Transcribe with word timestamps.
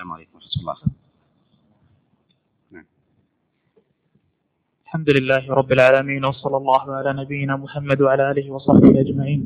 السلام 0.00 0.12
عليكم 0.12 0.34
ورحمة 0.34 0.60
الله. 0.60 0.76
نعم. 2.70 2.86
الحمد 4.84 5.10
لله 5.10 5.54
رب 5.54 5.72
العالمين 5.72 6.24
وصلى 6.24 6.56
الله 6.56 6.96
على 6.96 7.12
نبينا 7.12 7.56
محمد 7.56 8.00
وعلى 8.00 8.30
آله 8.30 8.50
وصحبه 8.50 9.00
أجمعين. 9.00 9.40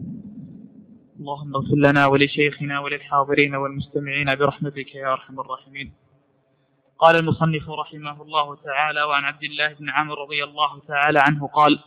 اللهم 1.21 1.57
اغفر 1.57 1.77
لنا 1.77 2.07
ولشيخنا 2.07 2.81
وللحاضرين 2.81 3.55
والمستمعين 3.55 4.35
برحمتك 4.35 4.95
يا 4.95 5.13
أرحم 5.13 5.41
الراحمين. 5.41 5.93
قال 6.99 7.17
المصنف 7.17 7.71
رحمه 7.71 8.23
الله 8.23 8.57
تعالى 8.57 9.03
وعن 9.03 9.25
عبد 9.25 9.45
الله 9.45 9.73
بن 9.73 9.91
عمرو 9.91 10.25
رضي 10.25 10.45
الله 10.45 10.81
تعالى 10.89 11.19
عنه 11.19 11.47
قال 11.47 11.83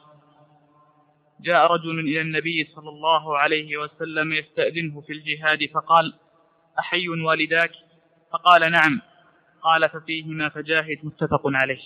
جاء 1.40 1.72
رجل 1.72 2.00
إلى 2.00 2.22
النبي 2.22 2.68
صلى 2.76 2.90
الله 2.90 3.38
عليه 3.38 3.78
وسلم 3.78 4.34
يستأذنه 4.34 5.02
في 5.02 5.14
الجهاد 5.14 5.70
فقال 5.74 6.14
أحي 6.80 7.10
والداك؟ 7.10 7.87
فقال 8.32 8.72
نعم. 8.72 9.02
قال 9.62 9.90
ففيهما 9.90 10.50
فجاهد 10.50 11.00
متفق 11.04 11.42
عليه. 11.46 11.82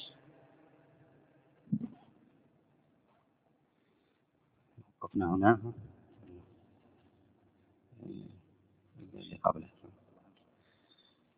وقفنا 5.02 5.35
هنا. 5.35 5.73
قبله. 9.43 9.67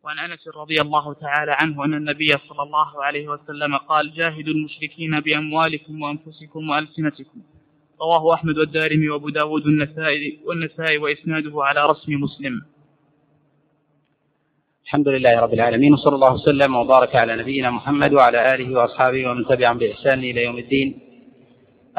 وعن 0.02 0.18
أنس 0.18 0.48
رضي 0.48 0.80
الله 0.80 1.14
تعالى 1.14 1.52
عنه 1.52 1.84
أن 1.84 1.94
النبي 1.94 2.32
صلى 2.48 2.62
الله 2.62 3.04
عليه 3.04 3.28
وسلم 3.28 3.76
قال 3.76 4.14
جاهدوا 4.14 4.54
المشركين 4.54 5.20
بأموالكم 5.20 6.02
وأنفسكم 6.02 6.70
وألسنتكم. 6.70 7.42
رواه 8.00 8.34
أحمد 8.34 8.58
والدارمي 8.58 9.08
وأبو 9.08 9.28
داود 9.28 9.66
والنسائي 9.66 10.40
والنسائي 10.44 10.98
وإسناده 10.98 11.52
على 11.56 11.86
رسم 11.86 12.12
مسلم. 12.12 12.73
الحمد 14.86 15.08
لله 15.08 15.40
رب 15.40 15.54
العالمين 15.54 15.92
وصلى 15.92 16.14
الله 16.14 16.32
وسلم 16.32 16.76
وبارك 16.76 17.16
على 17.16 17.36
نبينا 17.36 17.70
محمد 17.70 18.14
وعلى 18.14 18.54
آله 18.54 18.78
وأصحابه 18.78 19.30
ومن 19.30 19.46
تبعهم 19.46 19.78
بإحسان 19.78 20.18
إلى 20.18 20.44
يوم 20.44 20.58
الدين. 20.58 20.98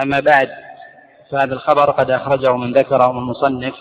أما 0.01 0.19
بعد 0.19 0.49
فهذا 1.31 1.53
الخبر 1.53 1.91
قد 1.91 2.11
أخرجه 2.11 2.57
من 2.57 2.73
ذكره 2.73 3.11
من 3.11 3.17
المصنف 3.17 3.73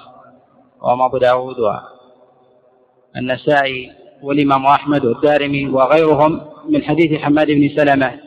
وهو 0.80 1.06
أبو 1.06 1.18
داود 1.18 1.56
والنسائي 3.14 3.92
والإمام 4.22 4.66
أحمد 4.66 5.04
والدارمي 5.04 5.68
وغيرهم 5.68 6.40
من 6.68 6.82
حديث 6.84 7.20
حماد 7.20 7.46
بن 7.46 7.68
سلمة 7.76 8.20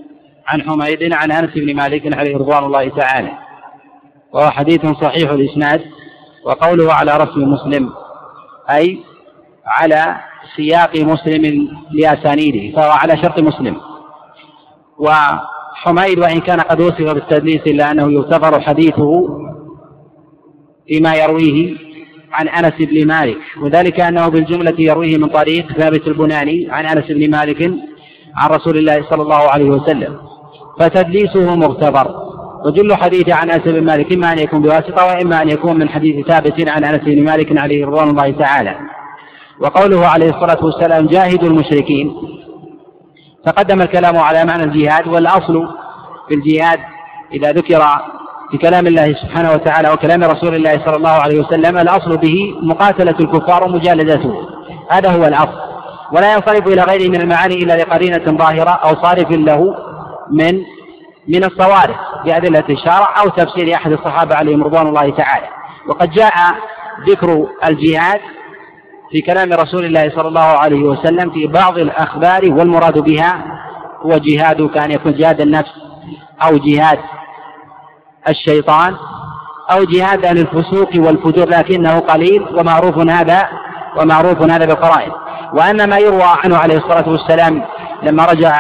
عن 0.48 0.62
حميد 0.62 1.14
عن 1.14 1.32
أنس 1.32 1.54
بن 1.56 1.76
مالك 1.76 2.18
عليه 2.18 2.38
رضوان 2.38 2.64
الله 2.64 2.90
تعالى. 2.90 3.32
وهو 4.34 4.50
حديث 4.52 4.86
صحيح 4.86 5.32
الإسناد 5.32 5.82
وقوله 6.44 6.94
على 6.94 7.18
رسم 7.18 7.52
مسلم 7.52 7.94
أي 8.70 9.00
على 9.66 10.18
سياق 10.56 10.96
مسلم 10.96 11.68
لأسانيده 11.92 12.76
فهو 12.76 12.92
على 12.92 13.18
شرط 13.18 13.40
مسلم. 13.40 13.76
وحميد 14.98 16.20
وإن 16.20 16.40
كان 16.40 16.60
قد 16.60 16.82
وصف 16.82 17.02
بالتدليس 17.02 17.62
إلا 17.68 17.92
أنه 17.92 18.12
يعتبر 18.12 18.62
حديثه 18.62 19.28
فيما 20.88 21.16
يرويه 21.16 21.76
عن 22.32 22.48
أنس 22.48 22.74
بن 22.80 23.08
مالك. 23.08 23.38
وذلك 23.62 24.00
أنه 24.00 24.28
بالجملة 24.28 24.76
يرويه 24.80 25.18
من 25.18 25.28
طريق 25.28 25.72
ثابت 25.72 26.08
البناني 26.08 26.68
عن 26.72 26.86
أنس 26.86 27.06
بن 27.12 27.32
مالك 27.32 27.72
عن 28.36 28.50
رسول 28.50 28.78
الله 28.78 29.10
صلى 29.10 29.22
الله 29.22 29.50
عليه 29.50 29.70
وسلم. 29.70 30.18
فتدليسه 30.80 31.56
مغتبر 31.56 32.28
وجل 32.66 32.96
حديث 32.96 33.30
عن 33.30 33.50
أنس 33.52 33.64
بن 33.64 33.84
مالك 33.86 34.14
إما 34.14 34.34
أن 34.34 34.40
يكون 34.40 34.62
بواسطة 34.62 35.06
وإما 35.06 35.42
أن 35.42 35.50
يكون 35.50 35.80
من 35.80 35.90
حديث 35.90 36.28
ثابت 36.28 36.70
عن 36.70 36.84
أنس 36.84 37.02
بن 37.04 37.24
مالك 37.24 37.58
عليه 37.58 37.86
رضوان 37.86 38.10
الله 38.10 38.32
تعالى. 38.32 38.76
وقوله 39.62 40.08
عليه 40.08 40.30
الصلاة 40.30 40.66
والسلام 40.66 41.08
جاهدوا 41.08 41.48
المشركين. 41.48 42.16
تقدم 43.46 43.82
الكلام 43.82 44.18
على 44.18 44.46
معنى 44.46 44.64
الجهاد 44.64 45.08
والأصل 45.08 45.68
في 46.28 46.36
الجهاد 46.36 46.80
إذا 47.34 47.52
ذكر 47.52 47.82
في 48.52 48.58
كلام 48.58 48.88
الله 48.88 49.14
سبحانه 49.14 49.52
وتعالى 49.52 49.90
وكلام 49.90 50.24
رسول 50.24 50.56
الله 50.56 50.86
صلى 50.86 50.96
الله 50.96 51.10
عليه 51.10 51.40
وسلم 51.40 51.78
الأصل 51.78 52.18
به 52.18 52.54
مقاتلة 52.62 53.16
الكفار 53.20 53.64
ومجالدته. 53.64 54.34
هذا 54.92 55.12
هو 55.12 55.24
الأصل. 55.24 55.60
ولا 56.12 56.34
ينصرف 56.34 56.68
إلى 56.68 56.82
غيره 56.82 57.10
من 57.10 57.22
المعاني 57.22 57.56
إلا 57.56 57.74
لقرينة 57.74 58.38
ظاهرة 58.38 58.70
أو 58.70 59.04
صارف 59.04 59.32
له 59.32 59.76
من 60.32 60.62
من 61.28 61.44
الصوارف 61.44 61.96
بأدلة 62.26 62.64
الشرع 62.70 63.22
أو 63.24 63.30
تفسير 63.30 63.76
أحد 63.76 63.92
الصحابة 63.92 64.36
عليهم 64.36 64.64
رضوان 64.64 64.88
الله 64.88 65.10
تعالى. 65.10 65.48
وقد 65.90 66.10
جاء 66.10 66.34
ذكر 67.10 67.48
الجهاد 67.68 68.20
في 69.12 69.22
كلام 69.22 69.54
رسول 69.54 69.86
الله 69.86 70.10
صلى 70.16 70.28
الله 70.28 70.42
عليه 70.42 70.84
وسلم 70.84 71.30
في 71.30 71.48
بعض 71.48 71.78
الأخبار 71.78 72.42
والمراد 72.52 73.00
بها 73.00 73.44
هو 74.06 74.18
جهاد 74.18 74.70
كان 74.70 74.92
يكون 74.92 75.14
جهاد 75.14 75.42
النفس 75.42 75.72
أو 76.44 76.58
جهاد 76.58 77.00
الشيطان 78.30 78.96
أو 79.72 79.84
جهاد 79.84 80.26
أهل 80.26 80.38
الفسوق 80.38 80.90
والفجور 80.96 81.50
لكنه 81.50 82.00
قليل 82.00 82.46
ومعروف 82.58 82.98
هذا 82.98 83.50
ومعروف 83.98 84.42
هذا 84.42 84.66
بالقرائن. 84.66 85.12
وأن 85.54 85.90
ما 85.90 85.98
يروى 85.98 86.24
عنه 86.44 86.58
عليه 86.58 86.78
الصلاة 86.78 87.10
والسلام 87.10 87.64
لما 88.04 88.26
رجع 88.26 88.54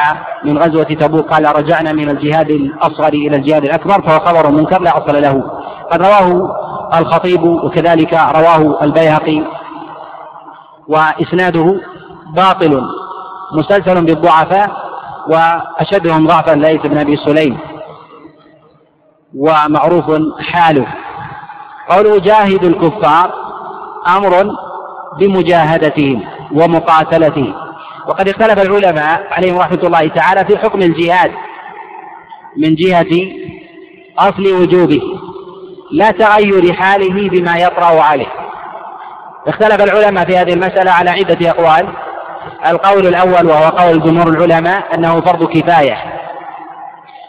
من 0.46 0.58
غزوة 0.58 0.84
تبوك 0.84 1.34
قال 1.34 1.56
رجعنا 1.56 1.94
من 1.94 2.10
الجهاد 2.10 2.50
الأصغر 2.50 3.14
إلى 3.14 3.36
الجهاد 3.36 3.64
الأكبر 3.64 4.02
فهو 4.02 4.20
خبر 4.20 4.52
منكر 4.52 4.82
لا 4.82 4.98
أصل 4.98 5.22
له. 5.22 5.44
قد 5.92 6.02
رواه 6.02 6.56
الخطيب 7.00 7.44
وكذلك 7.44 8.14
رواه 8.14 8.84
البيهقي 8.84 9.44
وإسناده 10.88 11.82
باطل 12.36 12.84
مسلسل 13.54 14.06
بالضعفاء 14.06 14.88
وأشدهم 15.30 16.28
ضعفا 16.28 16.52
ليث 16.52 16.82
بن 16.82 16.98
أبي 16.98 17.18
سليم 17.18 17.58
ومعروف 19.36 20.06
حاله. 20.40 20.88
قوله 21.90 22.20
جاهد 22.20 22.64
الكفار 22.64 23.34
أمر 24.08 24.56
بمجاهدتهم 25.20 26.24
ومقاتلتهم. 26.52 27.54
وقد 28.08 28.30
اختلف 28.30 28.60
العلماء 28.60 29.28
عليهم 29.32 29.58
رحمة 29.58 29.80
الله 29.84 30.08
تعالى 30.08 30.46
في 30.46 30.58
حكم 30.58 30.82
الجهاد 30.82 31.32
من 32.58 32.76
جهة 32.76 33.32
أصل 34.20 34.54
وجوبه 34.62 35.02
لا 35.92 36.12
تغير 36.12 36.74
حاله 36.74 37.30
بما 37.30 37.58
يطرأ 37.58 38.02
عليه. 38.02 38.47
اختلف 39.48 39.82
العلماء 39.82 40.26
في 40.26 40.38
هذه 40.38 40.54
المسألة 40.54 40.92
على 40.92 41.10
عدة 41.10 41.50
أقوال. 41.50 41.88
القول 42.68 43.08
الأول 43.08 43.48
وهو 43.48 43.70
قول 43.70 44.02
جمهور 44.02 44.28
العلماء 44.30 44.96
أنه 44.96 45.22
فرض 45.22 45.50
كفاية. 45.50 45.98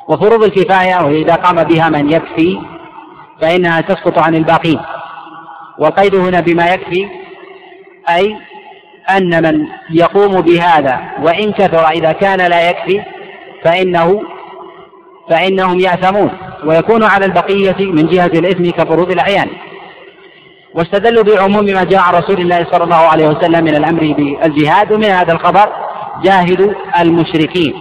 وفروض 0.09 0.45
الكفاية 0.45 1.05
وإذا 1.05 1.35
قام 1.35 1.65
بها 1.65 1.89
من 1.89 2.13
يكفي 2.13 2.59
فإنها 3.41 3.81
تسقط 3.81 4.19
عن 4.19 4.35
الباقين. 4.35 4.81
والقيد 5.79 6.15
هنا 6.15 6.41
بما 6.41 6.67
يكفي 6.75 7.09
أي 8.09 8.37
أن 9.11 9.43
من 9.43 9.67
يقوم 9.91 10.41
بهذا 10.41 11.01
وإن 11.23 11.53
كثر 11.53 11.89
إذا 11.89 12.13
كان 12.13 12.51
لا 12.51 12.71
يكفي 12.71 13.03
فإنه 13.65 14.23
فإنهم 15.31 15.81
يأثمون 15.81 16.31
ويكون 16.65 17.05
على 17.05 17.27
البقية 17.27 17.77
من 17.79 18.07
جهة 18.07 18.27
الإثم 18.27 18.71
كفروض 18.71 19.11
الأعيان. 19.11 19.49
واستدلوا 20.79 21.23
بعموم 21.23 21.65
ما 21.65 21.85
جاء 21.85 22.01
عن 22.01 22.15
رسول 22.15 22.41
الله 22.41 22.67
صلى 22.71 22.85
الله 22.85 22.97
عليه 22.97 23.29
وسلم 23.29 23.65
من 23.65 23.77
الأمر 23.77 24.01
بالجهاد 24.01 24.93
ومن 24.93 25.05
هذا 25.05 25.33
الخبر 25.33 25.73
جاهدوا 26.23 26.73
المشركين. 27.01 27.75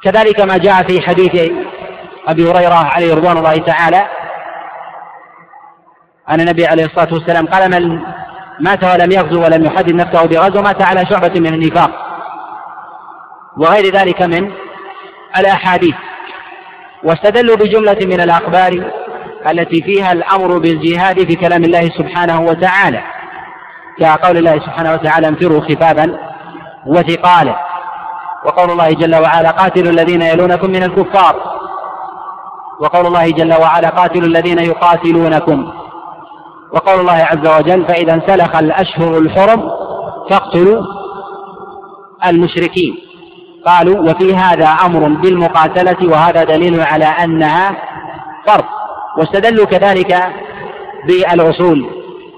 وكذلك 0.00 0.40
ما 0.40 0.56
جاء 0.56 0.82
في 0.82 1.00
حديث 1.00 1.52
أبي 2.28 2.50
هريرة 2.50 2.74
عليه 2.74 3.14
رضوان 3.14 3.36
الله 3.36 3.56
تعالى 3.56 4.08
أن 6.30 6.40
النبي 6.40 6.66
عليه 6.66 6.84
الصلاة 6.84 7.14
والسلام 7.14 7.46
قال 7.46 7.70
من 7.70 8.00
مات 8.60 8.84
ولم 8.84 9.12
يغزو 9.12 9.44
ولم 9.44 9.64
يحدد 9.64 9.94
نفسه 9.94 10.26
بغزو 10.26 10.62
مات 10.62 10.82
على 10.82 11.06
شعبة 11.06 11.40
من 11.40 11.54
النفاق. 11.54 11.90
وغير 13.56 13.92
ذلك 13.92 14.22
من 14.22 14.52
الأحاديث. 15.38 15.94
واستدلوا 17.04 17.56
بجملة 17.56 17.98
من 18.06 18.20
الأخبار 18.20 18.90
التي 19.50 19.82
فيها 19.82 20.12
الأمر 20.12 20.58
بالجهاد 20.58 21.24
في 21.24 21.36
كلام 21.36 21.64
الله 21.64 21.80
سبحانه 21.80 22.40
وتعالى. 22.40 23.02
كقول 23.98 24.36
الله 24.36 24.58
سبحانه 24.58 24.92
وتعالى 24.92 25.28
انفروا 25.28 25.60
خفافا 25.60 26.18
وثقالا. 26.86 27.56
وقول 28.46 28.70
الله 28.70 28.90
جل 28.90 29.16
وعلا 29.16 29.50
قاتلوا 29.50 29.90
الذين 29.92 30.22
يلونكم 30.22 30.70
من 30.70 30.82
الكفار. 30.82 31.36
وقول 32.80 33.06
الله 33.06 33.30
جل 33.30 33.54
وعلا 33.54 33.88
قاتلوا 33.88 34.28
الذين 34.28 34.58
يقاتلونكم. 34.58 35.72
وقول 36.72 37.00
الله 37.00 37.12
عز 37.12 37.46
وجل 37.58 37.86
فإذا 37.86 38.14
انسلخ 38.14 38.56
الأشهر 38.56 39.18
الحرم 39.18 39.70
فاقتلوا 40.30 40.82
المشركين. 42.26 42.94
قالوا 43.66 44.10
وفي 44.10 44.36
هذا 44.36 44.66
أمر 44.66 45.08
بالمقاتلة 45.08 46.10
وهذا 46.12 46.44
دليل 46.44 46.80
على 46.80 47.04
أنها 47.04 47.76
فرض. 48.46 48.64
واستدلوا 49.18 49.66
كذلك 49.66 50.22
بالأصول 51.06 51.90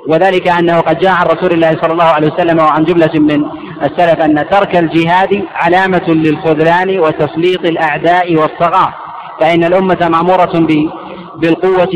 وذلك 0.09 0.49
أنه 0.49 0.81
قد 0.81 0.99
جاء 0.99 1.13
عن 1.13 1.27
رسول 1.27 1.53
الله 1.53 1.71
صلى 1.83 1.93
الله 1.93 2.05
عليه 2.05 2.33
وسلم 2.33 2.59
وعن 2.59 2.85
جملة 2.85 3.11
من 3.15 3.45
السلف 3.83 4.21
أن 4.21 4.49
ترك 4.51 4.77
الجهاد 4.77 5.45
علامة 5.55 6.05
للخذلان 6.09 6.99
وتسليط 6.99 7.61
الأعداء 7.65 8.37
والصغار 8.37 8.95
فإن 9.41 9.65
الأمة 9.65 10.09
مأمورة 10.09 10.67
بالقوة 11.37 11.89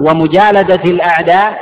ومجالدة 0.00 0.82
الأعداء 0.90 1.58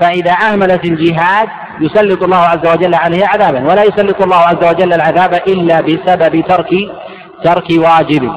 فإذا 0.00 0.32
أهملت 0.32 0.84
الجهاد 0.84 1.48
يسلط 1.80 2.22
الله 2.22 2.36
عز 2.36 2.66
وجل 2.72 2.94
عليه 2.94 3.26
عذابا 3.26 3.64
ولا 3.70 3.82
يسلط 3.84 4.22
الله 4.22 4.36
عز 4.36 4.64
وجل 4.68 4.92
العذاب 4.92 5.34
إلا 5.34 5.80
بسبب 5.80 6.44
ترك 6.48 6.68
ترك 7.44 7.66
واجب. 7.70 8.32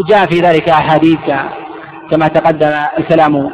وجاء 0.00 0.26
في 0.26 0.40
ذلك 0.40 0.68
أحاديث 0.68 1.18
كما 2.10 2.28
تقدم 2.28 2.72
الكلام 2.98 3.50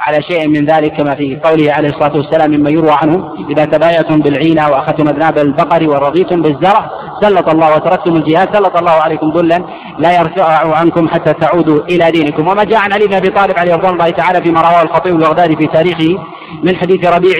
على 0.00 0.22
شيء 0.22 0.48
من 0.48 0.64
ذلك 0.64 0.96
كما 0.96 1.14
في 1.14 1.40
قوله 1.44 1.72
عليه 1.72 1.88
الصلاة 1.88 2.16
والسلام 2.16 2.50
مما 2.50 2.70
يروى 2.70 2.90
عنه 2.90 3.34
إذا 3.50 3.64
تبايعتم 3.64 4.20
بالعينة 4.20 4.70
وأخذتم 4.70 5.08
أذناب 5.08 5.38
البقر 5.38 5.88
ورضيتم 5.88 6.42
بالزرع 6.42 6.90
سلط 7.22 7.48
الله 7.48 7.74
وتركتم 7.74 8.16
الجهاد 8.16 8.56
سلط 8.56 8.76
الله 8.76 8.90
عليكم 8.90 9.32
ذلا 9.36 9.64
لا 9.98 10.20
يرفع 10.20 10.76
عنكم 10.76 11.08
حتى 11.08 11.32
تعودوا 11.32 11.84
إلى 11.84 12.10
دينكم. 12.10 12.48
وما 12.48 12.64
جاء 12.64 12.80
عن 12.80 12.92
علي 12.92 13.06
بن 13.06 13.14
أبي 13.14 13.28
طالب 13.28 13.58
عليه 13.58 13.74
رضوان 13.74 13.92
الله 13.92 14.10
تعالى 14.10 14.42
فيما 14.42 14.60
رواه 14.60 14.82
الخطيب 14.82 15.14
البغدادي 15.14 15.56
في 15.56 15.66
تاريخه 15.66 16.18
من 16.62 16.76
حديث 16.76 17.06
ربيع 17.06 17.38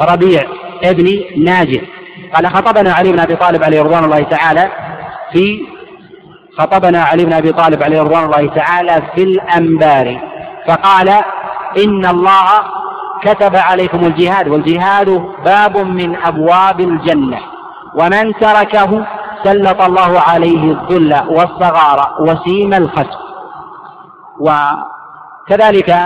ربيع 0.00 0.42
ابن 0.84 1.20
ناجح 1.36 1.80
قال 2.34 2.46
خطبنا 2.46 2.92
علي 2.92 3.12
بن 3.12 3.20
أبي 3.20 3.36
طالب 3.36 3.62
عليه 3.62 3.82
رضوان 3.82 4.04
الله 4.04 4.22
تعالى 4.22 4.70
في 5.32 5.60
خطبنا 6.58 7.02
علي 7.02 7.24
بن 7.24 7.32
أبي 7.32 7.52
طالب 7.52 7.82
عليه 7.82 8.02
رضوان 8.02 8.24
الله 8.24 8.54
تعالى 8.54 9.02
في 9.14 9.22
الأنبار. 9.22 10.20
فقال 10.68 11.08
إن 11.84 12.06
الله 12.06 12.44
كتب 13.22 13.56
عليكم 13.56 13.98
الجهاد 13.98 14.48
والجهاد 14.48 15.24
باب 15.44 15.76
من 15.76 16.16
أبواب 16.16 16.80
الجنة. 16.80 17.38
ومن 17.94 18.34
تركه 18.40 19.06
سلط 19.44 19.82
الله 19.82 20.20
عليه 20.20 20.72
الذل 20.72 21.22
والصغار 21.28 22.16
وسيم 22.20 22.74
الخسف. 22.74 23.18
وكذلك 24.40 25.96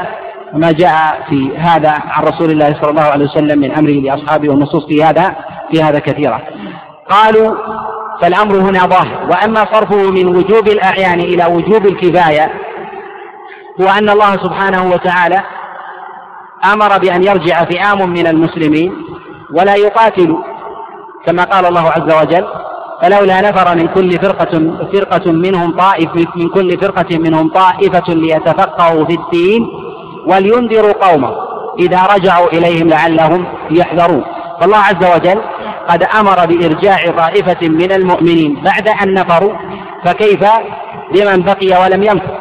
ما 0.53 0.73
جاء 0.73 1.27
في 1.29 1.57
هذا 1.57 1.91
عن 1.91 2.25
رسول 2.25 2.51
الله 2.51 2.75
صلى 2.81 2.91
الله 2.91 3.03
عليه 3.03 3.25
وسلم 3.25 3.59
من 3.59 3.73
أمره 3.73 3.91
لأصحابه 3.91 4.49
والنصوص 4.51 4.87
في 4.87 5.05
هذا 5.05 5.37
في 5.71 5.83
هذا 5.83 5.99
كثيره 5.99 6.41
قالوا 7.11 7.55
فالأمر 8.21 8.55
هنا 8.57 8.87
ظاهر. 8.87 9.29
وأما 9.31 9.67
صرفه 9.73 10.11
من 10.11 10.27
وجوب 10.37 10.69
الأعيان 10.69 11.21
إلى 11.21 11.45
وجوب 11.45 11.87
الكفاية 11.87 12.53
هو 13.81 13.89
أن 13.89 14.09
الله 14.11 14.33
سبحانه 14.33 14.91
وتعالى 14.93 15.43
أمر 16.73 16.99
بأن 16.99 17.23
يرجع 17.23 17.65
فئام 17.65 18.11
من 18.11 18.27
المسلمين 18.27 18.93
ولا 19.53 19.75
يقاتلوا 19.75 20.39
كما 21.27 21.45
قال 21.45 21.67
الله 21.67 21.91
عز 21.91 22.15
وجل 22.23 22.47
فلولا 23.03 23.41
نفر 23.41 23.77
من 23.77 23.89
كل 23.89 24.11
فرقة 24.13 24.77
فرقة 24.93 25.33
منهم 25.33 25.77
طائف 25.77 26.11
من 26.37 26.49
كل 26.49 26.79
فرقة 26.79 27.19
منهم 27.19 27.49
طائفة 27.49 28.15
ليتفقهوا 28.15 29.05
في 29.05 29.15
الدين 29.15 29.69
ولينذروا 30.27 30.93
قومه 30.93 31.33
إذا 31.79 32.07
رجعوا 32.15 32.49
إليهم 32.49 32.89
لعلهم 32.89 33.45
يحذرون 33.71 34.25
فالله 34.61 34.79
عز 34.79 35.15
وجل 35.17 35.41
قد 35.89 36.03
أمر 36.03 36.47
بإرجاع 36.47 37.11
طائفة 37.19 37.69
من 37.69 37.93
المؤمنين 37.93 38.63
بعد 38.63 38.89
أن 38.89 39.15
نفروا 39.15 39.53
فكيف؟ 40.05 40.45
بمن 41.15 41.43
بقي 41.43 41.83
ولم 41.83 42.03
ينفر. 42.03 42.39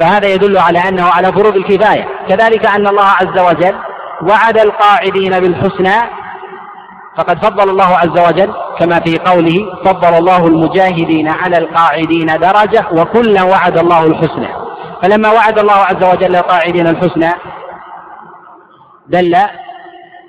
فهذا 0.00 0.28
يدل 0.28 0.58
على 0.58 0.78
أنه 0.78 1.04
على 1.04 1.32
فروض 1.32 1.56
الكفاية. 1.56 2.08
كذلك 2.28 2.66
أن 2.66 2.86
الله 2.86 3.04
عز 3.04 3.38
وجل 3.38 3.74
وعد 4.22 4.58
القاعدين 4.58 5.40
بالحسنى 5.40 6.10
فقد 7.16 7.44
فضل 7.44 7.70
الله 7.70 7.96
عز 7.96 8.18
وجل 8.28 8.52
كما 8.78 9.00
في 9.00 9.18
قوله 9.18 9.82
فضل 9.84 10.18
الله 10.18 10.46
المجاهدين 10.46 11.28
على 11.28 11.58
القاعدين 11.58 12.26
درجة 12.26 12.86
وكلا 12.92 13.42
وعد 13.42 13.78
الله 13.78 14.06
الحسنى. 14.06 14.48
فلما 15.02 15.30
وعد 15.32 15.58
الله 15.58 15.74
عز 15.74 16.04
وجل 16.04 16.36
القاعدين 16.36 16.86
الحسنى 16.86 17.30
دل 19.08 19.36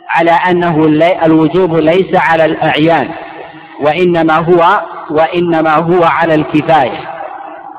على 0.10 0.32
أنه 0.32 0.86
الوجوب 1.26 1.76
ليس 1.76 2.16
على 2.16 2.46
الأعيان 2.46 3.10
وإنما 3.82 4.36
هو 4.36 4.82
وإنما 5.10 5.76
هو 5.76 6.04
على 6.04 6.36
الكفاية. 6.36 7.00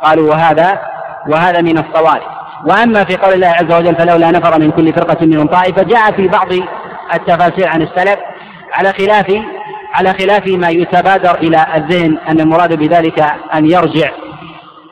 قالوا 0.02 0.30
وهذا 0.30 0.80
وهذا 1.28 1.60
من 1.60 1.78
الصوارف 1.78 2.24
وأما 2.66 3.04
في 3.04 3.16
قول 3.16 3.34
الله 3.34 3.48
عز 3.48 3.72
وجل 3.72 3.96
فلولا 3.96 4.30
نفر 4.30 4.60
من 4.60 4.70
كل 4.70 4.92
فرقة 4.92 5.26
منهم 5.26 5.46
طائفة 5.46 5.82
جاء 5.82 6.12
في 6.12 6.28
بعض 6.28 6.48
التفاسير 7.14 7.68
عن 7.68 7.82
السلف 7.82 8.16
على 8.72 8.92
خلاف 8.92 9.42
على 9.94 10.12
خلاف 10.12 10.46
ما 10.48 10.68
يتبادر 10.68 11.34
إلى 11.34 11.66
الذهن 11.74 12.18
أن 12.28 12.40
المراد 12.40 12.74
بذلك 12.74 13.24
أن 13.54 13.70
يرجع 13.70 14.10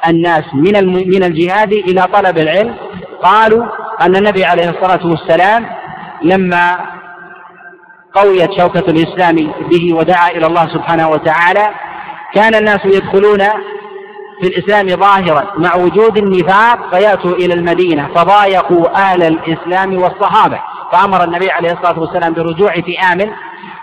الناس 0.08 0.44
من 0.55 0.87
من 0.87 1.25
الجهاد 1.25 1.73
إلى 1.73 2.02
طلب 2.02 2.38
العلم. 2.38 2.75
قالوا 3.23 3.67
أن 4.00 4.17
النبي 4.17 4.44
عليه 4.44 4.70
الصلاة 4.70 5.06
والسلام 5.06 5.67
لما 6.23 6.79
قويت 8.20 8.53
شوكة 8.53 8.91
الإسلام 8.91 9.37
به 9.70 9.94
ودعا 9.94 10.31
إلى 10.31 10.47
الله 10.47 10.69
سبحانه 10.69 11.09
وتعالى. 11.09 11.70
كان 12.35 12.55
الناس 12.55 12.81
يدخلون 12.85 13.38
في 14.41 14.47
الإسلام 14.49 14.88
ظاهرا 14.88 15.53
مع 15.56 15.75
وجود 15.75 16.19
النفاق 16.19 16.94
فيأتوا 16.94 17.32
إلى 17.32 17.55
المدينة 17.55 18.09
فضايقوا 18.15 18.97
أهل 18.97 19.23
الإسلام 19.23 20.03
والصحابة. 20.03 20.61
فأمر 20.93 21.25
النبي 21.25 21.50
عليه 21.50 21.73
الصلاة 21.73 21.99
والسلام 21.99 22.35
برجوع 22.35 22.73
فئام 22.73 23.31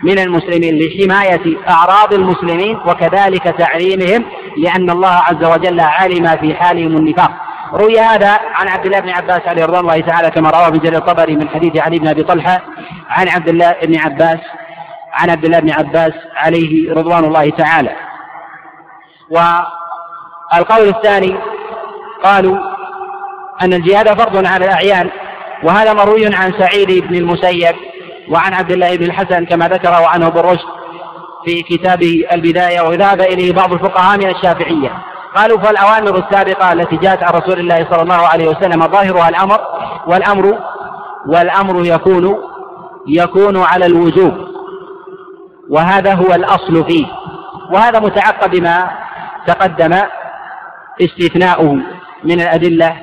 من 0.04 0.20
المسلمين 0.20 0.80
لحماية 0.80 1.58
أعراض 1.70 2.14
المسلمين 2.14 2.78
وكذلك 2.86 3.44
تعليمهم 3.44 4.26
لأن 4.58 4.90
الله 4.90 5.22
عز 5.30 5.44
وجل 5.46 5.80
علم 5.80 6.28
في 6.28 6.56
حالهم 6.56 6.98
النفاق. 6.98 7.32
روي 7.74 8.00
هذا 8.00 8.40
عن 8.54 8.68
عبد 8.68 8.86
الله 8.86 9.00
بن 9.00 9.10
عباس 9.10 9.42
عليه 9.46 9.66
رضوان 9.66 9.80
الله 9.80 10.02
تعالى 10.02 10.32
كما 10.32 10.50
رواه 10.50 10.68
ابن 10.68 10.80
جرير 10.80 10.98
الطبري 10.98 11.36
من 11.36 11.50
حديث 11.50 11.78
علي 11.78 12.00
بن 12.00 12.08
أبي 12.08 12.24
طلحة 12.24 12.62
عن 13.10 13.30
عبد 13.30 13.50
الله 13.50 13.76
بن 13.84 14.00
عباس 14.00 14.40
عن 15.14 15.30
عبد 15.30 15.46
الله 15.46 15.60
بن 15.60 15.72
عباس 15.72 16.14
عليه 16.36 16.94
رضوان 16.94 17.24
الله 17.24 17.50
تعالى. 17.50 17.96
والقول 19.30 20.88
الثاني 20.88 21.38
قالوا 22.24 22.58
أن 23.62 23.74
الجهاد 23.74 24.08
فرض 24.08 24.46
على 24.46 24.66
الأعيان 24.66 25.10
وهذا 25.64 25.94
مروي 25.94 26.36
عن 26.36 26.54
سعيد 26.60 27.08
بن 27.08 27.16
المسيب 27.16 27.76
وعن 28.30 28.54
عبد 28.54 28.72
الله 28.72 28.98
بن 28.98 29.04
الحسن 29.04 29.46
كما 29.46 29.68
ذكره 29.68 30.08
عنه 30.08 30.28
ابن 30.28 30.40
رشد 30.40 30.68
في 31.46 31.62
كتابه 31.62 32.28
البداية 32.32 32.82
وذهب 32.82 33.22
إليه 33.22 33.54
بعض 33.54 33.74
الفقهاء 33.74 34.18
من 34.18 34.30
الشافعية. 34.30 34.92
قالوا 35.36 35.60
فالأوامر 35.60 36.18
السابقة 36.18 36.74
التي 36.74 36.98
جاءت 36.98 37.24
عن 37.24 37.34
رسول 37.34 37.60
الله 37.60 37.88
صلى 37.92 38.02
الله 38.02 38.28
عليه 38.28 38.48
وسلم 38.48 38.88
ظاهرها 38.88 39.30
الأمر 39.30 39.60
والأمر 40.08 40.60
والأمر 41.28 41.86
يكون 41.86 42.38
يكون 43.08 43.64
على 43.64 43.86
الوجوب 43.86 44.34
وهذا 45.70 46.14
هو 46.14 46.34
الأصل 46.34 46.86
فيه 46.86 47.06
وهذا 47.72 48.00
متعقب 48.00 48.52
بما 48.52 48.90
تقدم 49.48 49.98
استثناؤه 51.02 51.74
من 52.24 52.42
الأدلة 52.42 52.96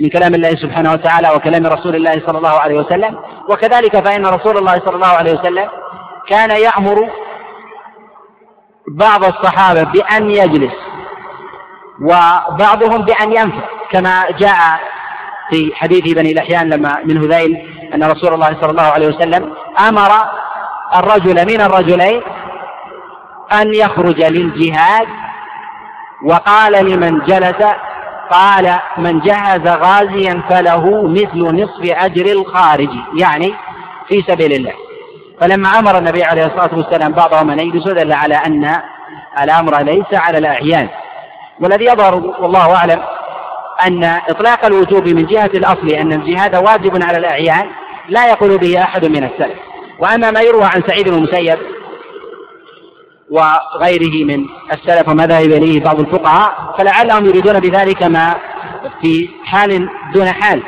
من 0.00 0.08
كلام 0.08 0.34
الله 0.34 0.50
سبحانه 0.50 0.92
وتعالى 0.92 1.30
وكلام 1.36 1.66
رسول 1.66 1.96
الله 1.96 2.12
صلى 2.26 2.38
الله 2.38 2.60
عليه 2.60 2.78
وسلم 2.80 3.18
وكذلك 3.48 4.04
فإن 4.08 4.26
رسول 4.26 4.58
الله 4.58 4.72
صلى 4.86 4.94
الله 4.94 5.06
عليه 5.06 5.32
وسلم 5.40 5.68
كان 6.28 6.50
يأمر 6.50 7.10
بعض 8.88 9.24
الصحابة 9.24 9.82
بأن 9.82 10.30
يجلس 10.30 10.72
وبعضهم 12.00 13.02
بأن 13.02 13.32
ينفع 13.32 13.64
كما 13.90 14.24
جاء 14.38 14.80
في 15.50 15.72
حديث 15.74 16.14
بني 16.14 16.32
الأحيان 16.32 16.68
لما 16.68 17.00
من 17.04 17.16
هذيل 17.18 17.56
أن 17.94 18.04
رسول 18.04 18.34
الله 18.34 18.56
صلى 18.60 18.70
الله 18.70 18.82
عليه 18.82 19.08
وسلم 19.08 19.52
أمر 19.88 20.10
الرجل 20.96 21.34
من 21.34 21.60
الرجلين 21.60 22.22
أن 23.52 23.74
يخرج 23.74 24.22
للجهاد 24.22 25.06
وقال 26.24 26.86
لمن 26.86 27.18
جلس 27.18 27.62
قال 28.30 28.78
من 28.98 29.20
جهز 29.20 29.66
غازيا 29.68 30.42
فله 30.50 31.08
مثل 31.08 31.62
نصف 31.62 31.92
أجر 31.92 32.32
الخارج 32.32 32.88
يعني 33.20 33.54
في 34.08 34.22
سبيل 34.28 34.52
الله. 34.52 34.72
فلما 35.40 35.68
أمر 35.78 35.98
النبي 35.98 36.24
عليه 36.24 36.46
الصلاة 36.46 36.74
والسلام 36.76 37.12
بعضهم 37.12 37.50
أن 37.50 37.58
يجلسوا 37.58 37.92
دل 37.92 38.12
على 38.12 38.34
أن 38.34 38.80
الأمر 39.42 39.82
ليس 39.82 40.14
على 40.14 40.38
الأعيان. 40.38 40.88
والذي 41.60 41.84
يظهر 41.84 42.14
والله 42.14 42.76
أعلم 42.76 43.02
أن 43.86 44.04
إطلاق 44.04 44.64
الوجوب 44.64 45.08
من 45.08 45.26
جهة 45.26 45.50
الأصل 45.54 45.88
أن 45.88 46.12
الجهاد 46.12 46.56
واجب 46.56 47.02
على 47.02 47.18
الأعيان 47.18 47.70
لا 48.08 48.30
يقول 48.30 48.58
به 48.58 48.82
أحد 48.82 49.04
من 49.04 49.24
السلف. 49.24 49.58
وأما 49.98 50.30
ما 50.30 50.40
يروى 50.40 50.64
عن 50.64 50.82
سعيد 50.86 51.08
بن 51.08 51.14
المسيب 51.14 51.58
وغيره 53.30 54.24
من 54.24 54.46
السلف 54.72 55.08
وما 55.08 55.26
ذهب 55.26 55.50
إليه 55.50 55.84
بعض 55.84 56.00
الفقهاء 56.00 56.74
فلعلهم 56.78 57.26
يريدون 57.26 57.60
بذلك 57.60 58.02
ما 58.02 58.34
في 59.02 59.28
حال 59.44 59.88
دون 60.14 60.26
حال 60.26 60.62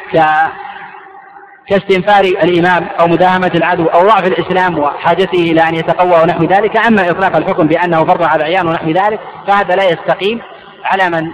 كاستنفار 1.68 2.24
الإمام 2.24 2.88
أو 3.00 3.06
مداهمة 3.06 3.50
العدو 3.54 3.86
أو 3.86 4.00
ضعف 4.00 4.26
الإسلام 4.26 4.78
وحاجته 4.78 5.38
إلى 5.38 5.68
أن 5.68 5.74
يتقوى 5.74 6.22
ونحو 6.22 6.44
ذلك. 6.44 6.76
أما 6.86 7.10
إطلاق 7.10 7.36
الحكم 7.36 7.66
بأنه 7.66 8.04
فرض 8.04 8.22
على 8.22 8.36
الأعيان 8.36 8.68
ونحو 8.68 8.90
ذلك 8.90 9.20
فهذا 9.46 9.76
لا 9.76 9.84
يستقيم. 9.84 10.40
على 10.84 11.10
من؟ 11.10 11.32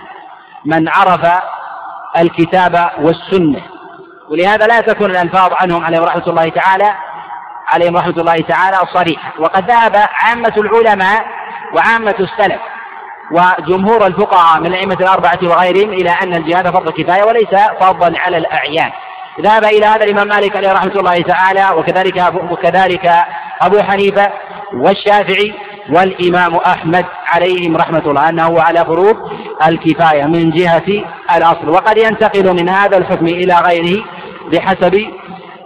من 0.65 0.89
عرف 0.89 1.43
الكتاب 2.19 2.91
والسنة. 3.01 3.63
ولهذا 4.31 4.67
لا 4.67 4.81
تكون 4.81 5.11
الألفاظ 5.11 5.53
عنهم 5.53 5.85
عليهم 5.85 6.05
رحمة 6.05 6.27
الله 6.27 6.49
تعالى 6.49 6.95
عليهم 7.73 7.97
رحمة 7.97 8.15
الله 8.17 8.37
تعالى 8.37 8.77
صريحة. 8.93 9.33
وقد 9.39 9.71
ذهب 9.71 9.97
عامة 9.97 10.53
العلماء 10.57 11.27
وعامة 11.75 12.15
السلف 12.21 12.61
وجمهور 13.33 14.07
الفقهاء 14.07 14.61
من 14.61 14.67
الأئمة 14.67 14.97
الأربعة 15.01 15.39
وغيرهم 15.43 15.91
إلى 15.93 16.11
أن 16.11 16.35
الجهاد 16.35 16.71
فرض 16.71 16.91
كفاية 16.91 17.25
وليس 17.25 17.55
فرضا 17.81 18.13
على 18.19 18.37
الأعيان. 18.37 18.91
ذهب 19.41 19.65
إلى 19.65 19.87
هذا 19.87 20.05
الإمام 20.05 20.29
مالك 20.29 20.57
عليه 20.57 20.73
رحمة 20.73 20.93
الله 20.93 21.23
تعالى 21.23 21.71
وكذلك 21.77 22.35
وكذلك 22.51 23.11
أبو 23.63 23.83
حنيفة 23.83 24.33
والشافعي 24.75 25.55
والإمام 25.91 26.55
أحمد 26.55 27.05
عليهم 27.27 27.77
رحمة 27.77 28.03
الله 28.07 28.29
أنه 28.29 28.61
على 28.61 28.85
فروض 28.85 29.17
الكفاية 29.67 30.25
من 30.25 30.51
جهة 30.51 31.05
الأصل. 31.37 31.69
وقد 31.69 31.99
ينتقل 31.99 32.53
من 32.53 32.69
هذا 32.69 32.97
الحكم 32.97 33.27
إلى 33.27 33.55
غيره 33.55 34.05
بحسب 34.53 35.07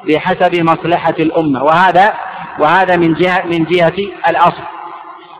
بحسب 0.08 0.54
مصلحة 0.54 1.14
الأمة. 1.18 1.64
وهذا 1.64 2.14
وهذا 2.58 2.96
من 2.96 3.14
جهة 3.14 3.42
من 3.44 3.64
جهة 3.64 3.96
الأصل. 4.28 4.62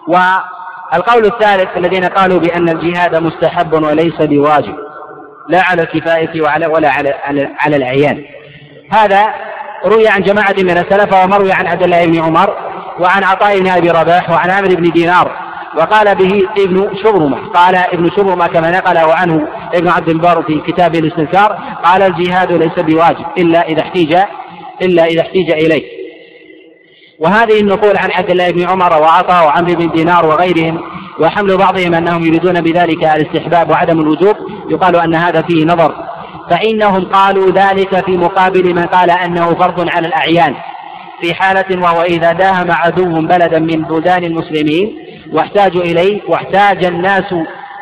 والقول 0.09 1.27
الثالث 1.27 1.77
الذين 1.77 2.05
قالوا 2.05 2.39
بأن 2.39 2.69
الجهاد 2.69 3.17
مستحب 3.17 3.73
وليس 3.73 4.23
بواجب. 4.23 4.75
لا 5.49 5.63
على 5.63 5.83
الكفاية 5.83 6.43
وعلى 6.43 6.67
ولا 6.67 6.91
على 6.91 7.15
على, 7.25 7.49
على 7.59 7.77
العيان. 7.77 8.25
هذا 8.93 9.35
روي 9.85 10.09
عن 10.09 10.23
جماعة 10.23 10.55
من 10.59 10.79
السلف 10.79 11.15
ومروي 11.15 11.53
عن 11.53 11.67
عبد 11.67 11.83
الله 11.83 12.07
بن 12.07 12.23
عمر 12.23 12.68
وعن 13.01 13.25
عطاء 13.25 13.61
بن 13.61 13.69
أبي 13.69 13.91
رباح 13.91 14.31
وعن 14.31 14.51
عامر 14.51 14.75
بن 14.75 14.91
دينار 14.91 15.49
وقال 15.77 16.15
به 16.15 16.49
ابن 16.59 16.91
شبرمة 17.03 17.49
قال 17.49 17.77
ابن 17.77 18.11
شبرمة 18.11 18.47
كما 18.47 18.71
نقله 18.71 19.15
عنه 19.15 19.49
ابن 19.75 19.89
عبد 19.89 20.09
البر 20.09 20.43
في 20.43 20.61
كتابه 20.61 20.99
الاستنكار 20.99 21.59
قال 21.85 22.03
الجهاد 22.03 22.53
ليس 22.53 22.79
بواجب 22.79 23.27
إلا 23.39 23.69
إذا 23.69 23.83
احتيج 23.83 24.17
إلا 24.83 25.05
إذا 25.05 25.21
احتيج 25.21 25.51
إليه. 25.51 25.99
وهذه 27.19 27.61
النقول 27.61 27.97
عن 27.99 28.11
عبد 28.11 28.31
الله 28.31 28.51
بن 28.51 28.69
عمر 28.69 28.93
وعطاء 29.03 29.47
وعمرو 29.47 29.75
بن 29.75 29.91
دينار 29.91 30.27
وغيرهم 30.27 30.81
وحمل 31.21 31.57
بعضهم 31.57 31.95
أنهم 31.95 32.23
يريدون 32.23 32.61
بذلك 32.61 33.05
الاستحباب 33.05 33.71
وعدم 33.71 34.01
الوجوب 34.01 34.37
يقال 34.71 34.97
أن 34.97 35.15
هذا 35.15 35.43
فيه 35.43 35.65
نظر. 35.65 35.95
فإنهم 36.51 37.05
قالوا 37.05 37.51
ذلك 37.51 38.05
في 38.05 38.17
مقابل 38.17 38.75
من 38.75 38.87
قال 38.87 39.11
أنه 39.11 39.55
فرض 39.55 39.89
على 39.89 40.07
الأعيان. 40.07 40.55
في 41.21 41.35
حالة 41.35 41.83
وهو 41.83 42.03
إذا 42.03 42.33
داهم 42.33 42.71
عدو 42.71 43.21
بلدا 43.21 43.59
من 43.59 43.83
بلدان 43.83 44.25
المسلمين 44.25 44.99
واحتاجوا 45.33 45.83
إليه 45.83 46.21
واحتاج 46.29 46.85
الناس 46.85 47.35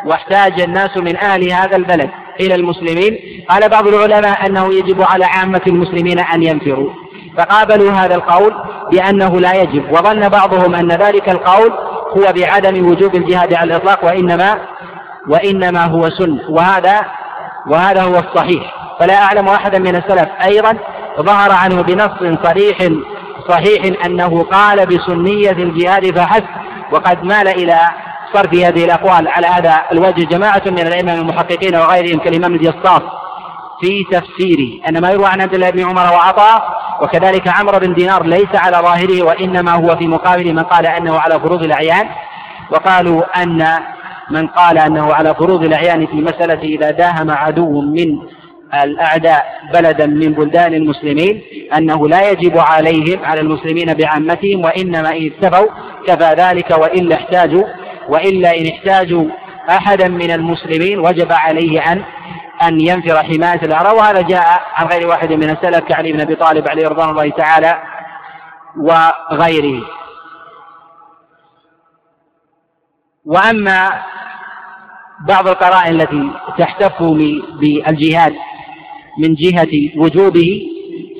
واحتاج 0.06 0.60
الناس 0.60 0.96
من 0.96 1.16
أهل 1.16 1.52
هذا 1.52 1.76
البلد 1.76 2.10
إلى 2.40 2.54
المسلمين. 2.54 3.18
قال 3.50 3.68
بعض 3.68 3.88
العلماء 3.88 4.46
أنه 4.46 4.74
يجب 4.74 5.02
على 5.02 5.24
عامة 5.24 5.60
المسلمين 5.66 6.18
أن 6.18 6.42
ينفروا. 6.42 6.90
فقابلوا 7.36 7.92
هذا 7.92 8.14
القول 8.14 8.54
بأنه 8.92 9.40
لا 9.40 9.54
يجب 9.54 9.92
وظن 9.92 10.28
بعضهم 10.28 10.74
أن 10.74 10.88
ذلك 10.88 11.28
القول 11.28 11.72
هو 12.16 12.32
بعدم 12.32 12.86
وجوب 12.86 13.14
الجهاد 13.14 13.54
على 13.54 13.70
الإطلاق 13.70 14.04
وإنما 14.04 14.58
وإنما 15.28 15.84
هو 15.84 16.10
سنة 16.10 16.40
وهذا 16.48 17.00
وهذا 17.66 18.02
هو 18.02 18.18
الصحيح. 18.18 18.76
فلا 19.00 19.22
أعلم 19.22 19.48
أحدا 19.48 19.78
من 19.78 19.96
السلف 19.96 20.28
أيضا 20.44 20.78
ظهر 21.20 21.52
عنه 21.52 21.82
بنص 21.82 22.38
صريح 22.42 22.78
صحيح 23.48 24.04
أنه 24.04 24.42
قال 24.42 24.86
بسنية 24.86 25.50
الجهاد 25.50 26.18
فحسب 26.18 26.44
وقد 26.92 27.24
مال 27.24 27.48
إلى 27.48 27.80
صرف 28.34 28.54
هذه 28.54 28.84
الأقوال. 28.84 29.28
على 29.28 29.46
هذا 29.46 29.82
الوجه 29.92 30.24
جماعة 30.24 30.62
من 30.66 30.78
الأئمة 30.78 31.14
المحققين 31.14 31.76
وغيرهم 31.76 32.18
كالإمام 32.18 32.54
الجصاص 32.54 33.02
في 33.80 34.04
تفسيره 34.04 34.88
أن 34.88 35.00
ما 35.00 35.10
يروى 35.10 35.26
عن 35.26 35.40
عبد 35.40 35.54
الله 35.54 35.70
بن 35.70 35.84
عمر 35.84 36.12
وعطاء 36.12 36.76
وكذلك 37.02 37.48
عمرو 37.48 37.78
بن 37.78 37.94
دينار 37.94 38.26
ليس 38.26 38.54
على 38.54 38.76
ظاهره 38.76 39.22
وإنما 39.22 39.72
هو 39.72 39.96
في 39.96 40.06
مقابل 40.06 40.54
من 40.54 40.62
قال 40.62 40.86
أنه 40.86 41.18
على 41.18 41.40
فروض 41.40 41.62
الأعيان. 41.62 42.08
وقالوا 42.70 43.42
أن 43.42 43.78
من 44.30 44.46
قال 44.46 44.78
أنه 44.78 45.14
على 45.14 45.34
فروض 45.34 45.64
الأعيان 45.64 46.06
في 46.06 46.16
مسألة 46.16 46.62
إذا 46.62 46.90
داهم 46.90 47.30
عدو 47.30 47.80
من 47.80 48.18
الأعداء 48.74 49.60
بلدا 49.74 50.06
من 50.06 50.32
بلدان 50.32 50.74
المسلمين 50.74 51.42
أنه 51.76 52.08
لا 52.08 52.30
يجب 52.30 52.58
عليهم 52.58 53.24
على 53.24 53.40
المسلمين 53.40 53.94
بعامتهم 53.94 54.64
وإنما 54.64 55.16
إن 55.16 55.26
اكتفوا 55.26 55.68
كفى 56.06 56.34
ذلك 56.38 56.70
وإلا 56.70 57.14
احتاجوا 57.14 57.64
وإلا 58.08 58.58
إن 58.58 58.66
احتاجوا 58.66 59.24
أحدا 59.70 60.08
من 60.08 60.30
المسلمين 60.30 60.98
وجب 60.98 61.32
عليه 61.32 61.92
أن 61.92 62.04
أن 62.62 62.80
ينفر 62.80 63.22
حماية 63.22 63.60
الأعراض 63.62 63.96
وهذا 63.96 64.20
جاء 64.20 64.62
عن 64.74 64.86
غير 64.86 65.08
واحد 65.08 65.32
من 65.32 65.50
السلف 65.50 65.78
كعلي 65.78 66.12
بن 66.12 66.20
أبي 66.20 66.34
طالب 66.34 66.68
عليه 66.68 66.88
رضوان 66.88 67.08
الله 67.08 67.30
تعالى 67.30 67.82
وغيره. 68.76 69.82
وأما 73.24 74.02
بعض 75.28 75.48
القرائن 75.48 76.00
التي 76.00 76.30
تحتف 76.58 77.02
بالجهاد 77.02 78.34
من 79.18 79.34
جهة 79.34 79.90
وجوبه 79.96 80.62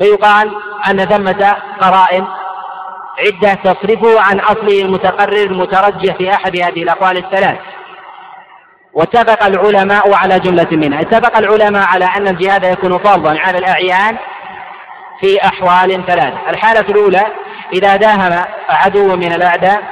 فيقال 0.00 0.50
أن 0.90 0.98
ثمة 0.98 1.56
قرائن 1.80 2.26
عدة 3.18 3.54
تصرفه 3.54 4.20
عن 4.20 4.40
أصله 4.40 4.82
المتقرر 4.82 5.42
المترجح 5.42 6.16
في 6.16 6.30
أحد 6.30 6.56
هذه 6.56 6.82
الأقوال 6.82 7.16
الثلاث. 7.16 7.58
واتفق 8.94 9.44
العلماء 9.44 10.14
على 10.14 10.38
جملة 10.38 10.68
منها 10.70 11.00
اتفق 11.00 11.38
العلماء 11.38 11.86
على 11.86 12.04
أن 12.04 12.28
الجهاد 12.28 12.64
يكون 12.64 12.98
فرضا 12.98 13.38
على 13.38 13.58
الأعيان 13.58 14.16
في 15.20 15.44
أحوال 15.44 16.06
ثلاثة. 16.06 16.50
الحالة 16.50 16.80
الأولى 16.88 17.26
إذا 17.72 17.96
داهم 17.96 18.44
عدو 18.68 19.16
من 19.16 19.32
الأعداء 19.32 19.82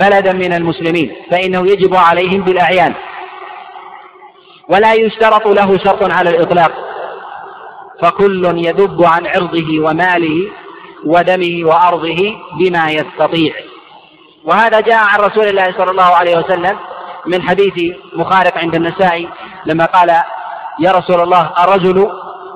بلدا 0.00 0.32
من 0.32 0.52
المسلمين 0.52 1.16
فإنه 1.30 1.60
يجب 1.60 1.96
عليهم 1.96 2.40
بالأعيان. 2.40 2.94
ولا 4.68 4.94
يشترط 4.94 5.46
له 5.46 5.78
شرط 5.78 6.12
على 6.12 6.30
الإطلاق. 6.30 6.93
فكل 8.04 8.44
يذب 8.56 9.04
عن 9.04 9.26
عرضه 9.26 9.80
وماله 9.80 10.50
ودمه 11.04 11.68
وأرضه 11.68 12.36
بما 12.58 12.90
يستطيع. 12.90 13.54
وهذا 14.44 14.80
جاء 14.80 14.98
عن 14.98 15.20
رسول 15.20 15.48
الله 15.48 15.64
صلى 15.64 15.90
الله 15.90 16.04
عليه 16.04 16.38
وسلم 16.38 16.78
من 17.26 17.42
حديث 17.42 17.96
مخارق 18.16 18.58
عند 18.58 18.74
النسائي 18.74 19.28
لما 19.66 19.84
قال 19.84 20.10
يا 20.80 20.92
رسول 20.92 21.20
الله 21.20 21.50
الرجل 21.64 22.10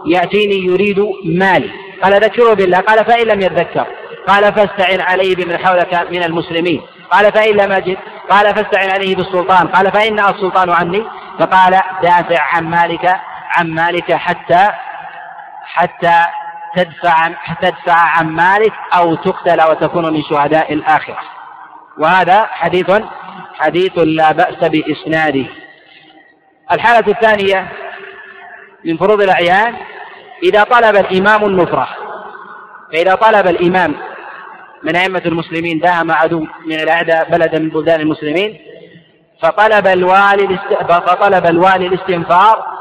يأتيني 0.07 0.67
يريد 0.67 1.07
مالي. 1.25 1.71
قال 2.03 2.15
ذكره 2.15 2.55
بالله. 2.55 2.79
قال 2.79 3.05
فإن 3.05 3.27
لم 3.27 3.41
يتذكر 3.41 3.87
قال 4.29 4.53
فاستعن 4.55 5.01
عليه 5.01 5.37
بمن 5.37 5.59
حولك 5.59 6.07
من 6.11 6.23
المسلمين. 6.23 6.83
قال 7.11 7.33
فإن 7.33 7.57
لم 7.57 7.73
أجد. 7.73 7.97
قال 8.31 8.55
فاستعن 8.55 8.91
عليه 8.91 9.17
بالسلطان. 9.17 9.69
قال 9.69 9.93
فإن 9.93 10.19
السلطان 10.19 10.71
عني. 10.71 11.05
فقال 11.39 11.81
دافع 12.03 12.43
عن 12.55 12.71
مالك 12.71 13.21
عن 13.57 13.71
مالك 13.71 14.13
حتى 14.13 14.69
حتى 15.79 16.25
تدفع 16.77 17.29
تدفع 17.63 17.95
عن 17.95 18.27
مالك 18.27 18.73
أو 18.97 19.15
تقتل 19.15 19.63
وتكون 19.71 20.13
من 20.13 20.23
شهداء 20.23 20.73
الآخرة. 20.73 21.19
وهذا 21.99 22.47
حديث 22.47 22.91
حديث 23.55 23.99
لا 23.99 24.33
بأس 24.33 24.65
بإسناده. 24.65 25.47
الحالة 26.73 27.13
الثانية 27.13 27.69
من 28.85 28.97
فروض 28.97 29.23
الأعيان 29.23 29.75
إذا 30.43 30.63
طلب 30.63 30.97
الإمام 30.97 31.45
النفرة 31.45 31.89
فإذا 32.93 33.15
طلب 33.15 33.47
الإمام 33.47 33.95
من 34.83 34.97
أئمة 34.97 35.23
المسلمين 35.27 35.79
داهم 35.79 36.11
عدو 36.11 36.47
من 36.67 36.81
الأعداء 36.81 37.31
بلدا 37.31 37.59
من 37.59 37.69
بلدان 37.69 38.01
المسلمين 38.01 38.59
فطلب 39.43 39.87
الوالي 39.87 40.59
فطلب 40.89 41.47
الوالي 41.47 41.87
الاستنفار 41.87 42.78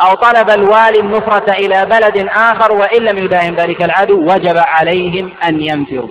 أو 0.00 0.14
طلب 0.14 0.50
الوالي 0.50 1.00
النفرة 1.00 1.52
إلى 1.52 1.86
بلد 1.86 2.28
آخر 2.28 2.72
وإن 2.72 3.02
لم 3.02 3.18
يداهم 3.18 3.54
ذلك 3.54 3.82
العدو 3.82 4.32
وجب 4.32 4.56
عليهم 4.56 5.32
أن 5.44 5.60
ينفروا. 5.60 6.08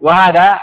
وهذا 0.00 0.58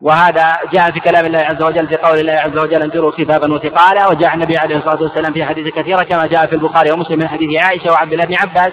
وهذا 0.00 0.58
جاء 0.72 0.90
في 0.90 1.00
كلام 1.00 1.26
الله 1.26 1.38
عز 1.38 1.62
وجل 1.62 1.88
في 1.88 1.96
قول 1.96 2.18
الله 2.18 2.32
عز 2.32 2.58
وجل 2.58 2.82
انفروا 2.82 3.10
خفافا 3.10 3.52
وثقالا. 3.52 4.06
وجاء 4.06 4.34
النبي 4.34 4.58
عليه 4.58 4.76
الصلاة 4.76 5.02
والسلام 5.02 5.32
في 5.32 5.44
حديث 5.44 5.74
كثيرة 5.74 6.02
كما 6.02 6.26
جاء 6.26 6.46
في 6.46 6.54
البخاري 6.54 6.90
ومسلم 6.92 7.18
من 7.18 7.28
حديث 7.28 7.64
عائشة 7.64 7.92
وعبد 7.92 8.12
الله 8.12 8.24
بن 8.24 8.34
عباس 8.34 8.72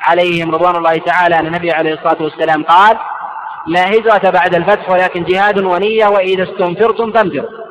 عليهم 0.00 0.54
رضوان 0.54 0.76
الله 0.76 0.98
تعالى 0.98 1.38
أن 1.38 1.46
النبي 1.46 1.72
عليه 1.72 1.94
الصلاة 1.94 2.22
والسلام 2.22 2.62
قال 2.62 2.96
لا 3.66 3.90
هجرة 3.90 4.30
بعد 4.30 4.54
الفتح 4.54 4.90
ولكن 4.90 5.24
جهاد 5.24 5.58
ونية 5.58 6.06
وإذا 6.06 6.42
استنفرتم 6.42 7.12
فانفروا. 7.12 7.67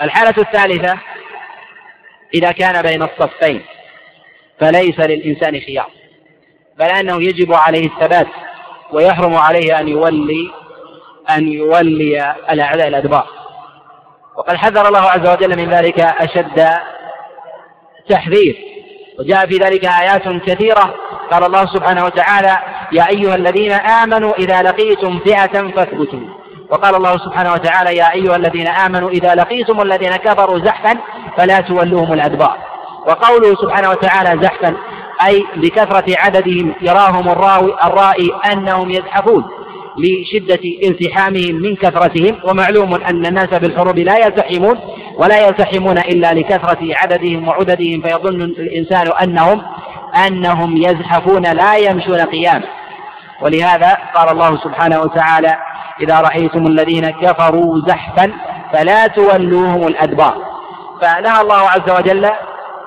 الحالة 0.00 0.34
الثالثة 0.38 0.98
إذا 2.34 2.52
كان 2.52 2.82
بين 2.82 3.02
الصفين 3.02 3.62
فليس 4.60 5.00
للإنسان 5.00 5.60
خيار 5.60 5.90
بل 6.78 6.86
أنه 6.86 7.22
يجب 7.22 7.52
عليه 7.52 7.86
الثبات 7.86 8.26
ويحرم 8.92 9.34
عليه 9.34 9.80
أن 9.80 9.88
يولي 9.88 10.50
أن 11.30 11.48
يولي 11.48 12.34
الأعداء 12.50 12.88
الأدبار. 12.88 13.26
وقد 14.36 14.56
حذر 14.56 14.88
الله 14.88 15.00
عز 15.00 15.28
وجل 15.28 15.56
من 15.56 15.70
ذلك 15.70 16.00
أشد 16.00 16.68
تحذير 18.08 18.56
وجاء 19.18 19.46
في 19.46 19.56
ذلك 19.56 19.84
آيات 19.84 20.28
كثيرة. 20.28 20.94
قال 21.30 21.44
الله 21.44 21.66
سبحانه 21.66 22.04
وتعالى 22.04 22.58
يا 22.92 23.08
أيها 23.08 23.34
الذين 23.34 23.72
آمنوا 23.72 24.34
إذا 24.34 24.62
لقيتم 24.62 25.18
فئة 25.18 25.70
فاثبتوا. 25.70 26.41
وقال 26.72 26.94
الله 26.94 27.18
سبحانه 27.18 27.52
وتعالى 27.52 27.96
يا 27.96 28.12
أيها 28.12 28.36
الذين 28.36 28.66
آمنوا 28.66 29.10
إذا 29.10 29.34
لقيتم 29.34 29.80
الذين 29.80 30.16
كفروا 30.16 30.58
زحفا 30.58 30.98
فلا 31.36 31.60
تولوهم 31.60 32.12
الأدبار. 32.12 32.58
وقوله 33.06 33.54
سبحانه 33.54 33.90
وتعالى 33.90 34.42
زحفا 34.42 34.74
أي 35.26 35.44
بكثرة 35.56 36.04
عددهم 36.18 36.74
يراهم 36.80 37.28
الراوي 37.28 37.74
الرائي 37.84 38.32
أنهم 38.52 38.90
يزحفون 38.90 39.44
لشدة 39.98 40.88
التحامهم 40.88 41.54
من 41.54 41.76
كثرتهم 41.76 42.38
ومعلوم 42.44 42.94
أن 42.94 43.26
الناس 43.26 43.48
بالحروب 43.48 43.98
لا 43.98 44.18
يلتحمون 44.18 44.78
ولا 45.16 45.46
يلتحمون 45.46 45.98
إلا 45.98 46.32
لكثرة 46.34 46.78
عددهم 46.82 47.48
وعددهم 47.48 48.02
فيظن 48.02 48.42
الإنسان 48.42 49.12
أنهم 49.22 49.62
أنهم 50.26 50.76
يزحفون 50.76 51.42
لا 51.42 51.76
يمشون 51.76 52.20
قياما. 52.20 52.64
ولهذا 53.42 53.98
قال 54.14 54.28
الله 54.28 54.56
سبحانه 54.56 55.00
وتعالى 55.00 55.56
إذا 56.00 56.20
رأيتم 56.20 56.66
الذين 56.66 57.10
كفروا 57.10 57.80
زحفا 57.88 58.32
فلا 58.72 59.06
تولوهم 59.06 59.86
الأدبار. 59.88 60.36
فنهى 61.02 61.40
الله 61.40 61.70
عز 61.70 61.90
وجل 61.90 62.30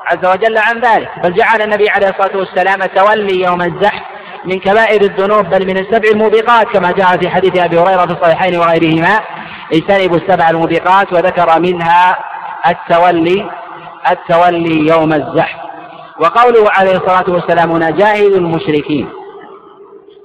عز 0.06 0.26
وجل 0.26 0.58
عن 0.58 0.80
ذلك. 0.80 1.10
بل 1.24 1.34
جعل 1.34 1.62
النبي 1.62 1.90
عليه 1.90 2.10
الصلاة 2.10 2.38
والسلام 2.38 2.80
تولي 2.80 3.42
يوم 3.42 3.62
الزحف 3.62 4.02
من 4.46 4.60
كبائر 4.60 5.02
الذنوب 5.02 5.46
بل 5.46 5.68
من 5.68 5.78
السبع 5.78 6.10
الموبقات 6.10 6.68
كما 6.68 6.92
جاء 6.92 7.18
في 7.18 7.30
حديث 7.30 7.58
أبي 7.58 7.80
هريرة 7.80 8.06
في 8.06 8.12
الصحيحين 8.12 8.60
وغيرهما. 8.60 9.20
اجتنبوا 9.74 10.18
السبع 10.18 10.50
الموبقات 10.50 11.14
وذكر 11.14 11.60
منها 11.60 12.18
التولي 12.68 13.50
التولي 14.12 14.88
يوم 14.88 15.14
الزحف. 15.14 15.60
وقوله 16.20 16.72
عليه 16.72 16.98
الصلاة 16.98 17.26
والسلام 17.28 17.72
هنا 17.72 17.90
جاهد 17.90 18.34
المشركين. 18.34 19.10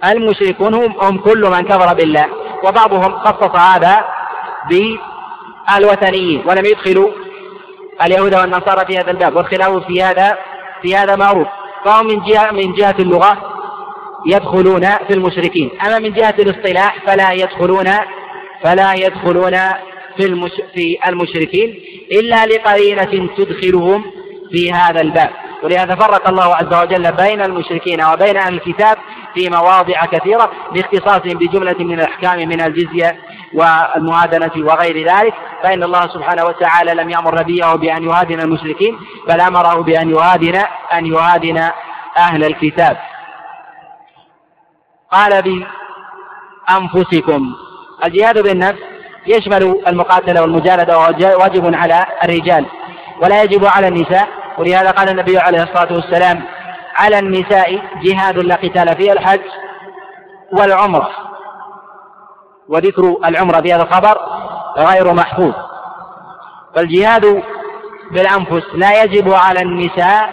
المشركون 0.05 0.75
هم, 0.75 0.95
هم 1.03 1.19
كل 1.19 1.51
من 1.51 1.61
كفر 1.61 1.95
بالله. 1.95 2.27
وبعضهم 2.65 3.19
خصص 3.19 3.57
هذا 3.57 4.05
بالوثنيين. 4.71 6.43
ولم 6.47 6.65
يدخلوا 6.65 7.11
اليهود 8.03 8.35
والنصارى 8.35 8.87
في 8.87 8.99
هذا 8.99 9.11
الباب. 9.11 9.37
والخلاف 9.37 9.87
في 9.87 10.03
هذا 10.03 10.39
في 10.83 10.97
هذا 10.97 11.17
معروف. 11.17 11.49
فهم 11.85 12.07
من 12.07 12.25
جهة 12.25 12.51
من 12.51 12.73
جهة 12.73 12.95
اللغة 12.99 13.37
يدخلون 14.27 14.81
في 14.81 15.15
المشركين. 15.15 15.71
أما 15.87 15.99
من 15.99 16.13
جهة 16.13 16.35
الاصطلاح 16.39 17.07
فلا 17.07 17.33
يدخلون 17.33 17.87
فلا 18.63 18.95
يدخلون 18.95 19.57
في 20.17 20.27
المش 20.27 20.51
في 20.75 20.99
المشركين 21.09 21.81
إلا 22.13 22.47
لقرينة 22.47 23.29
تدخلهم 23.37 24.05
في 24.53 24.73
هذا 24.73 25.01
الباب. 25.01 25.31
ولهذا 25.63 25.95
فرق 25.95 26.29
الله 26.29 26.55
عز 26.57 26.75
وجل 26.75 27.13
بين 27.13 27.43
المشركين 27.43 28.05
وبين 28.05 28.37
أهل 28.37 28.55
الكتاب 28.55 28.97
في 29.35 29.49
مواضع 29.51 30.05
كثيرة 30.05 30.51
باختصاصهم 30.73 31.39
بجملة 31.39 31.77
من 31.79 32.01
الأحكام 32.01 32.39
من 32.49 32.61
الجزية 32.61 33.21
والمهادنة 33.55 34.53
وغير 34.57 35.09
ذلك 35.09 35.35
فإن 35.63 35.83
الله 35.83 36.01
سبحانه 36.01 36.45
وتعالى 36.45 36.95
لم 36.95 37.11
يأمر 37.11 37.41
نبيه 37.41 37.75
بأن 37.75 38.05
يهادن 38.05 38.41
المشركين 38.41 38.99
بل 39.29 39.41
أمره 39.41 39.83
بأن 39.83 40.11
يهادن 40.11 40.63
أن 40.93 41.07
يهادن 41.07 41.71
أهل 42.17 42.45
الكتاب. 42.45 42.97
قال 45.13 45.43
بأنفسكم 46.69 47.55
الجهاد 48.05 48.43
بالنفس 48.43 48.79
يشمل 49.27 49.83
المقاتلة 49.87 50.43
والمجالدة 50.43 50.99
واجب 51.39 51.75
على 51.75 52.07
الرجال 52.25 52.67
ولا 53.23 53.43
يجب 53.43 53.65
على 53.67 53.89
النساء 53.89 54.29
ولهذا 54.59 54.91
قال 54.91 55.09
النبي 55.09 55.39
عليه 55.39 55.63
الصلاة 55.63 55.93
والسلام 55.93 56.43
على 56.97 57.19
النساء 57.19 57.83
جهاد 58.03 58.39
لا 58.39 58.55
قتال 58.55 58.97
فيه 58.97 59.13
الحج 59.13 59.41
والعمرة. 60.53 61.11
وذكر 62.69 63.17
العمرة 63.25 63.61
في 63.61 63.73
هذا 63.73 63.83
الخبر 63.83 64.19
غير 64.77 65.13
محفوظ. 65.13 65.55
فالجهاد 66.77 67.43
بالأنفس 68.11 68.67
لا 68.75 69.03
يجب 69.03 69.33
على 69.33 69.61
النساء 69.61 70.31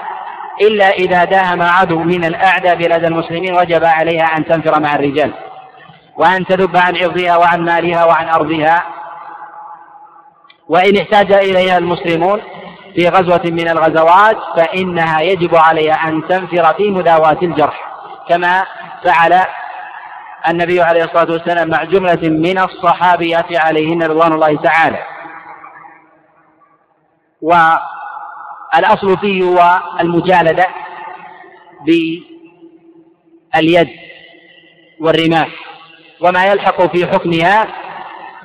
إلا 0.61 0.89
إذا 0.89 1.23
داهم 1.23 1.61
عدو 1.61 1.99
من 1.99 2.25
الأعداء 2.25 2.75
بلاد 2.75 3.05
المسلمين 3.05 3.57
وجب 3.57 3.83
عليها 3.83 4.25
أن 4.37 4.45
تنفر 4.45 4.79
مع 4.79 4.95
الرجال 4.95 5.33
وأن 6.17 6.45
تذب 6.45 6.77
عن 6.77 6.97
عرضها 6.97 7.37
وعن 7.37 7.65
مالها 7.65 8.05
وعن 8.05 8.29
أرضها. 8.29 8.83
وإن 10.69 10.97
احتاج 10.97 11.33
إليها 11.33 11.77
المسلمون 11.77 12.41
في 12.95 13.09
غزوة 13.09 13.41
من 13.45 13.69
الغزوات 13.69 14.37
فإنها 14.55 15.21
يجب 15.21 15.55
عليها 15.55 16.07
أن 16.07 16.27
تنفر 16.27 16.73
في 16.73 16.89
مداواة 16.89 17.37
الجرح. 17.41 17.87
كما 18.29 18.65
فعل 19.03 19.41
النبي 20.47 20.81
عليه 20.81 21.03
الصلاة 21.03 21.31
والسلام 21.31 21.69
مع 21.69 21.83
جملة 21.83 22.29
من 22.29 22.57
الصحابيات 22.57 23.57
عليهن 23.57 24.03
رضوان 24.03 24.33
الله 24.33 24.57
تعالى. 24.57 24.99
والأصل 27.41 29.17
فيه 29.17 29.43
هو 29.43 29.81
المجالدة 29.99 30.67
باليد 31.85 33.89
والرماح 34.99 35.49
وما 36.21 36.45
يلحق 36.45 36.81
في 36.81 37.07
حكمها 37.07 37.67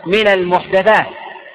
من 0.06 0.26
المحدثات. 0.26 1.06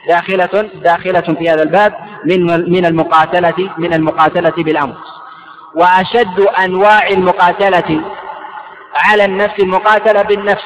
داخلة 0.07 0.69
داخلة 0.83 1.21
في 1.39 1.49
هذا 1.49 1.63
الباب 1.63 1.93
من 2.25 2.71
من 2.71 2.85
المقاتلة 2.85 3.69
من 3.77 3.93
المقاتلة 3.93 4.63
بالأمر. 4.63 4.95
وأشد 5.75 6.39
أنواع 6.39 7.07
المقاتلة 7.07 8.01
على 8.95 9.25
النفس 9.25 9.59
المقاتلة 9.59 10.21
بالنفس. 10.21 10.63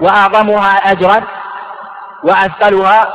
وأعظمها 0.00 0.92
أجرا 0.92 1.22
وأثقلها 2.24 3.12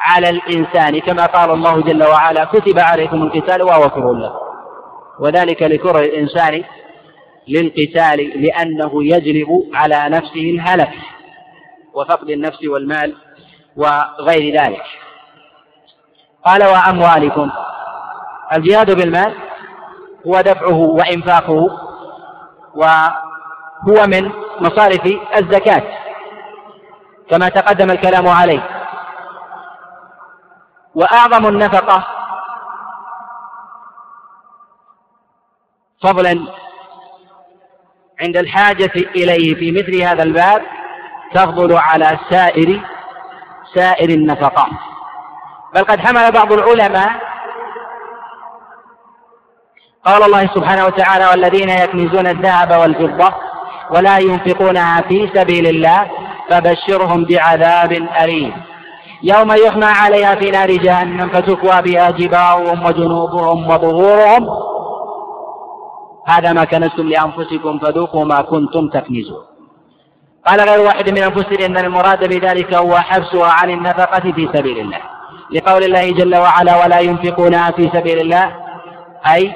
على 0.00 0.28
الإنسان 0.30 1.00
كما 1.00 1.26
قال 1.26 1.50
الله 1.50 1.82
جل 1.82 2.04
وعلا 2.04 2.44
كتب 2.44 2.78
عليكم 2.78 3.22
القتال 3.22 3.62
وهو 3.62 3.90
كره 3.90 4.12
له 4.12 4.32
وذلك 5.20 5.62
لكره 5.62 5.98
الإنسان 5.98 6.64
للقتال 7.48 8.42
لأنه 8.42 8.90
يجلب 9.04 9.48
على 9.74 10.08
نفسه 10.08 10.50
الهلك 10.50 10.90
وفقد 11.94 12.30
النفس 12.30 12.64
والمال. 12.64 13.16
وغير 13.76 14.62
ذلك. 14.62 14.82
قال 16.44 16.64
وأموالكم. 16.64 17.50
الجهاد 18.52 18.96
بالمال 18.96 19.34
هو 20.26 20.40
دفعه 20.40 20.76
وإنفاقه 20.76 21.80
وهو 22.74 24.06
من 24.06 24.32
مصارف 24.60 25.06
الزكاة 25.36 25.82
كما 27.30 27.48
تقدم 27.48 27.90
الكلام 27.90 28.28
عليه. 28.28 28.68
وأعظم 30.94 31.46
النفقة 31.46 32.06
فضلا 36.02 36.46
عند 38.20 38.36
الحاجة 38.36 38.92
إليه 38.96 39.54
في 39.54 39.72
مثل 39.72 40.02
هذا 40.02 40.22
الباب 40.22 40.62
تفضل 41.34 41.76
على 41.76 42.18
سائر 42.30 42.80
سائر 43.74 44.10
النفقات 44.10 44.70
بل 45.74 45.84
قد 45.84 46.00
حمل 46.00 46.32
بعض 46.32 46.52
العلماء 46.52 47.10
قال 50.04 50.22
الله 50.22 50.46
سبحانه 50.46 50.84
وتعالى 50.84 51.26
والذين 51.26 51.68
يكنزون 51.68 52.26
الذهب 52.26 52.80
والفضة 52.80 53.34
ولا 53.90 54.18
ينفقونها 54.18 55.00
في 55.00 55.30
سبيل 55.34 55.66
الله 55.66 56.10
فبشرهم 56.50 57.24
بعذاب 57.24 57.92
أليم. 57.92 58.52
يوم 59.22 59.52
يحمى 59.52 59.84
عليها 59.84 60.34
في 60.34 60.50
نار 60.50 60.70
جهنم 60.70 61.28
فتكوى 61.28 61.82
بها 61.82 62.10
جباههم 62.10 62.86
وجنوبهم 62.86 63.70
وظهورهم. 63.70 64.48
هذا 66.26 66.52
ما 66.52 66.64
كنزتم 66.64 67.08
لأنفسكم 67.08 67.78
فذوقوا 67.78 68.24
ما 68.24 68.42
كنتم 68.42 68.88
تكنزون. 68.88 69.49
قال 70.46 70.60
غير 70.60 70.80
واحد 70.80 71.10
من 71.10 71.22
المفسرين 71.22 71.76
أن 71.76 71.84
المراد 71.84 72.28
بذلك 72.28 72.74
هو 72.74 72.98
حبسها 72.98 73.52
عن 73.52 73.70
النفقة 73.70 74.32
في 74.32 74.48
سبيل 74.54 74.78
الله. 74.78 74.98
لقول 75.50 75.82
الله 75.82 76.12
جل 76.12 76.36
وعلا 76.36 76.84
ولا 76.84 77.00
ينفقونها 77.00 77.70
في 77.70 77.90
سبيل 77.94 78.18
الله. 78.18 78.56
أي 79.34 79.52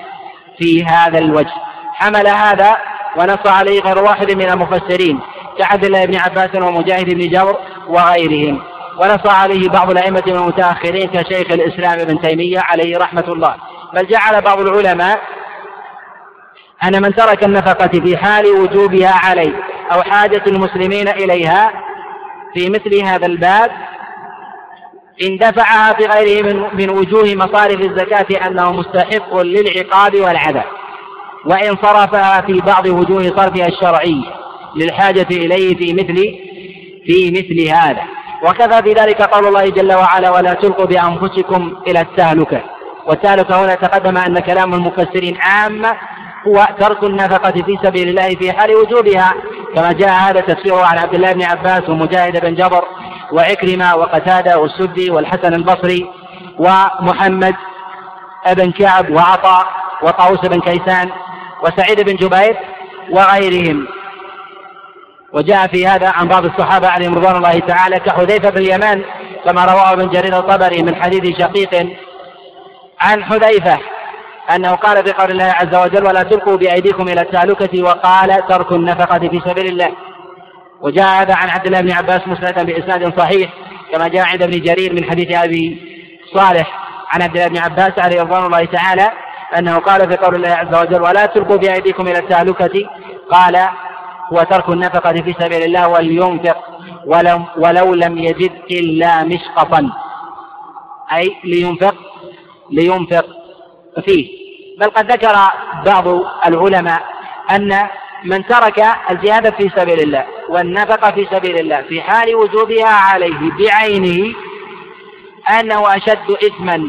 في 0.58 0.84
هذا 0.84 1.18
الوجه. 1.18 1.52
حمل 1.94 2.26
هذا 2.26 2.76
ونص 3.16 3.46
عليه 3.46 3.80
غير 3.80 3.98
واحد 3.98 4.30
من 4.30 4.50
المفسرين 4.50 5.20
كعبد 5.58 5.84
الله 5.84 6.04
بن 6.04 6.16
عباس 6.16 6.54
ومجاهد 6.54 7.14
بن 7.14 7.28
جبر 7.28 7.56
وغيرهم. 7.88 8.62
ونص 8.98 9.26
عليه 9.26 9.68
بعض 9.68 9.90
الأئمة 9.90 10.22
المتأخرين 10.26 11.08
كشيخ 11.08 11.50
الإسلام 11.50 12.00
ابن 12.00 12.20
تيمية 12.20 12.60
عليه 12.60 12.98
رحمة 12.98 13.24
الله. 13.28 13.54
بل 13.94 14.06
جعل 14.06 14.40
بعض 14.40 14.60
العلماء 14.60 15.20
أن 16.84 17.02
من 17.02 17.14
ترك 17.14 17.44
النفقة 17.44 18.00
في 18.00 18.16
حال 18.16 18.46
وجوبها 18.46 19.14
عليه. 19.24 19.73
أو 19.92 20.02
حاجة 20.02 20.42
المسلمين 20.46 21.08
إليها 21.08 21.72
في 22.54 22.70
مثل 22.70 23.02
هذا 23.02 23.26
الباب 23.26 23.70
إن 25.22 25.36
دفعها 25.36 25.92
في 25.92 26.06
غيره 26.06 26.42
من, 26.42 26.66
من 26.74 26.90
وجوه 26.90 27.34
مصارف 27.34 27.80
الزكاة 27.80 28.46
أنه 28.46 28.72
مستحق 28.72 29.36
للعقاب 29.36 30.14
والعذاب 30.14 30.64
وإن 31.46 31.76
صرفها 31.82 32.40
في 32.40 32.60
بعض 32.60 32.86
وجوه 32.86 33.22
صرفها 33.22 33.68
الشرعي 33.68 34.24
للحاجة 34.76 35.26
إليه 35.30 35.76
في 35.76 35.92
مثل 35.92 36.14
في 37.06 37.30
مثل 37.30 37.68
هذا. 37.70 38.02
وكفى 38.42 38.82
في 38.82 38.92
ذلك 38.92 39.22
قول 39.22 39.46
الله 39.46 39.68
جل 39.68 39.92
وعلا 39.92 40.30
ولا 40.30 40.54
تلقوا 40.54 40.84
بأنفسكم 40.84 41.76
إلى 41.86 42.00
التهلكة. 42.00 42.62
والتهلكة 43.06 43.64
هنا 43.64 43.74
تقدم 43.74 44.16
أن 44.16 44.38
كلام 44.38 44.74
المفسرين 44.74 45.36
عامة 45.40 45.96
هو 46.46 46.68
ترك 46.80 47.04
النفقة 47.04 47.62
في 47.62 47.78
سبيل 47.84 48.08
الله 48.08 48.28
في 48.28 48.52
حال 48.52 48.74
وجوبها. 48.74 49.34
كما 49.74 49.92
جاء 49.92 50.10
هذا 50.10 50.40
تفسيره 50.40 50.86
عن 50.86 50.98
عبد 50.98 51.14
الله 51.14 51.32
بن 51.32 51.42
عباس 51.42 51.88
ومجاهد 51.88 52.40
بن 52.40 52.54
جبر 52.54 52.84
وعكرمة 53.32 53.96
وقتادة 53.96 54.58
والسدي 54.58 55.10
والحسن 55.10 55.54
البصري 55.54 56.10
ومحمد 56.58 57.54
بن 58.52 58.72
كعب 58.72 59.10
وعطاء 59.10 59.66
وطاووس 60.02 60.40
بن 60.40 60.60
كيسان 60.60 61.10
وسعيد 61.62 62.00
بن 62.00 62.16
جبير 62.16 62.56
وغيرهم. 63.10 63.86
وجاء 65.32 65.66
في 65.66 65.86
هذا 65.86 66.08
عن 66.08 66.28
بعض 66.28 66.44
الصحابة 66.44 66.88
عليهم 66.88 67.14
رضوان 67.14 67.36
الله 67.36 67.58
تعالى 67.58 67.98
كحذيفة 67.98 68.50
بن 68.50 68.58
اليمان 68.58 69.04
كما 69.44 69.64
رواه 69.64 69.92
ابن 69.92 70.08
جرير 70.08 70.38
الطبري 70.38 70.82
من 70.82 71.02
حديث 71.02 71.38
شقيق 71.38 71.86
عن 73.00 73.24
حذيفة 73.24 73.78
أنه 74.50 74.74
قال 74.74 75.04
في 75.04 75.12
قول 75.12 75.30
الله 75.30 75.44
عز 75.44 75.74
وجل 75.74 76.06
ولا 76.06 76.22
تلقوا 76.22 76.56
بأيديكم 76.56 77.08
إلى 77.08 77.20
التهلكة 77.20 77.82
وقال 77.82 78.46
ترك 78.48 78.72
النفقة 78.72 79.18
في 79.18 79.40
سبيل 79.46 79.66
الله 79.66 79.92
وجاء 80.80 81.06
هذا 81.22 81.34
عن 81.34 81.48
عبد 81.48 81.66
الله 81.66 81.80
بن 81.80 81.92
عباس 81.92 82.28
مسندا 82.28 82.62
بإسناد 82.62 83.18
صحيح 83.18 83.50
كما 83.92 84.08
جاء 84.08 84.26
عند 84.26 84.42
ابن 84.42 84.60
جرير 84.60 84.92
من 84.92 85.04
حديث 85.10 85.36
أبي 85.36 85.78
صالح 86.34 86.84
عن 87.10 87.22
عبد 87.22 87.36
الله 87.36 87.48
بن 87.48 87.58
عباس 87.58 87.98
عليه 87.98 88.22
رضوان 88.22 88.46
الله 88.46 88.64
تعالى 88.64 89.10
أنه 89.58 89.78
قال 89.78 90.10
في 90.10 90.16
قول 90.16 90.34
الله 90.34 90.48
عز 90.48 90.74
وجل 90.74 91.02
ولا 91.02 91.26
تلقوا 91.26 91.56
بأيديكم 91.56 92.06
إلى 92.06 92.18
التهلكة 92.18 92.88
قال 93.30 93.56
هو 94.32 94.42
ترك 94.42 94.68
النفقة 94.68 95.12
في 95.12 95.34
سبيل 95.40 95.62
الله 95.62 95.88
ولينفق 95.88 96.56
ولو, 97.06 97.40
ولو 97.56 97.94
لم 97.94 98.18
يجد 98.18 98.52
إلا 98.70 99.24
مشقطا 99.24 99.90
أي 101.12 101.36
لينفق 101.44 101.94
لينفق 102.70 103.26
فيه. 104.06 104.44
بل 104.78 104.90
قد 104.90 105.12
ذكر 105.12 105.36
بعض 105.86 106.08
العلماء 106.46 107.04
أن 107.50 107.88
من 108.24 108.46
ترك 108.46 108.84
الجهاد 109.10 109.54
في 109.54 109.70
سبيل 109.76 110.00
الله 110.00 110.24
والنفقة 110.48 111.10
في 111.10 111.26
سبيل 111.30 111.58
الله 111.58 111.82
في 111.82 112.00
حال 112.00 112.34
وجوبها 112.34 112.88
عليه 112.88 113.50
بعينه 113.58 114.34
أنه 115.60 115.96
أشد 115.96 116.30
إثما 116.46 116.84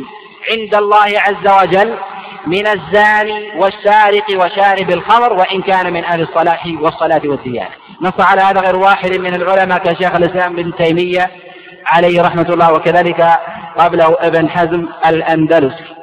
عند 0.52 0.76
الله 0.76 1.20
عز 1.20 1.64
وجل 1.64 1.98
من 2.48 2.68
الزاني 2.68 3.52
والسارق 3.60 4.26
وشارب 4.32 4.92
الخمر 4.92 5.34
وإن 5.34 5.62
كان 5.62 5.94
من 5.94 6.04
أهل 6.04 6.22
الصلاح 6.22 6.68
والصلاة 6.82 7.22
والديانة 7.26 7.70
نص 8.02 8.20
على 8.20 8.42
هذا 8.42 8.62
غير 8.62 8.76
واحد 8.76 9.18
من 9.18 9.36
العلماء 9.36 9.78
كشيخ 9.78 10.16
الإسلام 10.16 10.56
بن 10.56 10.76
تيمية 10.76 11.32
عليه 11.86 12.22
رحمة 12.22 12.50
الله 12.50 12.74
وكذلك 12.74 13.40
قبله 13.78 14.18
ابن 14.20 14.50
حزم 14.50 14.88
الأندلسي. 15.06 15.95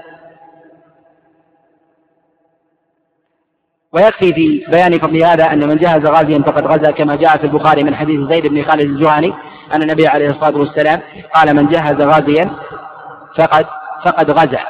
ويكفي 3.92 4.32
في 4.32 4.64
بيان 4.68 4.98
فضل 4.98 5.24
هذا 5.24 5.52
أن 5.52 5.68
من 5.68 5.76
جهز 5.76 6.06
غازيا 6.06 6.42
فقد 6.42 6.66
غزا 6.66 6.90
كما 6.90 7.16
جاء 7.16 7.36
في 7.36 7.44
البخاري 7.44 7.84
من 7.84 7.94
حديث 7.94 8.20
زيد 8.30 8.46
بن 8.46 8.64
خالد 8.64 8.80
الجهني 8.80 9.34
أن 9.72 9.82
النبي 9.82 10.06
عليه 10.08 10.26
الصلاة 10.26 10.58
والسلام 10.58 11.00
قال 11.34 11.56
من 11.56 11.68
جهز 11.68 12.00
غازيا 12.00 12.50
فقد 13.38 13.66
فقد 14.04 14.30
غزا. 14.30 14.60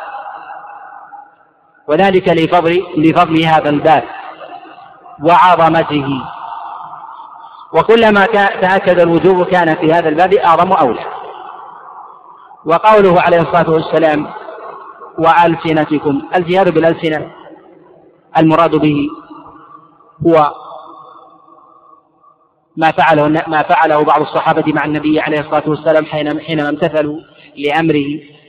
وذلك 1.89 2.29
لفضل 2.29 2.83
لفضل 2.97 3.45
هذا 3.45 3.69
الباب 3.71 4.03
وعظمته. 5.23 6.23
وكلما 7.73 8.27
تأكد 8.61 9.01
الوجوب 9.01 9.45
كان 9.45 9.75
في 9.75 9.93
هذا 9.93 10.09
الباب 10.09 10.35
أعظم 10.35 10.73
أولى 10.73 11.05
وقوله 12.65 13.21
عليه 13.21 13.41
الصلاة 13.41 13.71
والسلام 13.71 14.27
وألسنتكم 15.19 16.23
الجهاد 16.37 16.75
بالألسنة 16.75 17.42
المراد 18.39 18.77
به 18.77 19.09
هو 20.27 20.55
ما 22.77 22.91
فعله 22.91 23.29
ما 23.29 23.63
فعله 23.63 24.05
بعض 24.05 24.21
الصحابة 24.21 24.73
مع 24.73 24.85
النبي 24.85 25.21
عليه 25.21 25.41
الصلاة 25.41 25.69
والسلام 25.69 26.07
حينما 26.41 26.69
امتثلوا 26.69 27.21
لأمره 27.57 28.07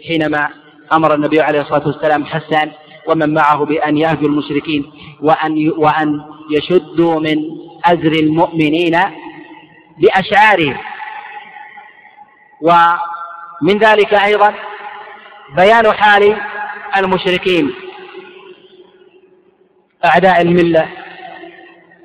حينما 0.08 0.50
أمر 0.94 1.14
النبي 1.14 1.42
عليه 1.42 1.62
الصلاة 1.62 1.88
والسلام 1.88 2.26
حسان 2.26 2.72
ومن 3.08 3.34
معه 3.34 3.66
بأن 3.66 3.98
يهجوا 3.98 4.28
المشركين 4.30 4.92
وأن 5.22 5.70
وأن 5.78 6.22
يشدوا 6.52 7.20
من 7.20 7.38
أزر 7.86 8.12
المؤمنين 8.12 9.00
بأشعارهم. 9.98 10.78
ومن 12.62 13.78
ذلك 13.80 14.14
أيضا 14.14 14.54
بيان 15.56 15.94
حال 15.94 16.38
المشركين. 16.98 17.74
أعداء 20.06 20.42
الملة 20.42 20.90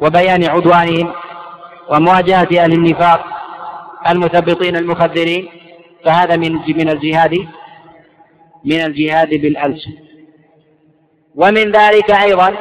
وبيان 0.00 0.44
عدوانهم 0.44 1.12
ومواجهة 1.90 2.48
أهل 2.64 2.72
النفاق 2.72 3.24
المثبطين 4.08 4.76
المخذرين 4.76 5.48
فهذا 6.04 6.36
من 6.36 6.52
من 6.52 6.88
الجهاد 6.90 7.48
من 8.64 8.80
الجهاد 8.80 9.28
بالألسن. 9.28 9.92
ومن 11.34 11.72
ذلك 11.72 12.10
أيضا 12.10 12.56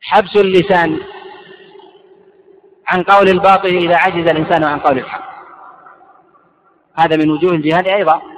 حبس 0.00 0.36
اللسان 0.36 0.98
عن 2.86 3.02
قول 3.02 3.28
الباطل 3.28 3.68
إذا 3.68 3.96
عجز 3.96 4.28
الإنسان 4.28 4.64
عن 4.64 4.78
قول 4.78 4.98
الحق. 4.98 5.32
هذا 6.98 7.16
من 7.16 7.30
وجوه 7.30 7.52
الجهاد 7.52 7.88
أيضا. 7.88 8.31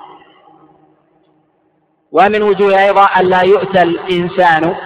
ومن 2.14 2.42
وجوه 2.42 2.85
أيضا 2.85 3.05
أن 3.05 3.27
لا 3.27 3.42
يؤتى 3.42 3.83
الإنسان 3.83 4.77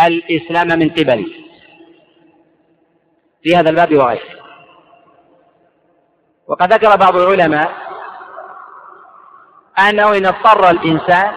الإسلام 0.00 0.78
من 0.78 0.90
قبله 0.90 1.26
في 3.42 3.56
هذا 3.56 3.70
الباب 3.70 3.94
وغيره. 3.96 4.40
وقد 6.48 6.72
ذكر 6.72 6.96
بعض 6.96 7.16
العلماء 7.16 7.72
أنه 9.88 10.16
إن 10.16 10.26
اضطر 10.26 10.70
الإنسان 10.70 11.32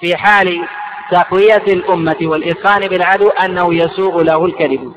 في 0.00 0.16
حال 0.16 0.68
تقوية 1.10 1.56
الأمة 1.56 2.16
والإثخان 2.22 2.88
بالعدو 2.88 3.28
أنه 3.28 3.74
يسوغ 3.74 4.22
له 4.22 4.44
الكذب 4.44 4.94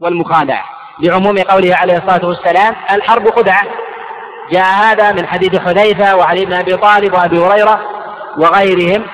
والمخادعة. 0.00 0.77
لعموم 1.00 1.38
قوله 1.38 1.76
عليه 1.76 1.96
الصلاة 1.96 2.26
والسلام 2.26 2.74
الحرب 2.90 3.30
خدعة. 3.30 3.62
جاء 4.50 4.64
هذا 4.64 5.12
من 5.12 5.26
حديث 5.26 5.58
حذيفة 5.58 6.16
وعلي 6.16 6.44
بن 6.44 6.52
أبي 6.52 6.76
طالب 6.76 7.12
وأبي 7.12 7.38
هريرة 7.38 7.80
وغيرهم 8.38 9.06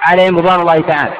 عليهم 0.00 0.38
رضوان 0.38 0.60
الله 0.60 0.80
تعالى. 0.80 1.16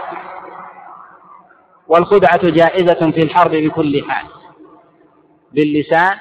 والخدعة 1.88 2.50
جائزة 2.50 3.10
في 3.10 3.22
الحرب 3.22 3.50
بكل 3.50 4.04
حال. 4.08 4.26
باللسان 5.52 6.16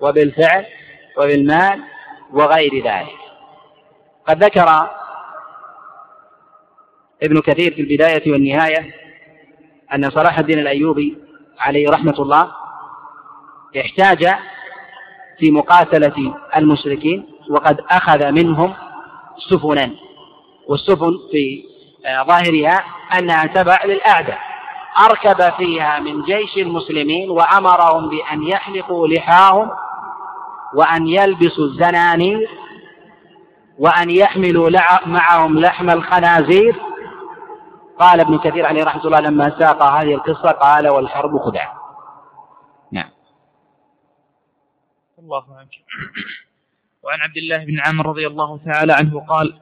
وبالفعل 0.00 0.66
وبالمال 1.18 1.82
وغير 2.32 2.84
ذلك. 2.84 3.18
قد 4.28 4.44
ذكر 4.44 4.90
ابن 7.22 7.40
كثير 7.40 7.74
في 7.74 7.80
البداية 7.80 8.32
والنهاية 8.32 8.94
أن 9.94 10.10
صلاح 10.10 10.38
الدين 10.38 10.58
الأيوبي 10.58 11.18
عليه 11.58 11.90
رحمة 11.90 12.14
الله 12.18 12.61
احتاج 13.80 14.34
في 15.38 15.50
مقاتلة 15.50 16.34
المشركين 16.56 17.26
وقد 17.50 17.80
أخذ 17.90 18.30
منهم 18.30 18.74
سفنا 19.50 19.90
والسفن 20.68 21.18
في 21.30 21.64
آه، 22.06 22.22
ظاهرها 22.22 22.84
أنها 23.18 23.46
تبع 23.46 23.78
للأعداء. 23.84 24.38
أركب 25.04 25.52
فيها 25.56 25.98
من 26.00 26.22
جيش 26.22 26.56
المسلمين 26.56 27.30
وأمرهم 27.30 28.08
بأن 28.08 28.42
يحلقوا 28.42 29.08
لحاهم 29.08 29.70
وأن 30.74 31.06
يلبسوا 31.06 31.64
الزنانير 31.64 32.48
وأن 33.78 34.10
يحملوا 34.10 34.70
معهم 35.06 35.58
لحم 35.58 35.90
الخنازير. 35.90 36.76
قال 37.98 38.20
ابن 38.20 38.38
كثير 38.38 38.66
عليه 38.66 38.84
رحمة 38.84 39.04
الله 39.04 39.20
لما 39.20 39.58
ساق 39.58 39.82
هذه 39.82 40.14
القصة 40.14 40.50
قال 40.50 40.88
والحرب 40.88 41.38
خدعة 41.38 41.81
الله 45.22 45.56
عنك. 45.58 45.74
وعن 47.02 47.20
عبد 47.20 47.36
الله 47.36 47.64
بن 47.64 47.80
عمرو 47.80 48.10
رضي 48.10 48.26
الله 48.26 48.58
تعالى 48.64 48.92
عنه 48.92 49.20
قال 49.20 49.54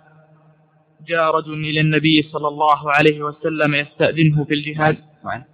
جاء 1.09 1.37
رجل 1.37 1.53
إلى 1.53 1.81
النبي 1.81 2.23
صلى 2.23 2.49
الله 2.49 2.93
عليه 2.93 3.23
وسلم 3.23 3.75
يستأذنه 3.75 4.45
في 4.45 4.55
الجهاد. 4.55 4.97
وعن, 5.25 5.45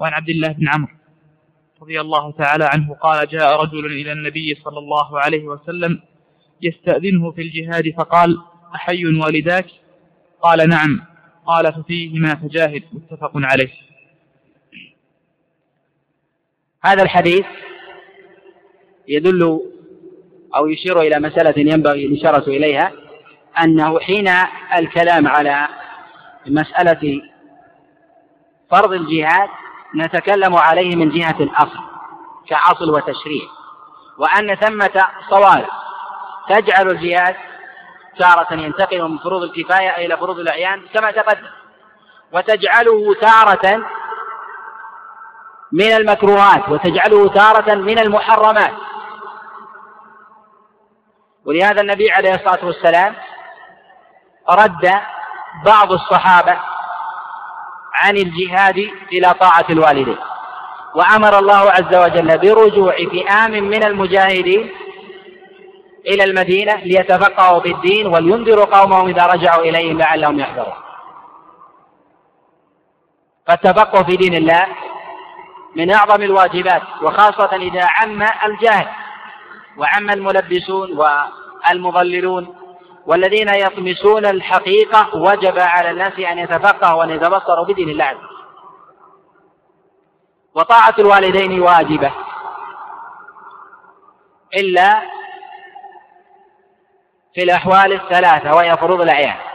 وعن 0.00 0.12
عبد 0.12 0.28
الله 0.28 0.52
بن 0.52 0.68
عمرو 0.68 0.92
رضي 1.82 2.00
الله 2.00 2.32
تعالى 2.32 2.64
عنه 2.64 2.94
قال 2.94 3.28
جاء 3.28 3.62
رجل 3.62 3.86
إلى 3.86 4.12
النبي 4.12 4.54
صلى 4.54 4.78
الله 4.78 5.20
عليه 5.20 5.44
وسلم 5.44 6.02
يستأذنه 6.62 7.30
في 7.30 7.42
الجهاد 7.42 7.94
فقال 7.98 8.38
أحي 8.74 9.04
والداك؟ 9.04 9.66
قال 10.42 10.68
نعم. 10.68 11.04
قال 11.46 11.72
ففيهما 11.72 12.34
فجاهد. 12.34 12.82
متفق 12.92 13.32
عليه. 13.34 13.72
هذا 16.84 17.02
الحديث 17.02 17.46
يدل 19.08 19.60
أو 20.56 20.66
يشير 20.66 21.00
إلى 21.00 21.20
مسألة 21.20 21.54
ينبغي 21.56 22.06
الإشارة 22.06 22.48
إليها 22.48 22.92
أنه 23.64 24.00
حين 24.00 24.28
الكلام 24.78 25.28
على 25.28 25.68
مسألة 26.46 27.22
فرض 28.70 28.92
الجهاد 28.92 29.48
نتكلم 29.94 30.56
عليه 30.56 30.96
من 30.96 31.10
جهة 31.10 31.36
الأصل 31.40 31.80
كأصل 32.48 32.90
وتشريع 32.90 33.48
وأن 34.18 34.54
ثمة 34.54 35.08
صوارف 35.30 35.70
تجعل 36.48 36.90
الجهاد 36.90 37.36
تارة 38.18 38.54
ينتقل 38.54 39.08
من 39.08 39.18
فروض 39.18 39.42
الكفاية 39.42 40.06
إلى 40.06 40.16
فروض 40.16 40.38
الأعيان 40.38 40.82
كما 40.94 41.10
تقدم 41.10 41.46
وتجعله 42.32 43.14
تارة 43.14 43.84
من 45.72 45.92
المكروهات 45.92 46.68
وتجعله 46.68 47.28
تارة 47.28 47.74
من 47.74 47.98
المحرمات. 47.98 48.72
ولهذا 51.44 51.80
النبي 51.80 52.10
عليه 52.10 52.34
الصلاة 52.34 52.64
والسلام 52.64 53.14
رد 54.50 54.92
بعض 55.64 55.92
الصحابة 55.92 56.58
عن 57.94 58.16
الجهاد 58.16 58.90
إلى 59.12 59.34
طاعة 59.40 59.66
الوالدين 59.70 60.16
وأمر 60.94 61.38
الله 61.38 61.70
عز 61.70 61.94
وجل 61.94 62.38
برجوع 62.38 62.96
فئام 62.96 63.50
من 63.50 63.84
المجاهدين 63.84 64.70
إلى 66.06 66.24
المدينة 66.24 66.74
ليتفقهوا 66.74 67.60
في 67.60 67.72
الدين 67.72 68.06
ولينذروا 68.06 68.64
قومهم 68.64 69.08
إذا 69.08 69.26
رجعوا 69.26 69.62
إليهم 69.62 69.98
لعلهم 69.98 70.40
يحذرون. 70.40 70.74
فالتفقه 73.46 74.02
في 74.02 74.16
دين 74.16 74.34
الله 74.34 74.66
من 75.76 75.90
أعظم 75.90 76.22
الواجبات 76.22 76.82
وخاصة 77.02 77.56
إذا 77.56 77.86
عم 77.90 78.22
الجاهل 78.22 78.88
وعم 79.76 80.10
الملبسون 80.10 80.98
والمضللون 80.98 82.56
والذين 83.06 83.48
يطمسون 83.48 84.26
الحقيقة 84.26 85.16
وجب 85.16 85.58
على 85.58 85.90
الناس 85.90 86.18
أن 86.18 86.38
يتفقهوا 86.38 86.98
وأن 86.98 87.10
يتبصروا 87.10 87.64
بدين 87.66 87.88
الله 87.88 88.04
عز 88.04 88.16
وجل. 88.16 88.32
وطاعة 90.54 90.94
الوالدين 90.98 91.60
واجبة 91.60 92.12
إلا 94.56 95.02
في 97.34 97.42
الأحوال 97.42 97.92
الثلاثة 97.92 98.54
وهي 98.54 98.76
فروض 98.76 99.00
الأعيان. 99.00 99.51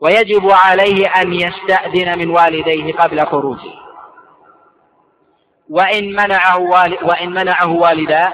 ويجب 0.00 0.50
عليه 0.50 1.08
أن 1.08 1.32
يستأذن 1.32 2.18
من 2.18 2.30
والديه 2.30 2.92
قبل 2.92 3.26
خروجه. 3.26 3.72
وإن 5.70 6.12
منعه 6.12 6.58
وإن 7.02 7.30
منعه 7.30 7.70
والداه 7.70 8.32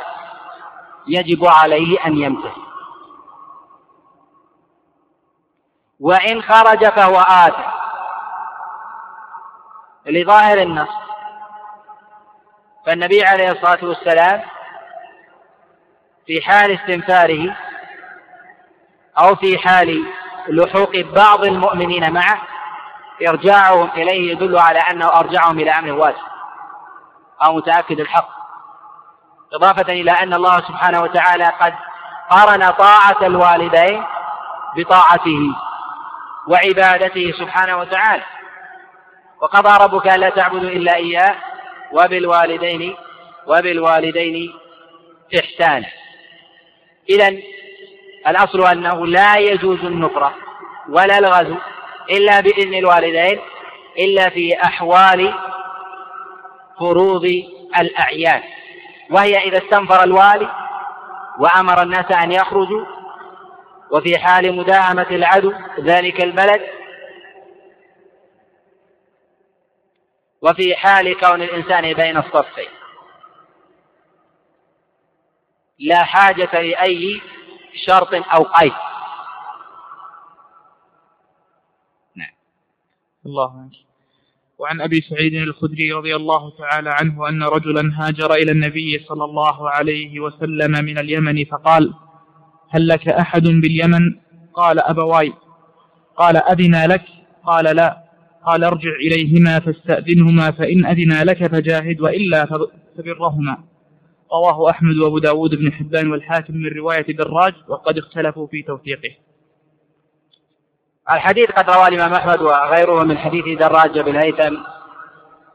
يجب 1.07 1.47
عليه 1.47 2.07
أن 2.07 2.19
يمتثل 2.19 2.67
وإن 6.01 6.43
خرج 6.43 6.89
فهو 6.89 7.17
آثم 7.17 7.77
لظاهر 10.07 10.59
النص. 10.59 10.89
فالنبي 12.87 13.25
عليه 13.25 13.51
الصلاة 13.53 13.85
والسلام 13.85 14.43
في 16.27 16.43
حال 16.43 16.71
استنفاره 16.71 17.57
أو 19.19 19.37
في 19.37 19.59
حال 19.59 20.07
لحوق 20.49 20.97
بعض 20.97 21.45
المؤمنين 21.45 22.13
معه 22.13 22.43
إرجاعهم 23.29 23.91
إليه 23.97 24.33
يدل 24.33 24.59
على 24.59 24.79
أنه 24.79 25.07
أرجعهم 25.07 25.61
إلى 25.61 25.71
أمر 25.71 25.93
واجب 25.93 26.17
أو 27.47 27.57
متأكد 27.57 28.01
الحق. 28.01 28.29
إضافة 29.55 29.93
إلى 29.93 30.11
أن 30.11 30.35
الله 30.35 30.57
سبحانه 30.59 31.03
وتعالى 31.03 31.45
قد 31.45 31.75
قارن 32.31 32.71
طاعة 32.71 33.27
الوالدين 33.27 34.05
بطاعته 34.77 35.55
وعبادته 36.49 37.33
سبحانه 37.39 37.77
وتعالى. 37.77 38.23
وقضى 39.43 39.85
ربك 39.85 40.07
ألا 40.07 40.29
تعبدوا 40.29 40.71
إلا 40.71 40.95
إياه 40.95 41.35
وبالوالدين 41.93 42.97
وبالوالدين 43.47 44.55
إحسانا. 45.39 45.87
إذا 47.11 47.37
الأصل 48.29 48.67
أنه 48.67 49.07
لا 49.07 49.37
يجوز 49.37 49.85
النفرة 49.85 50.35
ولا 50.89 51.19
الغزو 51.19 51.57
إلا 52.11 52.41
بإذن 52.41 52.75
الوالدين 52.75 53.41
إلا 53.99 54.31
في 54.31 54.63
أحوال 54.65 55.35
فروض 56.79 57.25
الأعيان. 57.79 58.43
وهي 59.11 59.39
إذا 59.39 59.59
استنفر 59.59 60.05
الوالي 60.05 60.51
وأمر 61.39 61.83
الناس 61.83 62.13
أن 62.13 62.33
يخرجوا 62.33 62.87
وفي 63.91 64.19
حال 64.19 64.57
مداهمة 64.57 65.07
العدو 65.11 65.53
ذلك 65.81 66.23
البلد 66.23 66.63
وفي 70.43 70.77
حال 70.77 71.21
كون 71.21 71.43
الإنسان 71.43 71.93
بين 71.93 72.17
الصفين. 72.17 72.69
لا 75.79 76.05
حاجة 76.05 76.61
لأي 76.61 77.21
شرط 77.87 78.15
أو 78.15 78.43
قيد. 78.43 78.73
نعم. 82.17 82.35
الله 83.27 83.61
عنك. 83.61 83.73
وعن 84.59 84.81
أبي 84.81 85.01
سعيد 85.01 85.35
الخدري 85.35 85.93
رضي 85.93 86.17
الله 86.17 86.53
تعالى 86.59 86.91
عنه 86.91 87.29
أن 87.29 87.43
رجلا 87.43 87.93
هاجر 87.95 88.35
إلى 88.35 88.53
النبي 88.53 88.99
صلى 89.09 89.25
الله 89.25 89.71
عليه 89.71 90.21
وسلم 90.21 90.85
من 90.85 90.99
اليمن 90.99 91.45
فقال 91.45 91.95
هل 92.71 92.89
لك 92.89 93.09
أحد 93.09 93.43
باليمن؟ 93.43 94.01
قال 94.55 94.79
أبواي. 94.79 95.33
قال 96.17 96.37
أذنا 96.37 96.87
لك؟ 96.87 97.05
قال 97.45 97.77
لا. 97.77 98.03
قال 98.47 98.65
ارجع 98.65 98.91
إليهما 98.91 99.61
فاستأذنهما 99.61 100.51
فإن 100.51 100.87
أذنا 100.87 101.25
لك 101.25 101.47
فجاهد 101.47 102.01
وإلا 102.01 102.47
فبرهما. 102.99 103.76
رواه 104.33 104.71
أحمد 104.71 104.97
وأبو 104.97 105.19
داود 105.19 105.55
بن 105.55 105.73
حبان 105.73 106.11
والحاكم 106.11 106.55
من 106.55 106.69
رواية 106.77 107.17
دراج 107.17 107.55
وقد 107.69 107.99
اختلفوا 107.99 108.47
في 108.47 108.63
توثيقه. 108.63 109.17
الحديث 111.11 111.51
قد 111.51 111.71
رواه 111.71 111.89
الإمام 111.89 112.13
أحمد 112.13 112.41
وغيره 112.41 113.05
من 113.05 113.19
حديث 113.19 113.59
دراج 113.59 113.99
بن 113.99 114.17
هيثم 114.17 114.57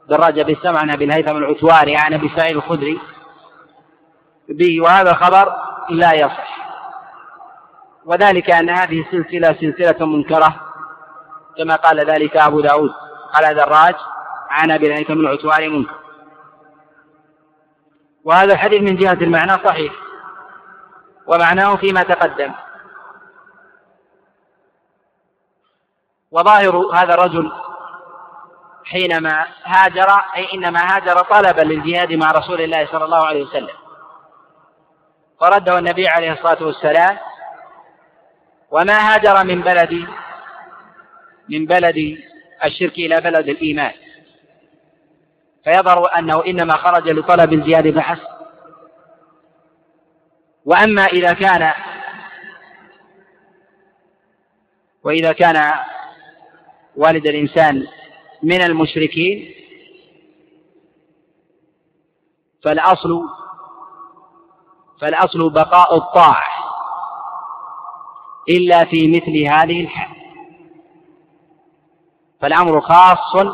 دراج 0.10 0.42
بالسمع 0.42 0.80
عن 0.80 0.92
أبي 0.92 1.06
الهيثم 1.06 1.38
العتواري 1.38 1.96
عن 1.96 2.14
أبي 2.14 2.32
سعيد 2.38 2.56
الخدري. 2.56 3.00
به 4.50 4.82
وهذا 4.82 5.12
الخبر 5.12 5.54
لا 5.90 6.14
يصح. 6.14 6.62
وذلك 8.06 8.52
أن 8.52 8.70
هذه 8.70 9.02
السلسلة 9.02 9.56
سلسلة 9.62 10.06
منكرة 10.06 10.56
كما 11.58 11.76
قال 11.76 12.00
ذلك 12.00 12.38
أبو 12.38 12.62
داود 12.62 12.92
قال 13.34 13.56
دراج 13.56 13.96
عن 14.50 14.72
أبي 14.72 14.88
الهيثم 14.88 15.20
العتواري 15.20 15.68
منكر. 15.70 16.01
وهذا 18.24 18.54
الحديث 18.54 18.82
من 18.82 18.96
جهة 18.96 19.14
المعنى 19.14 19.52
صحيح. 19.52 19.94
ومعناه 21.28 21.76
فيما 21.76 22.04
تقدم. 22.04 22.54
وظاهر 26.32 26.78
هذا 26.78 27.14
الرجل 27.14 27.52
حينما 28.86 29.48
هاجر 29.66 30.10
أي 30.36 30.54
إنما 30.54 30.96
هاجر 30.96 31.20
طلبا 31.24 31.62
للجهاد 31.62 32.14
مع 32.14 32.32
رسول 32.32 32.62
الله 32.62 32.86
صلى 32.92 33.06
الله 33.06 33.26
عليه 33.26 33.44
وسلم. 33.44 33.76
فرده 35.42 35.78
النبي 35.78 36.08
عليه 36.08 36.32
الصلاة 36.32 36.64
والسلام 36.64 37.18
وما 38.72 39.14
هاجر 39.14 39.44
من 39.44 39.62
بلد 39.62 40.08
من 41.50 41.66
بلد 41.66 42.18
الشرك 42.64 42.94
إلى 42.94 43.22
بلد 43.22 43.50
الإيمان. 43.50 43.94
فيظهر 45.64 46.18
أنه 46.18 46.46
إنما 46.46 46.78
خرج 46.78 47.10
لطلب 47.10 47.54
الجهاد 47.54 47.96
فحسب 47.96 48.28
وأما 50.66 51.06
إذا 51.06 51.34
كان 51.34 51.74
وإذا 55.04 55.32
كان 55.32 55.74
والد 56.96 57.28
الإنسان 57.28 57.88
من 58.44 58.62
المشركين 58.62 59.54
فالأصل 62.64 63.22
فالأصل 65.02 65.50
بقاء 65.50 65.98
الطاعة 65.98 66.62
إلا 68.50 68.86
في 68.86 69.08
مثل 69.08 69.38
هذه 69.38 69.82
الحال. 69.84 70.16
فالأمر 72.42 72.82
خاص 72.82 73.46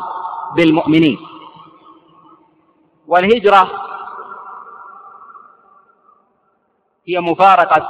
بالمؤمنين. 0.56 1.18
والهجرة 3.08 3.70
هي 7.08 7.20
مفارقة 7.20 7.88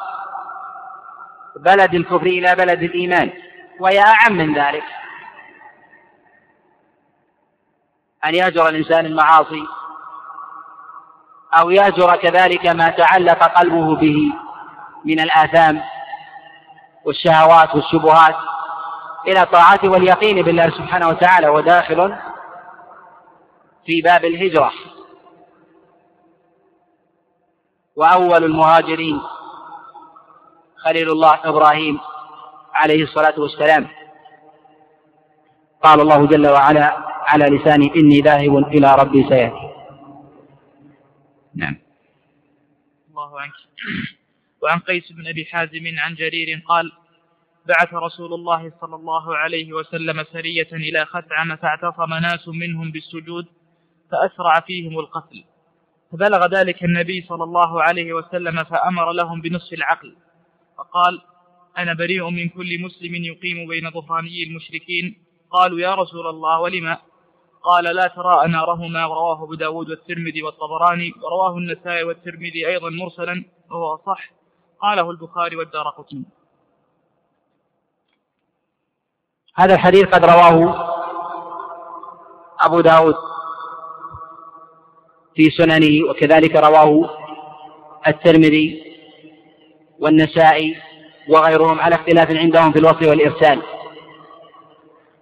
بلد 1.56 1.94
الكفر 1.94 2.26
إلى 2.26 2.54
بلد 2.54 2.82
الإيمان 2.82 3.32
وهي 3.80 4.00
أعم 4.00 4.32
من 4.32 4.54
ذلك. 4.58 4.84
أن 8.24 8.34
يهجر 8.34 8.68
الإنسان 8.68 9.06
المعاصي 9.06 9.66
أو 11.60 11.70
يهجر 11.70 12.16
كذلك 12.16 12.66
ما 12.66 12.88
تعلق 12.88 13.44
قلبه 13.44 13.96
به 13.96 14.32
من 15.04 15.20
الآثام 15.20 15.82
والشهوات 17.04 17.74
والشبهات 17.74 18.36
إلى 19.28 19.42
الطاعات 19.42 19.84
واليقين 19.84 20.42
بالله 20.42 20.70
سبحانه 20.70 21.08
وتعالى 21.08 21.48
وداخل 21.48 22.16
في 23.86 24.00
باب 24.00 24.24
الهجرة. 24.24 24.72
وأول 27.98 28.44
المهاجرين 28.44 29.20
خليل 30.76 31.10
الله 31.10 31.40
إبراهيم 31.44 31.98
عليه 32.74 33.02
الصلاة 33.02 33.40
والسلام. 33.40 33.88
قال 35.82 36.00
الله 36.00 36.26
جل 36.26 36.46
وعلا 36.46 36.86
على 37.26 37.44
لساني 37.44 37.92
إني 37.96 38.20
ذاهب 38.20 38.56
إلى 38.56 38.94
ربي 38.94 39.28
سيأتي 39.28 39.68
نعم. 41.54 41.76
الله 43.10 43.40
عنك. 43.40 43.52
وعن 44.62 44.78
قيس 44.78 45.12
بن 45.12 45.26
أبي 45.26 45.44
حازم 45.44 45.98
عن 45.98 46.14
جرير 46.14 46.62
قال 46.68 46.92
بعث 47.66 47.94
رسول 47.94 48.34
الله 48.34 48.72
صلى 48.80 48.96
الله 48.96 49.36
عليه 49.36 49.72
وسلم 49.72 50.24
سرية 50.32 50.68
إلى 50.72 51.04
خثعم 51.04 51.56
فاعتصم 51.56 52.14
ناس 52.14 52.48
منهم 52.48 52.90
بالسجود 52.90 53.46
فأسرع 54.10 54.60
فيهم 54.60 54.98
القتل. 54.98 55.44
فبلغ 56.12 56.46
ذلك 56.46 56.84
النبي 56.84 57.26
صلى 57.28 57.44
الله 57.44 57.82
عليه 57.82 58.12
وسلم 58.12 58.64
فأمر 58.64 59.12
لهم 59.12 59.40
بنصف 59.40 59.72
العقل. 59.72 60.16
فقال 60.78 61.22
أنا 61.78 61.94
بريء 61.94 62.30
من 62.30 62.48
كل 62.48 62.82
مسلم 62.82 63.14
يقيم 63.14 63.68
بين 63.68 63.90
ظهراني 63.90 64.42
المشركين. 64.42 65.24
قالوا 65.50 65.80
يا 65.80 65.94
رسول 65.94 66.26
الله 66.26 66.60
ولما 66.60 66.98
قال 67.62 67.84
لا 67.84 68.06
ترى 68.08 68.48
نارهما. 68.48 69.06
رواه 69.06 69.42
أبو 69.42 69.78
والترمذي 69.78 70.42
والطبراني 70.42 71.12
ورواه 71.22 71.56
النسائي 71.58 72.02
والترمذي 72.02 72.68
أيضا 72.68 72.90
مرسلا 72.90 73.44
وهو 73.70 73.96
صح. 74.06 74.30
قاله 74.80 75.10
البخاري 75.10 75.56
والدار 75.56 75.88
قطني. 75.88 76.24
هذا 79.54 79.74
الحديث 79.74 80.06
قد 80.06 80.24
رواه 80.24 80.88
أبو 82.60 82.80
داود. 82.80 83.27
في 85.38 85.50
سننه 85.50 86.10
وكذلك 86.10 86.56
رواه 86.56 87.10
الترمذي 88.06 88.82
والنسائي 89.98 90.76
وغيرهم 91.28 91.80
على 91.80 91.94
اختلاف 91.94 92.30
عندهم 92.30 92.72
في 92.72 92.78
الوصف 92.78 93.02
والإرسال. 93.02 93.62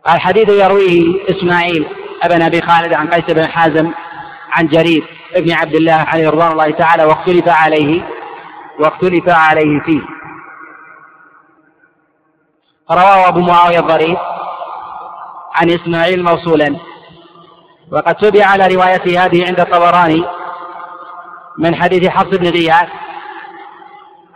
الحديث 0.08 0.48
يرويه 0.48 1.30
إسماعيل 1.30 1.86
أبن 2.22 2.42
أبي 2.42 2.60
خالد 2.60 2.94
عن 2.94 3.08
قيس 3.08 3.34
بن 3.34 3.46
حازم 3.46 3.90
عن 4.50 4.66
جرير 4.66 5.04
ابن 5.34 5.52
عبد 5.52 5.74
الله 5.74 5.92
عليه 5.92 6.28
رضوان 6.30 6.52
الله 6.52 6.70
تعالى 6.70 7.04
واختلف 7.04 7.48
عليه 7.48 8.08
واختلف 8.80 9.28
عليه 9.28 9.80
فيه. 9.80 10.00
رواه 12.90 13.28
أبو 13.28 13.40
معاوية 13.40 13.78
الضرير 13.78 14.18
عن 15.54 15.70
إسماعيل 15.70 16.24
موصولا. 16.24 16.76
وقد 17.92 18.14
تبع 18.14 18.46
على 18.46 18.74
روايته 18.74 19.24
هذه 19.24 19.46
عند 19.46 19.60
الطبراني 19.60 20.24
من 21.58 21.74
حديث 21.74 22.08
حفص 22.08 22.36
بن 22.36 22.48
غياث 22.48 22.88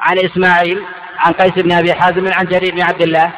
عن 0.00 0.18
إسماعيل 0.18 0.86
عن 1.18 1.32
قيس 1.32 1.52
بن 1.52 1.72
أبي 1.72 1.94
حازم 1.94 2.32
عن 2.32 2.44
جرير 2.44 2.74
بن 2.74 2.82
عبد 2.82 3.02
الله 3.02 3.32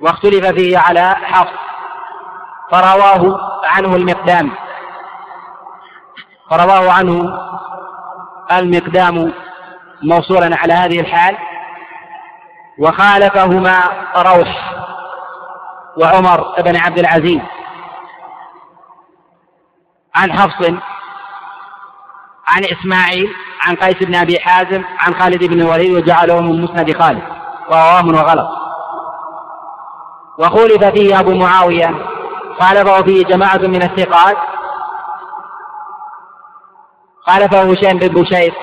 واختلف 0.00 0.46
فيه 0.46 0.78
على 0.78 1.16
حفص 1.22 1.66
فرواه 2.70 3.40
عنه 3.64 3.96
المقدام. 3.96 4.50
فرواه 6.50 6.92
عنه 6.92 7.38
المقدام 8.52 9.32
موصولا 10.02 10.56
على 10.56 10.72
هذه 10.72 11.00
الحال 11.00 11.36
وخالفهما 12.78 13.78
روح 14.16 14.72
وعمر 15.96 16.62
بن 16.62 16.76
عبد 16.76 16.98
العزيز. 16.98 17.40
عن 20.16 20.32
حفص 20.32 20.70
عن 22.46 22.64
إسماعيل 22.64 23.28
عن 23.60 23.76
قيس 23.76 23.96
بن 24.02 24.14
أبي 24.14 24.38
حازم 24.40 24.84
عن 24.98 25.14
خالد 25.14 25.44
بن 25.44 25.60
الوليد 25.60 25.90
وجعله 25.90 26.40
من 26.40 26.62
مسند 26.62 27.02
خالد 27.02 27.22
وهو 27.68 27.94
وهم 27.94 28.14
وغلط. 28.14 28.48
وخولف 30.38 30.84
فيه 30.84 31.20
أبو 31.20 31.34
معاوية 31.34 31.94
خالفه 32.60 33.02
فيه 33.02 33.24
جماعة 33.24 33.58
من 33.58 33.82
الثقات. 33.82 34.36
خالفه 37.26 37.62
هشام 37.62 37.98
بن 37.98 38.22
بشير 38.22 38.54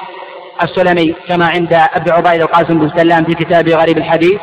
السلمي 0.63 1.15
كما 1.27 1.47
عند 1.47 1.73
أبي 1.73 2.11
عبيد 2.11 2.41
القاسم 2.41 2.79
بن 2.79 2.97
سلام 2.97 3.23
في 3.23 3.33
كتاب 3.33 3.69
غريب 3.69 3.97
الحديث. 3.97 4.41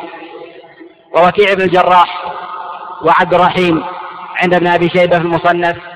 ووكيع 1.15 1.53
بن 1.53 1.61
الجراح 1.61 2.25
وعبد 3.01 3.33
الرحيم 3.33 3.83
عند 4.43 4.53
ابن 4.53 4.67
أبي 4.67 4.89
شيبة 4.89 5.17
في 5.19 5.25
المصنف. 5.25 5.90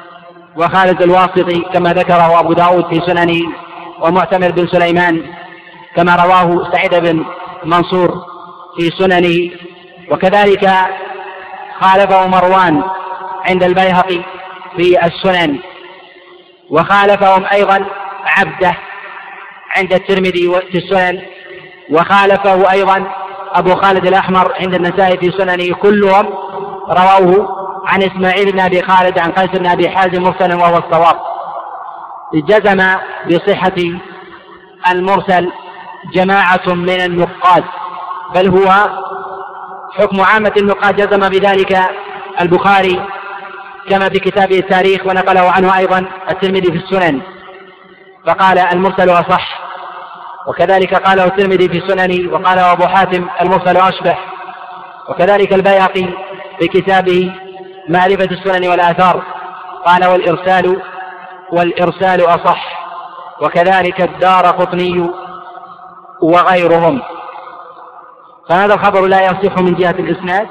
وخالد 0.57 1.01
الواسطي 1.01 1.61
كما 1.73 1.93
ذكره 1.93 2.39
أبو 2.39 2.53
داود 2.53 2.93
في 2.93 3.01
سننه 3.05 3.41
ومعتمر 4.01 4.51
بن 4.51 4.67
سليمان 4.67 5.23
كما 5.95 6.15
رواه 6.15 6.71
سعيد 6.71 6.95
بن 6.95 7.25
منصور 7.63 8.25
في 8.77 8.89
سننه. 8.89 9.51
وكذلك 10.11 10.71
خالفه 11.79 12.27
مروان 12.27 12.83
عند 13.49 13.63
البيهقي 13.63 14.21
في 14.77 15.05
السنن. 15.05 15.59
وخالفهم 16.69 17.45
أيضا 17.53 17.85
عبده 18.25 18.75
عند 19.77 19.93
الترمذي 19.93 20.61
في 20.71 20.77
السنن. 20.77 21.21
وخالفه 21.89 22.71
أيضا 22.71 23.11
أبو 23.53 23.75
خالد 23.75 24.07
الأحمر 24.07 24.53
عند 24.59 24.73
النسائي 24.73 25.17
في 25.17 25.31
سننه. 25.31 25.75
كلهم 25.75 26.25
رووه 26.89 27.54
عن 27.87 28.03
إسماعيل 28.03 28.51
بن 28.51 28.59
أبي 28.59 28.81
خالد 28.81 29.19
عن 29.19 29.31
قيس 29.31 29.59
بن 29.59 29.67
أبي 29.67 29.89
حازم 29.89 30.23
مرسلا 30.23 30.55
وهو 30.55 30.77
الصواب. 30.77 31.19
جزم 32.33 32.95
بصحة 33.27 33.75
المرسل 34.91 35.51
جماعة 36.13 36.67
من 36.67 37.01
النقاد 37.01 37.63
بل 38.35 38.47
هو 38.47 38.89
حكم 39.97 40.21
عامة 40.21 40.51
النقاد. 40.57 40.95
جزم 40.95 41.29
بذلك 41.29 41.79
البخاري 42.41 43.01
كما 43.89 44.09
في 44.09 44.19
كتابه 44.19 44.59
التاريخ 44.59 45.05
ونقله 45.05 45.51
عنه 45.51 45.77
أيضا 45.77 46.05
الترمذي 46.31 46.71
في 46.71 46.77
السنن. 46.77 47.21
فقال 48.27 48.59
المرسل 48.59 49.09
أصح. 49.09 49.65
وكذلك 50.47 50.95
قاله 50.95 51.25
الترمذي 51.25 51.69
في 51.69 51.79
سننه 51.87 52.33
وقاله 52.33 52.71
أبو 52.71 52.87
حاتم 52.87 53.27
المرسل 53.41 53.77
أشبه. 53.77 54.17
وكذلك 55.09 55.53
البيهقي 55.53 56.07
في 56.59 56.67
كتابه 56.67 57.35
معرفة 57.89 58.25
السنن 58.31 58.67
والآثار. 58.67 59.23
قال 59.85 60.05
والإرسال 60.05 60.81
والإرسال 61.51 62.21
أصح. 62.21 62.85
وكذلك 63.41 64.01
الدار 64.01 64.45
قطني 64.45 65.09
وغيرهم. 66.21 67.01
فهذا 68.49 68.73
الخبر 68.73 69.07
لا 69.07 69.25
يصح 69.25 69.57
من 69.57 69.75
جهة 69.75 69.91
الإسناد. 69.99 70.47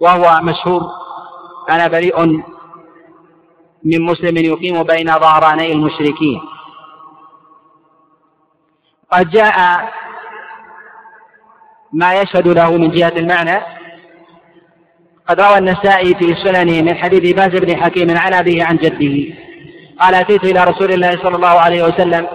وهو 0.00 0.40
مشهور. 0.42 0.82
أنا 1.70 1.88
بريء 1.88 2.26
من 3.84 4.02
مسلم 4.02 4.36
يقيم 4.36 4.82
بين 4.82 5.06
ظهراني 5.06 5.72
المشركين. 5.72 6.42
قد 9.12 9.30
جاء 9.30 9.88
ما 11.92 12.14
يشهد 12.14 12.48
له 12.48 12.70
من 12.70 12.90
جهة 12.90 13.12
المعنى. 13.16 13.81
قد 15.32 15.40
روى 15.40 15.58
النسائي 15.58 16.14
في 16.14 16.34
سننه 16.44 16.82
من 16.82 16.96
حديث 16.96 17.34
باز 17.34 17.48
بن 17.48 17.82
حكيم 17.82 18.18
عن 18.18 18.34
أبيه 18.34 18.64
عن 18.64 18.76
جده. 18.76 19.34
قال 20.00 20.14
أتيت 20.14 20.44
إلى 20.44 20.64
رسول 20.64 20.92
الله 20.92 21.10
صلى 21.10 21.36
الله 21.36 21.60
عليه 21.60 21.82
وسلم 21.82 22.26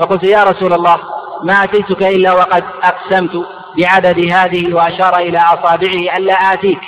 فقلت 0.00 0.24
يا 0.24 0.44
رسول 0.44 0.72
الله 0.72 0.96
ما 1.42 1.64
أتيتك 1.64 2.02
إلا 2.02 2.32
وقد 2.32 2.64
أقسمت 2.82 3.46
بعدد 3.78 4.32
هذه 4.32 4.74
وأشار 4.74 5.16
إلى 5.16 5.38
أصابعه 5.38 6.16
ألا 6.16 6.34
آتيك. 6.34 6.80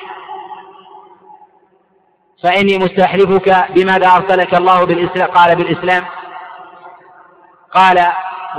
فإني 2.42 2.78
مستحلفك 2.78 3.66
بماذا 3.74 4.08
أرسلك 4.08 4.54
الله 4.54 4.84
بالإسلام؟ 4.84 5.28
قال 5.28 5.56
بالإسلام. 5.56 6.04
قال 7.74 8.06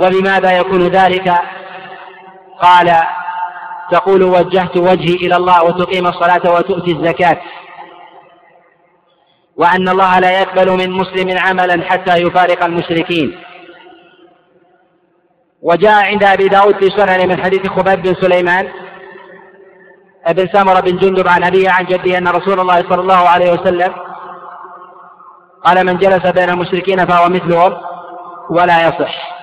وبماذا 0.02 0.58
يكون 0.58 0.88
ذلك؟ 0.88 1.34
قال 2.60 3.02
تقول 3.92 4.22
وجهت 4.22 4.76
وجهي 4.76 5.14
إلى 5.14 5.36
الله 5.36 5.64
وتقيم 5.64 6.06
الصلاة 6.06 6.54
وتؤتي 6.54 6.92
الزكاة. 6.92 7.40
وأن 9.56 9.88
الله 9.88 10.18
لا 10.18 10.40
يقبل 10.40 10.70
من 10.70 10.90
مسلم 10.90 11.38
عملا 11.38 11.84
حتى 11.90 12.16
يفارق 12.16 12.64
المشركين. 12.64 13.28
وجاء 15.62 16.04
عند 16.04 16.24
أبي 16.24 16.48
داود 16.48 16.74
في 16.84 16.90
سنن 16.90 17.28
من 17.28 17.42
حديث 17.44 17.66
خباب 17.66 18.02
بن 18.02 18.14
سليمان 18.14 18.68
ابن 20.26 20.48
سمرة 20.52 20.80
بن 20.80 20.96
جندب 20.96 21.28
عن 21.28 21.44
أبيه 21.44 21.70
عن 21.70 21.84
جده 21.84 22.18
أن 22.18 22.28
رسول 22.28 22.60
الله 22.60 22.76
صلى 22.76 23.00
الله 23.00 23.28
عليه 23.28 23.52
وسلم 23.52 23.94
قال 25.64 25.86
من 25.86 25.98
جلس 25.98 26.26
بين 26.26 26.50
المشركين 26.50 27.06
فهو 27.06 27.28
مثلهم 27.28 27.76
ولا 28.50 28.88
يصح. 28.88 29.41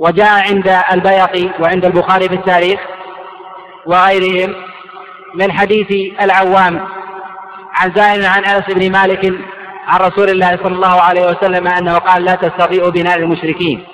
وجاء 0.00 0.48
عند 0.48 0.68
البيقي 0.92 1.50
وعند 1.60 1.84
البخاري 1.84 2.28
في 2.28 2.34
التاريخ 2.34 2.80
وغيرهم 3.86 4.54
من 5.34 5.52
حديث 5.52 6.20
العوام 6.20 6.88
عن 7.72 7.92
زائر 7.94 8.26
عن 8.26 8.44
أنس 8.44 8.64
بن 8.74 8.92
مالك 8.92 9.24
عن 9.86 10.00
رسول 10.00 10.28
الله 10.30 10.56
صلى 10.56 10.74
الله 10.74 11.00
عليه 11.00 11.26
وسلم 11.26 11.68
أنه 11.68 11.98
قال 11.98 12.24
لا 12.24 12.34
تستضيئوا 12.34 12.90
بنار 12.90 13.18
المشركين. 13.18 13.86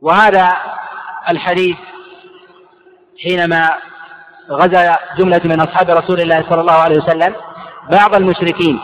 وهذا 0.00 0.52
الحديث 1.28 1.76
حينما 3.22 3.70
غزا 4.50 4.96
جملة 5.18 5.40
من 5.44 5.60
أصحاب 5.60 5.90
رسول 5.90 6.20
الله 6.20 6.44
صلى 6.50 6.60
الله 6.60 6.72
عليه 6.72 6.96
وسلم 6.96 7.34
بعض 7.90 8.14
المشركين. 8.14 8.80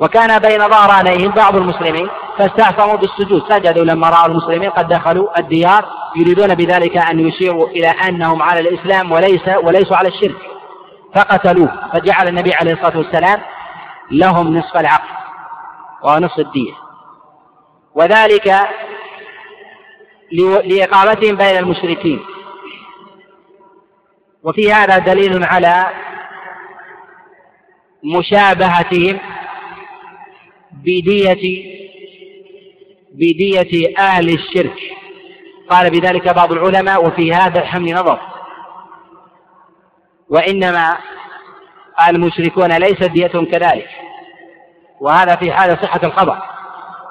وكان 0.00 0.38
بين 0.38 0.58
ظهرانيهم 0.58 1.30
بعض 1.30 1.56
المسلمين 1.56 2.08
فاستعصموا 2.38 2.96
بالسجود. 2.96 3.42
سجدوا 3.48 3.84
لما 3.84 4.10
رأوا 4.10 4.26
المسلمين 4.26 4.70
قد 4.70 4.88
دخلوا 4.88 5.38
الديار 5.38 5.84
يريدون 6.16 6.54
بذلك 6.54 6.96
أن 6.96 7.20
يشيروا 7.20 7.68
إلى 7.68 7.88
أنهم 7.88 8.42
على 8.42 8.60
الإسلام 8.60 9.12
وليس 9.12 9.48
وليسوا 9.62 9.96
على 9.96 10.08
الشرك. 10.08 10.36
فقتلوه. 11.14 11.90
فجعل 11.92 12.28
النبي 12.28 12.54
عليه 12.54 12.72
الصلاة 12.72 12.98
والسلام 12.98 13.40
لهم 14.10 14.58
نصف 14.58 14.76
العقل 14.76 15.08
ونصف 16.02 16.38
الدية 16.38 16.72
وذلك 17.94 18.68
لإقامتهم 20.64 21.36
بين 21.36 21.58
المشركين. 21.58 22.20
وفي 24.42 24.72
هذا 24.72 24.98
دليل 24.98 25.44
على 25.44 25.86
مشابهتهم 28.04 29.18
بدية 30.84 31.78
بدية 33.12 33.98
أهل 33.98 34.28
الشرك. 34.28 34.78
قال 35.70 35.90
بذلك 35.90 36.34
بعض 36.34 36.52
العلماء 36.52 37.06
وفي 37.06 37.32
هذا 37.32 37.60
الحمل 37.60 37.94
نظر. 37.94 38.20
وإنما 40.28 40.96
المشركون 42.08 42.72
ليست 42.72 43.04
ديتهم 43.04 43.44
كذلك. 43.44 43.88
وهذا 45.00 45.36
في 45.36 45.52
حال 45.52 45.78
صحة 45.82 46.00
الخبر. 46.04 46.38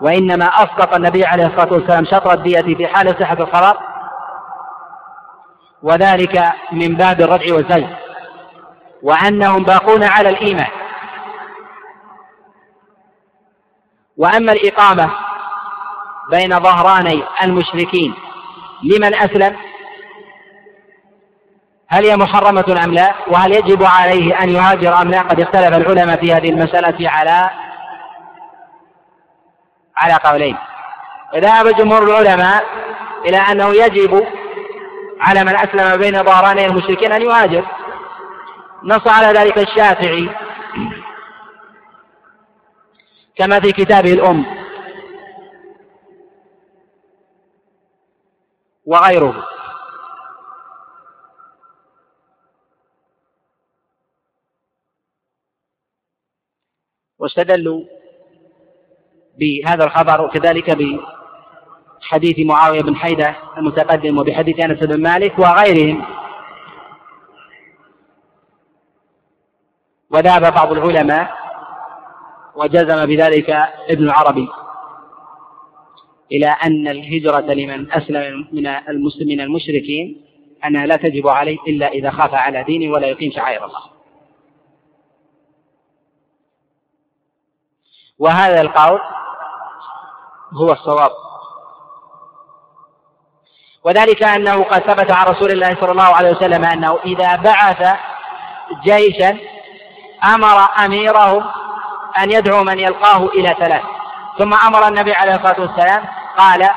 وإنما 0.02 0.46
أسقط 0.46 0.96
النبي 0.96 1.26
عليه 1.26 1.46
الصلاة 1.46 1.74
والسلام 1.74 2.06
شطر 2.06 2.34
الدية 2.34 2.76
في 2.76 2.88
حال 2.88 3.16
صحة 3.20 3.38
الخبر. 3.40 3.78
وذلك 5.84 6.44
من 6.72 6.96
باب 6.96 7.22
الردع 7.22 7.54
والزجر. 7.56 7.96
وأنهم 9.04 9.64
باقون 9.64 10.04
على 10.04 10.30
الإيمان. 10.30 10.87
وأما 14.18 14.52
الإقامة 14.52 15.12
بين 16.32 16.60
ظهراني 16.60 17.24
المشركين 17.44 18.14
لمن 18.84 19.16
أسلم 19.16 19.56
هل 21.88 22.06
هي 22.06 22.18
محرمة 22.18 22.82
أم 22.84 22.94
لا؟ 22.94 23.14
وهل 23.28 23.52
يجب 23.52 23.84
عليه 23.84 24.44
أن 24.44 24.50
يهاجر 24.50 25.02
أم 25.02 25.12
لا؟ 25.12 25.22
قد 25.22 25.40
اختلف 25.40 25.78
العلماء 25.78 26.20
في 26.20 26.34
هذه 26.34 26.50
المسألة 26.50 27.10
على 27.10 27.50
على 29.98 30.14
قولين 30.14 30.58
ذهب 31.36 31.68
جمهور 31.68 32.04
العلماء 32.04 32.64
إلى 33.26 33.38
أنه 33.38 33.70
يجب 33.70 34.28
على 35.22 35.44
من 35.44 35.56
أسلم 35.56 35.98
بين 35.98 36.24
ظهراني 36.24 36.66
المشركين 36.66 37.12
أن 37.12 37.22
يهاجر 37.22 37.66
نص 38.84 39.08
على 39.08 39.40
ذلك 39.40 39.58
الشافعي 39.58 40.30
كما 43.38 43.60
في 43.60 43.72
كتابه 43.72 44.14
الأم. 44.14 44.46
وغيره. 48.86 49.48
واستدلوا 57.20 57.84
بهذا 59.38 59.84
الخبر 59.84 60.22
وكذلك 60.22 60.78
بحديث 62.02 62.40
معاوية 62.40 62.82
بن 62.82 62.96
حيدة 62.96 63.36
المتقدم 63.58 64.18
وبحديث 64.18 64.60
أنس 64.60 64.80
بن 64.80 65.02
مالك 65.02 65.40
وغيرهم. 65.40 66.06
وذهب 70.10 70.54
بعض 70.54 70.72
العلماء 70.72 71.47
وجزم 72.58 73.06
بذلك 73.06 73.50
ابن 73.90 74.04
العربي 74.04 74.50
إلى 76.32 76.48
أن 76.48 76.88
الهجرة 76.88 77.54
لمن 77.54 77.92
أسلم 77.92 78.48
من 78.52 78.68
المسلمين 78.68 79.42
المشركين 79.42 80.22
أنها 80.66 80.86
لا 80.86 80.96
تجب 80.96 81.28
عليه 81.28 81.58
إلا 81.68 81.88
إذا 81.88 82.12
خاف 82.12 82.34
على 82.34 82.64
دينه 82.64 82.94
ولا 82.94 83.08
يقيم 83.08 83.32
شعائر 83.32 83.66
الله. 83.66 83.82
وهذا 88.20 88.62
القول 88.62 89.00
هو 90.54 90.72
الصواب. 90.72 91.12
وذلك 93.84 94.24
أنه 94.24 94.64
قد 94.64 94.82
ثبت 94.82 95.12
عن 95.12 95.28
رسول 95.28 95.52
الله 95.52 95.76
صلى 95.82 95.92
الله 95.92 96.16
عليه 96.16 96.32
وسلم 96.32 96.66
أنه 96.66 97.00
إذا 97.06 97.36
بعث 97.36 97.98
جيشا 98.84 99.38
أمر 100.24 100.68
أميرهم 100.86 101.67
أن 102.24 102.32
يدعو 102.32 102.64
من 102.64 102.80
يلقاه 102.80 103.26
إلى 103.26 103.56
ثلاث. 103.60 103.84
ثم 104.38 104.54
أمر 104.54 104.88
النبي 104.88 105.14
عليه 105.14 105.36
الصلاة 105.36 105.62
والسلام 105.62 106.06
قال 106.38 106.70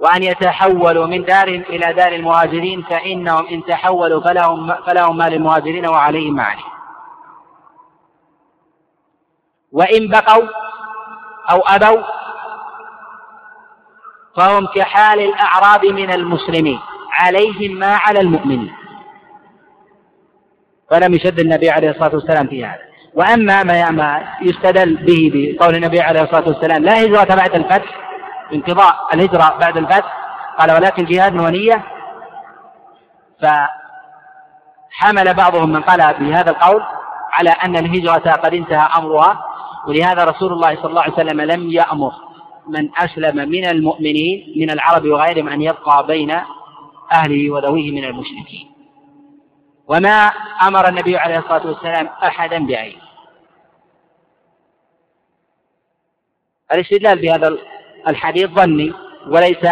وأن 0.00 0.22
يتحولوا 0.22 1.06
من 1.06 1.24
دارهم 1.24 1.60
إلى 1.60 1.92
دار 1.92 2.12
المهاجرين 2.12 2.82
فإنهم 2.82 3.46
إن 3.46 3.64
تحولوا 3.64 4.20
فلهم 4.20 4.74
فلهم 4.86 5.16
ما 5.16 5.28
للمهاجرين 5.28 5.86
وعليهم 5.86 6.34
ما 6.34 6.42
عليهم 6.42 6.76
وإن 9.72 10.08
بقوا 10.08 10.48
أو 11.50 11.60
أبوا 11.60 12.02
فهم 14.36 14.66
كحال 14.66 15.20
الأعراب 15.20 15.84
من 15.84 16.12
المسلمين 16.12 16.80
عليهم 17.12 17.78
ما 17.78 17.96
على 17.96 18.20
المؤمنين. 18.20 18.74
فلم 20.90 21.14
يشد 21.14 21.38
النبي 21.38 21.70
عليه 21.70 21.90
الصلاة 21.90 22.14
والسلام 22.14 22.46
في 22.46 22.64
هذا. 22.64 22.85
وأما 23.16 23.62
ما 23.62 24.28
يستدل 24.42 24.96
به 24.96 25.30
بقول 25.34 25.74
النبي 25.74 26.00
عليه 26.00 26.22
الصلاة 26.22 26.48
والسلام 26.48 26.84
لا 26.84 27.04
هجرة 27.04 27.34
بعد 27.34 27.54
الفتح 27.54 28.06
انقضاء 28.54 28.94
الهجرة 29.14 29.58
بعد 29.60 29.76
الفتح. 29.76 30.16
قال 30.58 30.72
ولكن 30.72 31.04
جهاد 31.04 31.40
ونية. 31.40 31.84
فحمل 33.42 35.34
بعضهم 35.34 35.72
من 35.72 35.82
قال 35.82 36.14
بهذا 36.20 36.50
القول 36.50 36.82
على 37.32 37.50
أن 37.50 37.76
الهجرة 37.76 38.32
قد 38.32 38.54
انتهى 38.54 38.88
أمرها 38.98 39.44
ولهذا 39.88 40.24
رسول 40.24 40.52
الله 40.52 40.74
صلى 40.76 40.84
الله 40.90 41.02
عليه 41.02 41.12
وسلم 41.12 41.40
لم 41.40 41.70
يأمر 41.70 42.12
من 42.68 42.90
أسلم 42.98 43.48
من 43.48 43.64
المؤمنين 43.66 44.54
من 44.56 44.70
العرب 44.70 45.04
وغيرهم 45.04 45.48
أن 45.48 45.62
يبقى 45.62 46.06
بين 46.06 46.30
أهله 47.12 47.50
وذويه 47.50 47.90
من 47.92 48.04
المشركين. 48.04 48.70
وما 49.88 50.30
أمر 50.66 50.88
النبي 50.88 51.16
عليه 51.16 51.38
الصلاة 51.38 51.66
والسلام 51.66 52.08
أحدا 52.22 52.66
بعينه 52.66 53.05
الاستدلال 56.72 57.18
بهذا 57.18 57.56
الحديث 58.08 58.46
ظني 58.46 58.92
وليس 59.26 59.68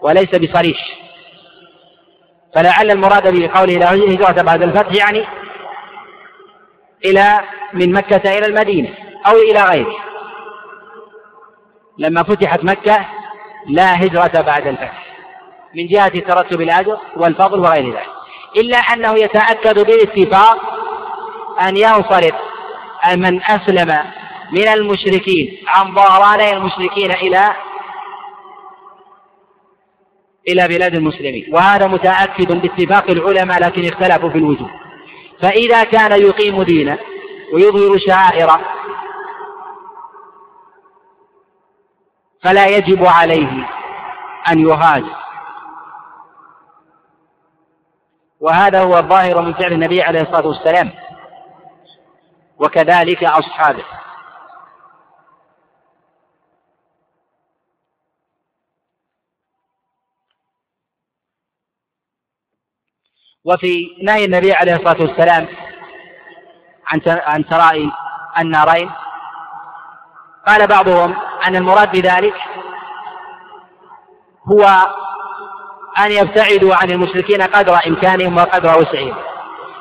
وليس 0.00 0.28
بصريح. 0.28 0.78
فلعل 2.54 2.90
المراد 2.90 3.22
بقوله 3.22 3.74
لا 3.74 3.94
هجرة 3.94 4.42
بعد 4.42 4.62
الفتح 4.62 4.94
يعني 4.94 5.26
إلى 7.04 7.40
من 7.72 7.92
مكة 7.92 8.38
إلى 8.38 8.46
المدينة 8.46 8.94
أو 9.26 9.36
إلى 9.36 9.62
غيره. 9.62 9.96
لما 11.98 12.22
فتحت 12.22 12.64
مكة 12.64 13.06
لا 13.66 14.02
هجرة 14.02 14.40
بعد 14.40 14.66
الفتح. 14.66 15.06
من 15.74 15.86
جهة 15.86 16.18
ترتب 16.20 16.60
الأجر 16.60 16.98
والفضل 17.16 17.58
وغير 17.58 17.90
ذلك. 17.90 18.06
إلا 18.56 18.78
أنه 18.78 19.18
يتأكد 19.18 19.86
بالاتفاق 19.86 20.58
أن 21.60 21.76
ينصرف 21.76 22.34
من 23.16 23.42
أسلم 23.42 24.19
من 24.52 24.68
المشركين. 24.68 25.64
عن 25.66 25.94
ظهراني 25.94 26.52
المشركين 26.52 27.10
إلى 27.12 27.56
إلى 30.48 30.68
بلاد 30.68 30.94
المسلمين. 30.94 31.54
وهذا 31.54 31.86
متأكد 31.86 32.60
باتفاق 32.60 33.10
العلماء 33.10 33.62
لكن 33.62 33.84
اختلفوا 33.84 34.30
في 34.30 34.38
الوجوب 34.38 34.70
فإذا 35.42 35.84
كان 35.84 36.22
يقيم 36.22 36.62
دينه 36.62 36.98
ويظهر 37.54 37.98
شعائره 37.98 38.60
فلا 42.42 42.66
يجب 42.66 43.06
عليه 43.06 43.68
أن 44.52 44.68
يهاجر. 44.68 45.16
وهذا 48.40 48.82
هو 48.82 48.98
الظاهر 48.98 49.40
من 49.40 49.54
فعل 49.54 49.72
النبي 49.72 50.02
عليه 50.02 50.20
الصلاة 50.20 50.46
والسلام. 50.46 50.90
وكذلك 52.58 53.24
أصحابه. 53.24 53.84
وفي 63.50 63.96
نهي 64.02 64.24
النبي 64.24 64.52
عليه 64.52 64.72
الصلاة 64.72 64.96
والسلام 65.00 65.48
عن 66.86 67.00
عن 67.06 67.46
ترائي 67.46 67.92
النارين 68.38 68.90
قال 70.46 70.66
بعضهم 70.66 71.16
أن 71.46 71.56
المراد 71.56 71.90
بذلك 71.90 72.34
هو 74.48 74.64
أن 75.98 76.10
يبتعدوا 76.10 76.74
عن 76.74 76.90
المشركين 76.90 77.42
قدر 77.42 77.80
إمكانهم 77.86 78.36
وقدر 78.36 78.78
وسعهم 78.78 79.16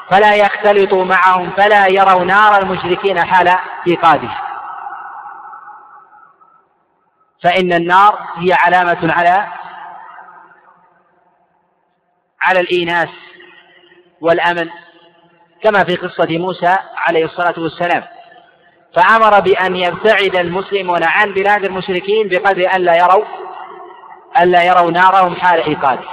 فلا 0.09 0.35
يختلطوا 0.35 1.05
معهم 1.05 1.51
فلا 1.57 1.87
يروا 1.87 2.23
نار 2.23 2.61
المشركين 2.61 3.25
حال 3.25 3.55
إيقادها 3.87 4.41
فإن 7.43 7.73
النار 7.73 8.19
هي 8.35 8.53
علامة 8.53 9.13
على 9.13 9.47
على 12.41 12.59
الإيناس 12.59 13.09
والأمن 14.21 14.69
كما 15.63 15.83
في 15.83 15.95
قصة 15.95 16.37
موسى 16.37 16.75
عليه 16.97 17.25
الصلاة 17.25 17.53
والسلام. 17.57 18.03
فأمر 18.95 19.39
بأن 19.39 19.75
يبتعد 19.75 20.35
المسلمون 20.35 21.03
عن 21.03 21.33
بلاد 21.33 21.65
المشركين 21.65 22.27
بقدر 22.27 22.61
ألا 22.75 22.97
يروا 22.97 23.25
ألا 24.41 24.63
يروا 24.63 24.91
نارهم 24.91 25.35
حال 25.35 25.63
إيقاده 25.63 26.07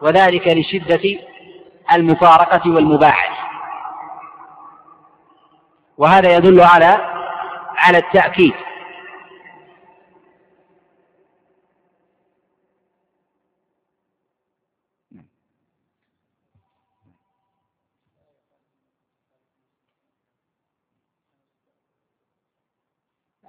وذلك 0.00 0.48
لشدة 0.48 1.18
المفارقة 1.92 2.70
والمباعد 2.70 3.30
وهذا 5.98 6.36
يدل 6.36 6.60
على 6.60 7.12
على 7.76 7.98
التأكيد. 7.98 8.54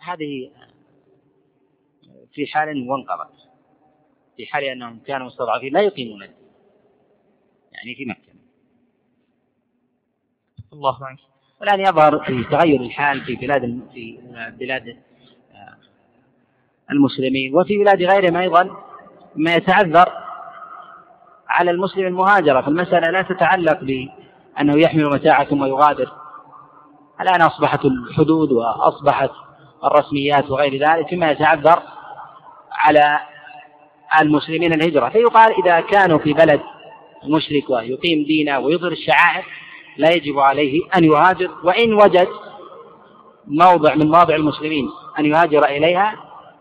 هذه 0.06 0.52
في 2.34 2.48
حال 2.48 2.90
وانقضت 2.90 3.34
في 4.38 4.46
حال 4.46 4.64
أنهم 4.64 5.00
كانوا 5.00 5.28
مستضعفين 5.28 5.74
لا 5.74 5.82
يقيمون 5.82 6.22
يعني 7.72 7.96
في 7.96 8.06
مكة. 8.06 8.34
الله 10.74 11.06
عنك 11.06 11.20
والآن 11.62 11.80
يظهر 11.80 12.26
في 12.26 12.44
تغير 12.44 12.82
الحال 12.82 13.26
في 13.26 13.36
بلاد 13.36 13.82
في 13.94 14.20
بلاد 14.60 14.88
آه، 15.52 15.78
المسلمين 16.92 17.56
وفي 17.56 17.78
بلاد 17.78 18.04
غيرهم 18.04 18.36
أيضا 18.36 18.78
ما 19.36 19.56
يتعذر 19.56 20.24
على 21.48 21.72
المسلم 21.72 22.08
المهاجرة. 22.08 22.62
فالمسألة 22.62 23.12
لا 23.12 23.22
تتعلق 23.22 23.80
بأنه 23.84 24.80
يحمل 24.80 25.06
متاعه 25.06 25.46
ثم 25.46 25.66
يغادر 25.66 26.12
الآن 27.22 27.42
أصبحت 27.42 27.86
الحدود 27.86 28.52
وأصبحت 28.52 29.32
الرسميات 29.86 30.52
وغير 30.52 30.90
ذلك 30.90 31.08
فيما 31.08 31.32
يتعذر 31.32 31.84
على 32.72 33.20
المسلمين 34.22 34.74
الهجرة. 34.74 35.10
فيقال 35.10 35.66
إذا 35.66 35.82
كانوا 35.82 36.20
في 36.20 36.34
بلد 36.34 36.62
مشرك 37.24 37.70
ويقيم 37.70 38.24
دينه 38.24 38.60
ويظهر 38.60 38.92
الشعائر 38.92 39.46
لا 39.98 40.10
يجب 40.10 40.40
عليه 40.40 40.82
أن 40.98 41.04
يهاجر 41.04 41.52
وإن 41.64 41.94
وجد 41.94 42.28
موضع 43.48 43.96
من 43.96 44.08
مواضع 44.08 44.36
المسلمين 44.36 44.90
أن 45.20 45.26
يهاجر 45.26 45.66
إليها 45.66 46.16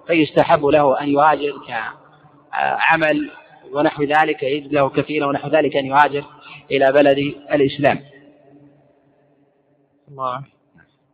فيستحب 0.06 0.64
له 0.64 1.00
أن 1.00 1.08
يهاجر 1.08 1.54
كعمل 1.68 3.30
ونحو 3.72 4.02
ذلك 4.02 4.42
يجد 4.42 4.72
له 4.72 4.88
كفيلا 4.88 5.26
ونحو 5.26 5.48
ذلك 5.48 5.76
أن 5.76 5.86
يهاجر 5.86 6.24
إلى 6.70 6.92
بلد 6.92 7.18
الإسلام. 7.52 8.00
الله 10.08 10.44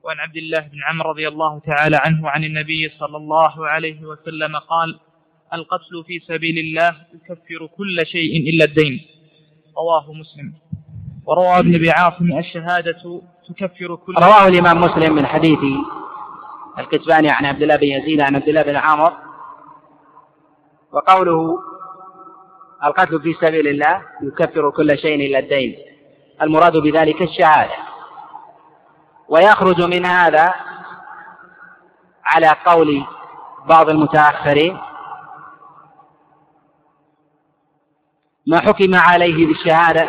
وعن 0.09 0.21
عبد 0.21 0.37
الله 0.37 0.61
بن 0.61 0.83
عمرو 0.85 1.11
رضي 1.11 1.29
الله 1.29 1.61
تعالى 1.67 1.97
عنه 1.97 2.29
عن 2.29 2.45
النبي 2.45 2.89
صلى 2.89 3.17
الله 3.17 3.69
عليه 3.69 4.03
وسلم 4.03 4.57
قال 4.57 5.01
القتل 5.55 6.05
في 6.07 6.19
سبيل 6.19 6.59
الله 6.59 6.97
يكفر 7.15 7.67
كل 7.77 8.07
شيء 8.07 8.51
إلا 8.51 8.65
الدين. 8.65 9.01
رواه 9.77 10.13
مسلم. 10.13 10.53
وروى 11.27 11.59
ابن 11.59 11.75
ابي 11.75 11.91
عاصم 11.91 12.39
الشهادة 12.39 13.21
تكفر 13.49 13.97
كل 13.97 14.15
رواه 14.15 14.49
الإمام 14.49 14.81
مسلم 14.81 15.15
من 15.15 15.27
حديث 15.27 15.59
الكتباني 16.79 17.31
عن 17.31 17.45
عبد 17.45 17.63
الله 17.63 17.77
بن 17.77 17.87
يزيد 17.87 18.21
عن 18.21 18.37
عبد 18.37 18.49
الله 18.49 18.63
بن 18.63 18.77
عامر 18.77 19.13
وقوله 20.93 21.59
القتل 22.85 23.23
في 23.23 23.35
سبيل 23.47 23.69
الله 23.69 24.03
يكفر 24.23 24.71
كل 24.71 24.99
شيء 24.99 25.27
إلا 25.27 25.39
الدين. 25.39 25.77
المراد 26.43 26.77
بذلك 26.77 27.23
الشهادة. 27.23 27.88
ويخرج 29.29 29.83
من 29.83 30.07
هذا 30.07 30.55
على 32.24 32.57
قول 32.66 33.05
بعض 33.66 33.91
المتأخرين 33.91 34.79
ما 38.47 38.61
حكم 38.61 38.95
عليه 38.95 39.47
بالشهادة 39.47 40.09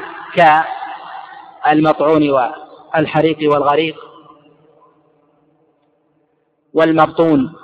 كالمطعون 1.65 2.30
والحريق 2.30 3.38
والغريق 3.53 3.95
والمبطون 6.74 7.55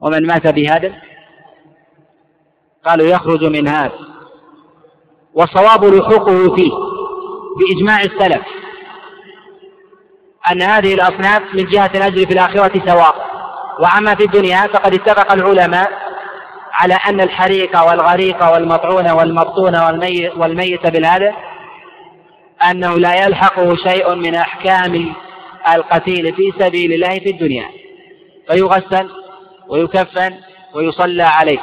ومن 0.00 0.26
مات 0.26 0.46
بهذا 0.46 0.94
قالوا 2.86 3.06
يخرج 3.06 3.44
من 3.44 3.68
هذا 3.68 3.98
وصواب 5.34 5.84
لحوقه 5.84 6.54
فيه 6.54 6.72
بإجماع 7.58 8.00
السلف 8.00 8.63
أن 10.50 10.62
هذه 10.62 10.94
الأصناف 10.94 11.42
من 11.54 11.64
جهة 11.64 11.90
الأجر 11.94 12.26
في 12.26 12.32
الآخرة 12.32 12.82
سواء. 12.86 13.34
وأما 13.78 14.14
في 14.14 14.24
الدنيا 14.24 14.66
فقد 14.66 14.94
اتفق 14.94 15.32
العلماء 15.32 15.90
على 16.72 16.94
أن 16.94 17.20
الحريق 17.20 17.82
والغريق 17.82 18.52
والمطعون 18.52 19.10
والمبطون 19.10 19.76
والميت, 20.36 20.86
بالهدف 20.86 21.34
أنه 22.70 22.98
لا 22.98 23.24
يلحقه 23.24 23.76
شيء 23.76 24.14
من 24.14 24.34
أحكام 24.34 25.14
القتيل 25.74 26.34
في 26.34 26.52
سبيل 26.58 26.92
الله 26.92 27.18
في 27.18 27.30
الدنيا. 27.30 27.68
فيغسل 28.48 29.10
ويكفن 29.68 30.34
ويصلى 30.74 31.22
عليه 31.22 31.60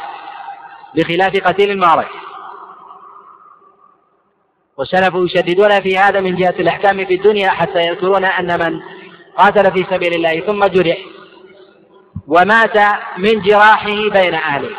بخلاف 0.96 1.38
قتيل 1.48 1.72
المعركة 1.72 2.10
والسلف 4.82 5.16
يشددون 5.16 5.82
في 5.82 5.98
هذا 5.98 6.20
من 6.20 6.36
جهة 6.36 6.56
الأحكام 6.60 7.06
في 7.06 7.14
الدنيا 7.14 7.50
حتى 7.50 7.80
يذكرون 7.80 8.26
أن 8.26 8.60
من 8.60 8.82
قاتل 9.38 9.72
في 9.72 9.86
سبيل 9.90 10.14
الله 10.14 10.40
ثم 10.40 10.66
جرح 10.66 10.98
ومات 12.28 12.78
من 13.18 13.42
جراحه 13.42 14.10
بين 14.10 14.34
أهله. 14.34 14.70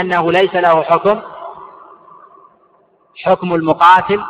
أنه 0.00 0.32
ليس 0.32 0.54
له 0.54 0.82
حكم 0.82 1.20
حكم 3.24 3.54
المقاتل 3.54 4.24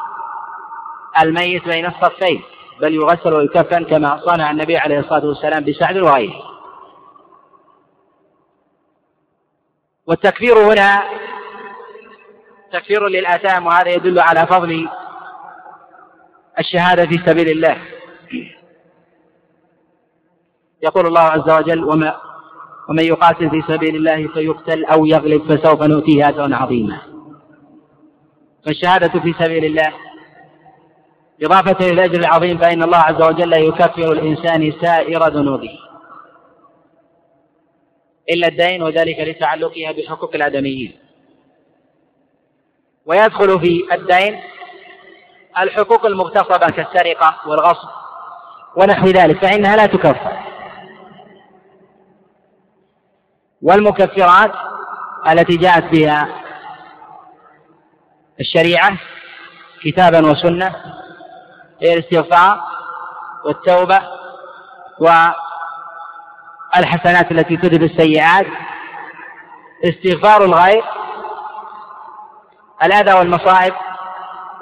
الميت 1.22 1.64
بين 1.64 1.86
الصفين 1.86 2.42
بل 2.80 2.94
يغسل 2.94 3.34
ويكفن 3.34 3.84
كما 3.84 4.20
صنع 4.26 4.50
النبي 4.50 4.76
عليه 4.76 4.98
الصلاة 4.98 5.26
والسلام 5.26 5.64
بسعد 5.64 5.96
وغيره. 5.96 6.42
والتكفير 10.06 10.58
هنا 10.58 11.02
تكفير 12.72 13.08
للآثام 13.08 13.66
وهذا 13.66 13.88
يدل 13.88 14.20
على 14.20 14.46
فضل 14.46 14.88
الشهادة 16.58 17.06
في 17.06 17.18
سبيل 17.26 17.48
الله. 17.48 17.78
يقول 20.82 21.06
الله 21.06 21.20
عز 21.20 21.50
وجل 21.50 21.84
وما 21.84 22.20
ومن 22.88 23.04
يقاتل 23.04 23.50
في 23.50 23.62
سبيل 23.68 23.96
الله 23.96 24.28
فيقتل 24.28 24.84
أو 24.84 25.06
يغلب 25.06 25.56
فسوف 25.56 25.82
نؤتيه 25.82 26.28
أجرا 26.28 26.56
عظيما. 26.56 26.98
فالشهادة 28.66 29.20
في 29.20 29.34
سبيل 29.44 29.64
الله 29.64 29.92
إضافة 31.42 31.90
للأجر 31.90 32.20
العظيم 32.20 32.58
فإن 32.58 32.82
الله 32.82 32.98
عز 32.98 33.22
وجل 33.22 33.52
يكفر 33.52 34.12
الإنسان 34.12 34.72
سائر 34.80 35.28
ذنوبه. 35.28 35.78
إلا 38.30 38.48
الدين 38.48 38.82
وذلك 38.82 39.20
لتعلقها 39.20 39.92
بحقوق 39.92 40.34
الآدميين. 40.34 40.92
ويدخل 43.06 43.60
في 43.60 43.94
الدين 43.94 44.40
الحقوق 45.62 46.06
المغتصبة 46.06 46.66
كالسرقة 46.66 47.34
والغصب 47.46 47.88
ونحو 48.76 49.06
ذلك 49.06 49.44
فإنها 49.44 49.76
لا 49.76 49.86
تكفر. 49.86 50.38
والمكفرات 53.62 54.52
التي 55.28 55.56
جاءت 55.56 55.84
بها 55.84 56.28
الشريعة 58.40 58.98
كتابا 59.84 60.30
وسنة 60.30 60.76
هي 61.82 61.94
الاستغفار 61.94 62.60
والتوبة 63.44 64.02
والحسنات 66.74 67.32
التي 67.32 67.56
تذهب 67.56 67.82
السيئات. 67.82 68.46
استغفار 69.84 70.44
الغير 70.44 70.84
الأذى 72.82 73.12
والمصائب 73.12 73.74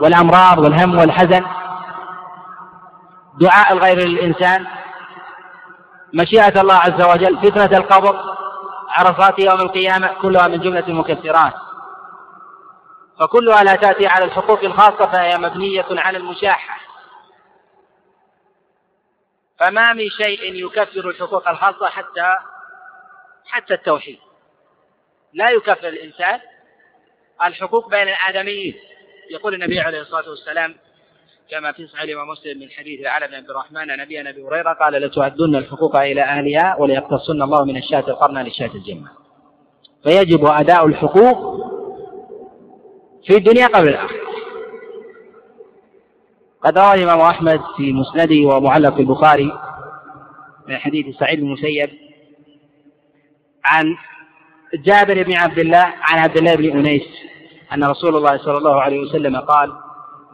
والأمراض 0.00 0.58
والهم 0.58 0.98
والحزن. 0.98 1.46
دعاء 3.40 3.72
الغير 3.72 3.98
للإنسان 3.98 4.66
مشيئة 6.14 6.60
الله 6.60 6.74
عز 6.74 7.02
وجل. 7.02 7.38
فتنة 7.38 7.78
القبر. 7.78 8.36
عرصات 8.88 9.38
يوم 9.38 9.60
القيامة. 9.60 10.08
كلها 10.22 10.48
من 10.48 10.60
جملة 10.60 10.88
المكفرات 10.88 11.54
فكلها 13.20 13.64
لا 13.64 13.74
تأتي 13.74 14.06
على 14.06 14.24
الحقوق 14.24 14.60
الخاصة 14.64 15.12
فهي 15.12 15.38
مبنية 15.38 15.86
على 15.90 16.18
المشاحة. 16.18 16.80
فما 19.58 19.92
من 19.92 20.10
شيء 20.10 20.66
يكفر 20.66 21.08
الحقوق 21.08 21.48
الخاصة 21.48 21.88
حتى 21.88 22.34
حتى 23.46 23.74
التوحيد. 23.74 24.18
لا 25.32 25.50
يكفر 25.50 25.88
الإنسان 25.88 26.40
الحقوق 27.44 27.90
بين 27.90 28.08
الآدميين. 28.08 28.74
يقول 29.30 29.54
النبي 29.54 29.80
عليه 29.80 30.00
الصلاة 30.00 30.30
والسلام 30.30 30.74
كما 31.50 31.72
في 31.72 31.86
صحيح 31.86 32.02
الإمام 32.02 32.28
مسلم 32.28 32.58
من 32.58 32.70
حديث 32.70 33.00
العلم 33.00 33.26
بن 33.26 33.34
عبد 33.34 33.50
الرحمن 33.50 33.86
نبي 33.86 34.20
أبي 34.20 34.42
هريرة 34.42 34.72
قال 34.72 34.92
لتؤدن 34.92 35.56
الحقوق 35.56 35.96
إلى 35.96 36.22
أهلها 36.22 36.76
وليقتصن 36.78 37.42
الله 37.42 37.64
من 37.64 37.76
الشاة 37.76 38.04
القرن 38.08 38.38
للشاة 38.38 38.70
الجمة 38.74 39.08
فيجب 40.02 40.44
أداء 40.46 40.86
الحقوق 40.86 41.66
في 43.26 43.36
الدنيا 43.36 43.66
قبل 43.66 43.88
الآخرة. 43.88 44.26
قد 46.64 46.78
روى 46.78 46.94
الإمام 46.94 47.20
أحمد 47.20 47.60
في 47.76 47.92
مسنده 47.92 48.56
ومعلق 48.56 48.94
في 48.94 49.00
البخاري 49.00 49.52
من 50.68 50.76
حديث 50.76 51.16
سعيد 51.16 51.40
بن 51.40 51.46
المسيب 51.46 51.90
عن 53.64 53.96
جابر 54.74 55.22
بن 55.22 55.34
عبد 55.34 55.58
الله 55.58 55.94
عن 56.00 56.18
عبد 56.18 56.36
الله 56.36 56.54
بن 56.56 56.78
أنيس 56.78 57.02
أن 57.74 57.84
رسول 57.84 58.16
الله 58.16 58.38
صلى 58.38 58.58
الله 58.58 58.82
عليه 58.82 59.00
وسلم 59.00 59.36
قال 59.36 59.72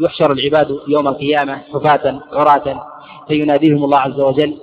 يحشر 0.01 0.33
العباد 0.33 0.79
يوم 0.89 1.09
القيامة 1.09 1.63
حفاة 1.75 2.21
عراة 2.33 2.87
فيناديهم 3.29 3.85
الله 3.85 3.99
عز 3.99 4.21
وجل. 4.21 4.57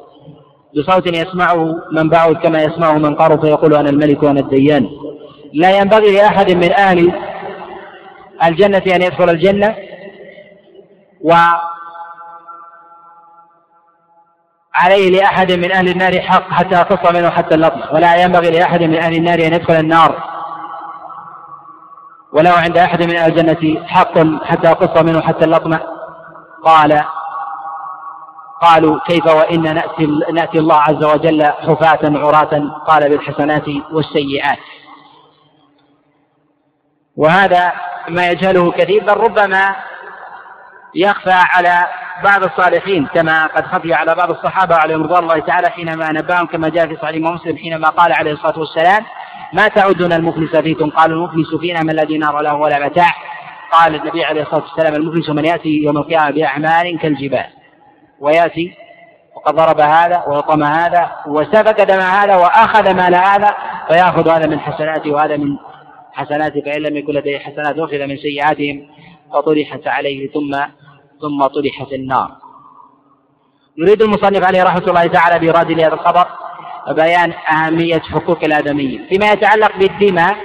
بصوت 0.77 1.07
يسمعه 1.07 1.75
من 1.91 2.09
بعد 2.09 2.35
كما 2.35 2.63
يسمعه 2.63 2.93
من 2.97 3.15
قرب 3.15 3.41
فيقول 3.45 3.75
أنا 3.75 3.89
الملك 3.89 4.23
وأنا 4.23 4.39
الديان. 4.39 4.89
لا 5.53 5.77
ينبغي 5.77 6.15
لأحد 6.15 6.51
من 6.51 6.71
أهل 6.71 7.13
الجنة 8.43 8.95
أن 8.95 9.01
يدخل 9.01 9.29
الجنة 9.29 9.75
و 11.21 11.33
عليه 14.73 15.09
لأحد 15.09 15.51
من 15.51 15.71
أهل 15.71 15.89
النار 15.89 16.21
حق 16.21 16.49
حتى 16.49 16.75
يقص 16.75 17.11
منه 17.11 17.29
حتى 17.29 17.55
اللطم 17.55 17.95
ولا 17.95 18.23
ينبغي 18.23 18.49
لأحد 18.49 18.83
من 18.83 18.95
أهل 18.95 19.15
النار 19.15 19.39
أن 19.39 19.53
يدخل 19.53 19.73
النار. 19.73 20.38
ولو 22.33 22.53
عند 22.53 22.77
أحد 22.77 23.03
من 23.03 23.15
أهل 23.17 23.31
الجنة 23.31 23.87
حق 23.87 24.43
حتى 24.43 24.67
يقص 24.67 25.01
منه 25.01 25.21
حتى 25.21 25.45
اللطمة. 25.45 25.79
قال 26.63 27.03
قالوا 28.61 28.99
كيف 28.99 29.25
وإن 29.25 29.61
نأتي, 29.61 30.05
نأتي 30.33 30.59
الله 30.59 30.75
عز 30.75 31.03
وجل 31.03 31.43
حفاة 31.45 31.99
عراة؟ 32.03 32.81
قال 32.87 33.09
بالحسنات 33.09 33.65
والسيئات. 33.91 34.59
وهذا 37.15 37.73
ما 38.09 38.27
يجهله 38.29 38.71
كثير 38.71 39.03
بل 39.03 39.17
ربما 39.17 39.75
يخفى 40.95 41.31
على 41.31 41.87
بعض 42.23 42.43
الصالحين 42.43 43.05
كما 43.05 43.45
قد 43.45 43.65
خفي 43.65 43.93
على 43.93 44.15
بعض 44.15 44.29
الصحابة 44.29 44.75
عليهم 44.75 45.03
رضوان 45.03 45.23
الله 45.23 45.39
تعالى 45.39 45.69
حينما 45.69 46.11
نباهم 46.11 46.45
كما 46.45 46.69
جاء 46.69 46.87
في 46.87 46.95
صحيح 46.95 47.15
مسلم 47.15 47.57
حينما 47.57 47.89
قال 47.89 48.13
عليه 48.13 48.31
الصلاة 48.31 48.59
والسلام 48.59 49.05
ما 49.53 49.67
تعدون 49.67 50.13
المفلس 50.13 50.55
فيكم؟ 50.55 50.89
قالوا 50.89 51.27
المفلس 51.27 51.55
فينا 51.55 51.83
من 51.83 51.95
لا 51.95 52.03
دينار 52.03 52.41
له 52.41 52.55
ولا 52.55 52.85
متاع. 52.85 53.11
قال 53.71 53.95
النبي 53.95 54.23
عليه 54.23 54.41
الصلاة 54.41 54.63
والسلام 54.63 54.95
المفلس 54.95 55.29
من 55.29 55.45
يأتي 55.45 55.69
يوم 55.69 55.97
القيامة 55.97 56.31
بأعمال 56.31 56.99
كالجبال. 56.99 57.45
ويأتي 58.19 58.73
وقد 59.35 59.55
ضرب 59.55 59.79
هذا 59.79 60.23
وطم 60.27 60.63
هذا 60.63 61.11
وسفك 61.27 61.81
دم 61.81 61.99
هذا 61.99 62.35
وأخذ 62.35 62.93
مال 62.93 63.15
هذا 63.15 63.55
فيأخذ 63.87 64.29
هذا 64.29 64.47
من 64.47 64.59
حسناته 64.59 65.11
وهذا 65.11 65.37
من 65.37 65.57
حسناته 66.13 66.61
فإن 66.61 66.81
لم 66.81 66.97
يكن 66.97 67.13
لديه 67.13 67.39
حسنات 67.39 67.77
أخذ 67.77 68.07
من 68.07 68.17
سيئاتهم 68.17 68.87
فطرحت 69.33 69.87
عليه 69.87 70.31
ثم 70.31 70.57
ثم 71.21 71.47
طرح 71.47 71.83
في 71.89 71.95
النار. 71.95 72.31
يريد 73.77 74.01
المصنف 74.01 74.43
عليه 74.43 74.63
رحمة 74.63 74.87
الله 74.87 75.07
تعالى 75.07 75.39
بإيراد 75.39 75.71
لهذا 75.71 75.93
الخبر 75.93 76.27
بيان 76.87 77.33
أهمية 77.33 77.99
حقوق 77.99 78.43
الآدميين 78.43 79.07
فيما 79.09 79.31
يتعلق 79.31 79.77
بالدماء 79.77 80.37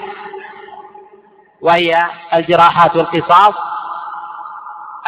وهي 1.60 2.10
الجراحات 2.34 2.96
والقصاص 2.96 3.54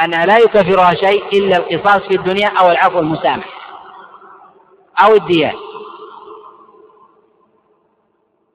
أنها 0.04 0.26
لا 0.26 0.38
يكفرها 0.38 0.94
شيء 0.94 1.28
إلا 1.32 1.56
القصاص 1.56 2.02
في 2.02 2.16
الدنيا 2.16 2.48
أو 2.48 2.70
العفو 2.70 2.98
المسامح 2.98 3.46
أو 5.04 5.14
الديات 5.14 5.56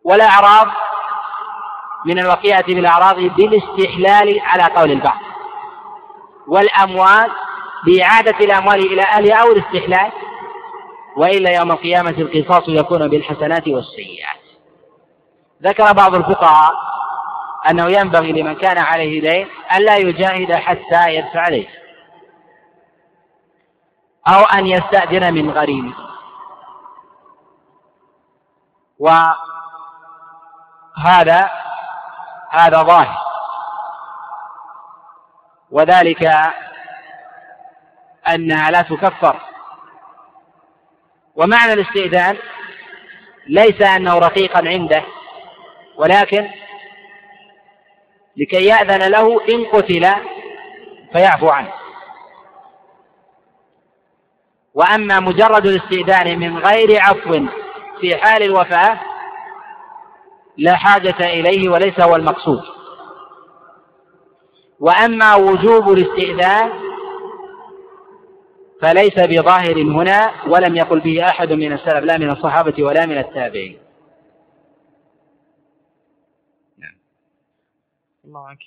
والأعراض 0.03 0.67
من 2.05 2.19
الوقيعة 2.19 2.63
بالأعراض 2.63 3.15
بالاستحلال 3.15 4.39
على 4.39 4.63
قول 4.63 4.91
البعض 4.91 5.19
والأموال 6.47 7.31
بإعادة 7.85 8.45
الأموال 8.45 8.93
إلى 8.93 9.01
أهلها 9.01 9.35
أو 9.35 9.51
الاستحلال. 9.51 10.11
وإلا 11.17 11.51
يوم 11.51 11.71
القيامة 11.71 12.09
القصاص 12.09 12.63
يكون 12.67 13.07
بالحسنات 13.07 13.67
والسيئات. 13.67 14.41
ذكر 15.63 15.93
بعض 15.93 16.15
الفقهاء 16.15 16.73
أنه 17.69 17.91
ينبغي 17.91 18.31
لمن 18.31 18.55
كان 18.55 18.77
عليه 18.77 19.21
دين 19.21 19.47
ألا 19.75 19.97
يجاهد 19.97 20.53
حتى 20.53 21.15
يدفع 21.15 21.39
عليه 21.39 21.67
أو 24.27 24.43
أن 24.43 24.67
يستأذن 24.67 25.33
من 25.33 25.49
غريمه 25.51 25.93
وهذا 28.99 29.37
هذا 32.49 32.83
ظاهر. 32.83 33.17
وذلك 35.71 36.31
أنها 38.27 38.71
لا 38.71 38.81
تكفر 38.81 39.50
ومعنى 41.35 41.73
الاستئذان 41.73 42.37
ليس 43.47 43.81
أنه 43.81 44.19
رقيقا 44.19 44.67
عنده 44.67 45.03
ولكن 45.97 46.49
لكي 48.37 48.65
يأذن 48.65 49.11
له 49.11 49.41
إن 49.53 49.65
قتل 49.65 50.07
فيعفو 51.13 51.49
عنه. 51.49 51.73
وأما 54.73 55.19
مجرد 55.19 55.65
الاستئذان 55.65 56.39
من 56.39 56.57
غير 56.57 57.01
عفو 57.01 57.45
في 58.01 58.15
حال 58.15 58.43
الوفاة 58.43 58.99
لا 60.57 60.75
حاجة 60.75 61.19
إليه 61.19 61.69
وليس 61.69 61.99
هو 61.99 62.15
المقصود. 62.15 62.61
وأما 64.79 65.35
وجوب 65.35 65.91
الاستئذان 65.91 66.90
فليس 68.81 69.19
بظاهر 69.19 69.81
هنا 69.81 70.47
ولم 70.47 70.75
يقل 70.75 70.99
به 70.99 71.23
أحد 71.29 71.51
من 71.53 71.73
السلف 71.73 72.03
لا 72.03 72.17
من 72.17 72.29
الصحابة 72.29 72.83
ولا 72.83 73.05
من 73.05 73.17
التابعين. 73.17 73.77
نعم. 76.77 76.95
الله 78.25 78.47
عنك. 78.47 78.59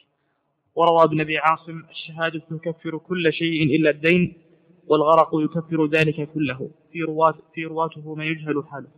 وروى 0.75 1.05
ابن 1.05 1.21
أبي 1.21 1.39
عاصم 1.39 1.83
الشهادة 1.91 2.43
تكفر 2.51 2.99
كل 2.99 3.33
شيء 3.33 3.77
إلا 3.77 3.91
الدين 3.91 4.43
والغرق 4.87 5.31
يكفر 5.35 5.87
ذلك 5.87 6.29
كله. 6.35 6.71
في 6.93 7.03
رواة 7.03 7.35
في 7.55 7.65
رواته 7.65 8.15
ما 8.15 8.25
يجهل 8.25 8.65
حاله. 8.71 8.89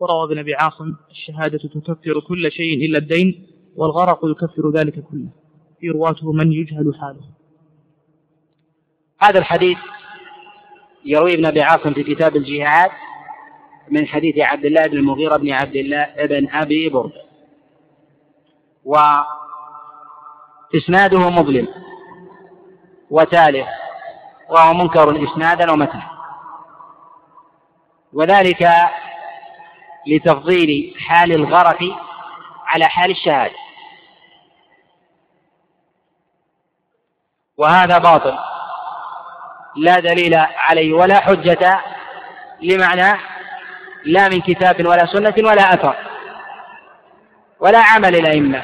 وروى 0.00 0.24
ابن 0.24 0.38
أبي 0.38 0.54
عاصم 0.54 0.94
الشهادة 1.10 1.58
تكفر 1.58 2.20
كل 2.20 2.52
شيء 2.52 2.86
إلا 2.86 2.98
الدين 2.98 3.46
والغرق 3.76 4.20
يكفر 4.24 4.70
ذلك 4.70 4.94
كله. 5.04 5.30
في 5.80 5.88
رواته 5.88 6.32
من 6.32 6.52
يجهل 6.52 6.94
حاله. 7.00 7.20
هذا 9.22 9.38
الحديث 9.38 9.78
يروي 11.04 11.34
ابن 11.34 11.46
أبي 11.46 11.62
عاصم 11.62 11.94
في 11.94 12.02
كتاب 12.02 12.36
الجهاد 12.36 12.90
من 13.90 14.06
حديث 14.06 14.38
عبد 14.38 14.64
الله 14.64 14.86
بن 14.86 14.96
المغيرة 14.96 15.36
بن 15.36 15.52
عبد 15.52 15.76
الله 15.76 16.26
بن 16.26 16.48
أبي 16.50 16.88
برد. 16.88 17.12
وإسناده 20.74 21.30
مظلم 21.30 21.68
وتالف 23.10 23.66
وهو 24.50 24.74
منكر 24.74 25.24
إسنادا 25.24 25.72
ومتنا 25.72 26.10
وذلك 28.12 28.68
لتفضيل 30.06 30.94
حال 30.98 31.32
الغرق 31.32 31.78
على 32.66 32.84
حال 32.84 33.10
الشهادة. 33.10 33.69
وهذا 37.60 37.98
باطل. 37.98 38.38
لا 39.76 40.00
دليل 40.00 40.34
عليه 40.56 40.92
ولا 40.92 41.20
حجة 41.20 41.80
لمعنى 42.62 43.20
لا 44.04 44.28
من 44.28 44.40
كتاب 44.40 44.86
ولا 44.86 45.06
سنة 45.06 45.34
ولا 45.38 45.74
أثر 45.74 45.96
ولا 47.60 47.78
عمل 47.78 48.14
الأئمة. 48.16 48.62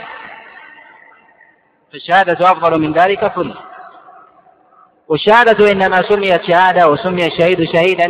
فالشهادة 1.93 2.51
أفضل 2.53 2.81
من 2.81 2.93
ذلك 2.93 3.33
كله. 3.33 3.55
والشهادة 5.09 5.73
إنما 5.73 6.03
سميت 6.03 6.45
شهادة 6.45 6.89
وسمي 6.89 7.27
الشهيد 7.27 7.65
شهيدا. 7.73 8.07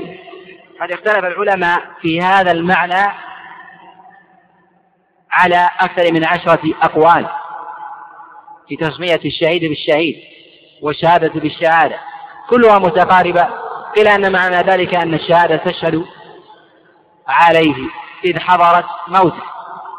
قد 0.80 0.92
اختلف 0.92 1.24
العلماء 1.24 1.80
في 2.00 2.20
هذا 2.20 2.50
المعنى 2.50 3.12
على 5.30 5.70
أكثر 5.80 6.12
من 6.12 6.24
عشرة 6.24 6.74
أقوال 6.82 7.26
في 8.68 8.76
تسمية 8.76 9.20
الشهيد 9.24 9.64
بالشهيد. 9.64 10.35
والشهادة 10.82 11.40
بالشهادة. 11.40 11.98
كلها 12.50 12.78
متقاربة 12.78 13.48
قيل 13.96 14.08
أن 14.08 14.32
معنى 14.32 14.56
ذلك 14.56 14.94
أن 14.94 15.14
الشهادة 15.14 15.56
تشهد 15.56 16.04
عليه 17.28 17.74
إذ 18.24 18.38
حضرت 18.38 18.86
موته. 19.08 19.42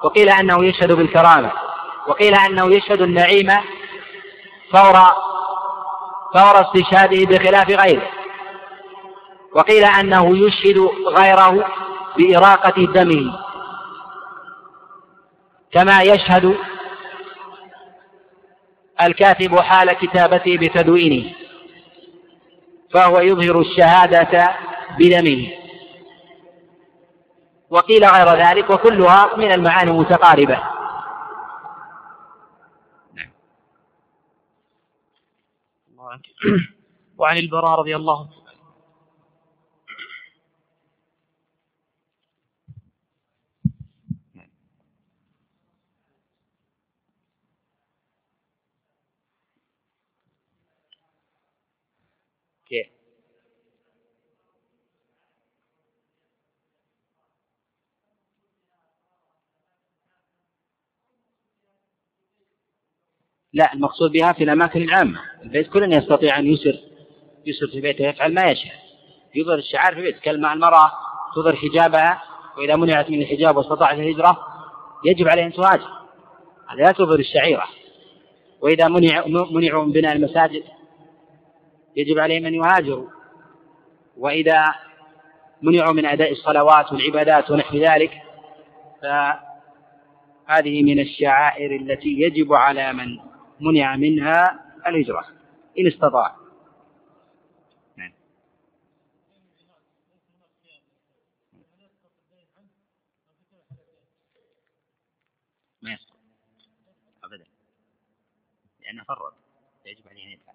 وقيل 0.04 0.30
أنه 0.30 0.66
يشهد 0.66 0.92
بالكرامة 0.92 1.52
وقيل 2.08 2.36
أنه 2.36 2.76
يشهد 2.76 3.02
النعيم 3.02 3.52
فور 4.72 4.94
فور 6.34 6.62
استشهاده 6.62 7.26
بخلاف 7.26 7.70
غيره. 7.70 8.10
وقيل 9.56 9.84
أنه 9.84 10.38
يشهد 10.38 10.90
غيره 11.08 11.66
بإراقة 12.18 12.86
دمه 12.86 13.34
كما 15.72 16.02
يشهد 16.02 16.58
الكاتب 19.02 19.60
حال 19.60 19.94
كتابته 19.94 20.58
بتدوينه 20.58 21.34
فهو 22.94 23.20
يظهر 23.20 23.60
الشهادة 23.60 24.56
بدمه. 25.00 25.52
وقيل 27.70 28.06
غير 28.06 28.28
ذلك 28.28 28.70
وكلها 28.70 29.36
من 29.38 29.52
المعاني 29.52 29.92
المتقاربة. 29.92 30.60
وعن 37.18 37.38
البراء 37.38 37.80
رضي 37.80 37.96
الله 37.96 38.20
عنه 38.20 38.48
لا 63.54 63.74
المقصود 63.74 64.12
بها 64.12 64.32
في 64.32 64.44
الأماكن 64.44 64.82
العامة. 64.82 65.20
البيت 65.44 65.68
كل 65.70 65.94
يستطيع 65.94 66.40
أن 66.40 66.48
يسر 66.48 66.80
يسر 67.46 67.68
في 67.68 67.82
بيته 67.82 68.06
يفعل 68.08 68.34
ما 68.34 68.52
يشاء. 68.52 68.74
يظهر 69.36 69.58
الشعار 69.58 69.96
في 69.96 70.02
بيته. 70.02 70.20
كلمة 70.20 70.54
المرأة 70.54 70.92
تظهر 71.36 71.56
حجابها 71.56 72.22
وإذا 72.58 72.76
منعت 72.76 73.10
من 73.10 73.22
الحجاب 73.22 73.58
واستطاعت 73.58 74.00
الهجرة 74.00 74.38
يجب 75.06 75.28
عليه 75.28 75.46
أن 75.46 75.54
تهاجر. 75.54 75.90
هذا 76.70 76.84
لا 76.84 76.92
تظهر 76.92 77.20
الشعيرة. 77.20 77.66
وإذا 78.62 78.88
منع 78.88 79.26
منعوا 79.52 79.86
من 79.86 79.92
بناء 79.92 80.16
المساجد 80.16 80.64
يجب 81.96 82.20
عليهم 82.20 82.46
أن 82.46 82.54
يهاجروا. 82.54 83.08
وإذا 84.18 84.66
منعوا 85.62 85.94
من 85.94 86.06
أداء 86.06 86.32
الصلوات 86.32 86.92
والعبادات 86.94 87.52
ونحو 87.52 87.78
ذلك 87.78 88.12
فهذه 89.02 90.84
من 90.84 91.00
الشعائر 91.00 91.76
التي 91.76 92.10
يجب 92.10 92.54
على 92.54 92.94
من 92.94 93.20
منع 93.60 93.96
منها 93.96 94.66
الهجرة 94.88 95.26
إن 95.80 95.88
استطاع. 95.88 96.36
نعم. 97.96 98.14
ما 105.82 105.94
يسقط 105.94 106.18
أبدا. 107.24 107.46
لأنه 108.80 109.04
فرط. 109.04 109.34
يجب 109.86 110.08
عليه 110.08 110.24
أن 110.26 110.30
يدفع. 110.30 110.54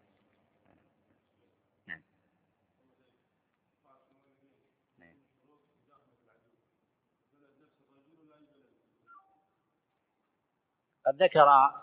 نعم. 1.86 2.03
نعم. 4.98 5.16
قد 11.07 11.22
ذكر 11.22 11.82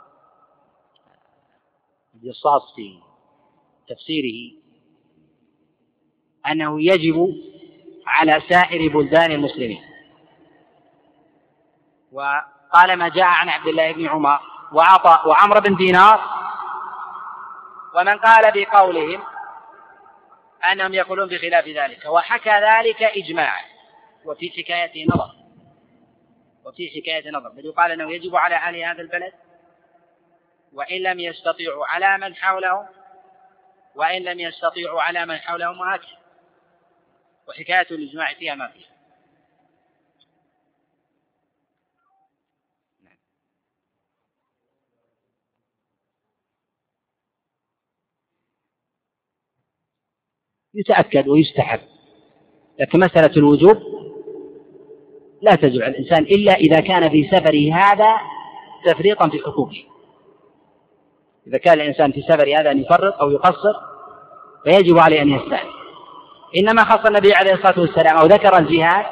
الجصاص 2.24 2.76
في 2.76 3.00
تفسيره. 3.88 4.60
أنه 6.48 6.82
يجب 6.82 7.36
على 8.08 8.42
سائر 8.50 8.94
بلدان 8.94 9.32
المسلمين. 9.32 9.82
وقال 12.12 12.96
ما 12.96 13.10
جاء 13.10 13.26
عن 13.26 13.50
عبد 13.50 13.68
الله 13.68 13.92
بن 13.92 14.08
عمر 14.08 14.40
وعطاء 14.74 15.30
وعمر 15.30 15.60
بن 15.60 15.76
دينار. 15.76 16.22
ومن 17.96 18.18
قال 18.18 18.52
بقولهم 18.56 19.22
أنهم 20.72 20.94
يقولون 20.94 21.30
بخلاف 21.30 21.68
ذلك. 21.68 22.06
وحكى 22.06 22.50
ذلك 22.50 23.04
إجماعا. 23.04 23.64
وفي 24.26 24.50
حكايته 24.50 25.06
نظر. 25.16 25.32
وفي 26.66 26.90
حكاية 26.90 27.32
نظر. 27.32 27.50
بل 27.50 27.66
يقال 27.66 27.92
أنه 27.92 28.12
يجب 28.12 28.36
على 28.36 28.56
أهل 28.56 28.76
هذا 28.76 29.02
البلد 29.02 29.34
وإن 30.74 31.02
لم 31.02 31.20
يستطيعوا 31.20 31.86
على 31.86 32.18
من 32.18 32.36
حولهم 32.36 32.86
وإن 33.96 34.22
لم 34.22 34.40
يستطيعوا 34.40 35.02
على 35.02 35.26
من 35.26 35.38
حولهم 35.38 35.80
وهكذا 35.80 36.20
وحكاية 37.48 37.88
الإجماع 37.92 38.34
فيها 38.34 38.56
ما 38.56 38.68
فيها. 38.68 38.90
يتأكد 50.74 51.28
ويستحب. 51.28 51.80
لكن 52.80 53.00
مسألة 53.00 53.38
الوجوب 53.38 53.78
لا 55.42 55.56
تجب 55.56 55.82
على 55.82 55.92
الإنسان 55.92 56.24
إلا 56.24 56.54
إذا 56.54 56.80
كان 56.80 57.10
في 57.10 57.28
سفره 57.28 57.74
هذا 57.74 58.18
تفريطا 58.86 59.30
في 59.30 59.40
حقوقه. 59.40 59.99
إذا 61.50 61.58
كان 61.58 61.74
الإنسان 61.74 62.12
في 62.12 62.22
سفر 62.22 62.60
هذا 62.60 62.72
أن 62.72 62.80
يفرط 62.80 63.22
أو 63.22 63.32
يقصر 63.32 63.74
فيجب 64.64 64.98
عليه 64.98 65.22
أن 65.22 65.30
يستعين 65.30 65.72
إنما 66.58 66.84
خص 66.84 67.06
النبي 67.06 67.34
عليه 67.34 67.54
الصلاة 67.54 67.80
والسلام 67.80 68.18
أو 68.18 68.26
ذكر 68.26 68.58
الجهاد 68.58 69.06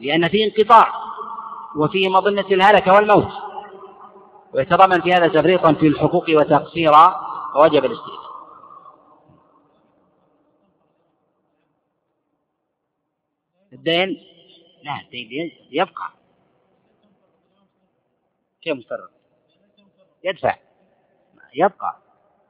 لأن 0.00 0.28
فيه 0.28 0.44
انقطاع 0.44 0.92
وفيه 1.76 2.08
مظنة 2.08 2.46
الهلكة 2.50 2.92
والموت. 2.92 3.32
ويتضمن 4.54 5.00
في 5.00 5.12
هذا 5.12 5.28
تفريطا 5.28 5.72
في 5.72 5.86
الحقوق 5.86 6.24
وتقصيرا 6.30 7.20
فوجب 7.54 7.84
الاستئذان 7.84 8.20
الدين؟ 13.72 14.26
لا 14.82 15.00
الدين 15.00 15.52
يبقى 15.70 16.10
كيف 18.62 18.76
مفرط 18.76 19.10
يدفع. 20.24 20.69
يبقى 21.54 21.96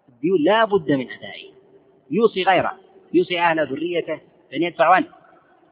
الديون 0.09 0.39
لا 0.41 0.65
بد 0.65 0.91
من 0.91 1.11
أدائه. 1.11 1.53
يوصي 2.11 2.43
غيره. 2.43 2.73
يوصي 3.13 3.41
أهل 3.41 3.73
ذريته 3.73 4.21
أن 4.55 4.63
يدفعوا 4.63 4.95
عنه. 4.95 5.07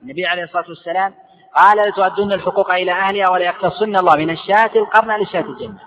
النبي 0.03 0.27
عليه 0.27 0.43
الصلاة 0.43 0.69
والسلام 0.69 1.15
قال 1.57 1.89
لتؤدن 1.89 2.33
الحقوق 2.33 2.71
إلى 2.71 2.93
أهلها 2.93 3.31
ولا 3.31 3.45
يقتصن 3.45 3.97
الله 3.97 4.17
من 4.17 4.31
الشاة 4.31 4.71
القرن 4.77 5.21
للشاة 5.21 5.41
الجنة. 5.41 5.79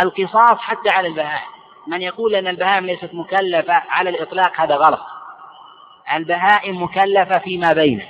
القصاص 0.00 0.58
حتى 0.58 0.90
على 0.90 1.08
البهائم. 1.08 1.48
من 1.86 2.02
يقول 2.02 2.34
أن 2.34 2.46
البهائم 2.46 2.86
ليست 2.86 3.10
مكلفة 3.14 3.74
على 3.74 4.10
الإطلاق 4.10 4.60
هذا 4.60 4.76
غلط. 4.76 5.00
البهائم 6.14 6.82
مكلفة 6.82 7.38
فيما 7.38 7.72
بينه. 7.72 8.06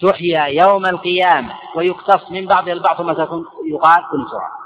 تحيا 0.00 0.44
يوم 0.44 0.86
القيامة 0.86 1.54
ويقتص 1.74 2.30
من 2.30 2.46
بعضها 2.46 2.72
البعض 2.72 2.96
ثم 2.96 3.12
تكون 3.12 3.46
يقال 3.66 4.04
كن 4.10 4.26
سرعة 4.30 4.57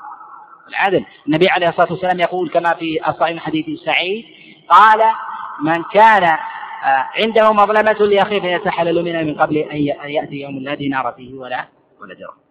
العدل. 0.68 1.04
النبي 1.26 1.48
عليه 1.48 1.68
الصلاة 1.68 1.92
والسلام 1.92 2.20
يقول 2.20 2.50
كما 2.50 2.74
في 2.74 3.08
الصحيح 3.08 3.42
حديث 3.42 3.80
سعيد 3.80 4.24
قال 4.68 5.00
من 5.62 5.82
كان 5.82 6.24
آه، 6.84 7.08
عنده 7.14 7.52
مظلمة 7.52 7.92
لأخيه 7.92 8.40
فيتحلل 8.40 9.04
منها 9.04 9.22
من 9.22 9.34
قبل 9.34 9.56
أن 9.56 10.10
يأتي 10.10 10.40
يوم 10.40 10.58
لا 10.58 10.74
دينار 10.74 11.12
فيه 11.12 11.34
ولا 11.34 11.68
ولا 12.00 12.14
درهم. 12.14 12.42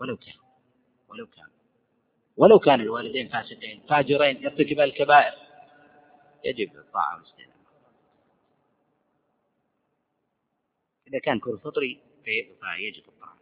ولو 0.00 0.16
كان 0.16 0.34
ولو 1.08 1.26
كان 1.26 1.46
ولو 2.36 2.58
كان 2.58 2.80
الوالدين 2.80 3.28
فاسقين 3.28 3.82
فاجرين 3.88 4.42
يرتكب 4.42 4.80
الكبائر 4.80 5.32
يجب 6.44 6.76
الطاعة 6.76 7.16
إذا 11.08 11.18
كان 11.18 11.38
كل 11.38 11.58
فطري 11.58 12.00
فيجب 12.24 13.08
الطاعة 13.08 13.38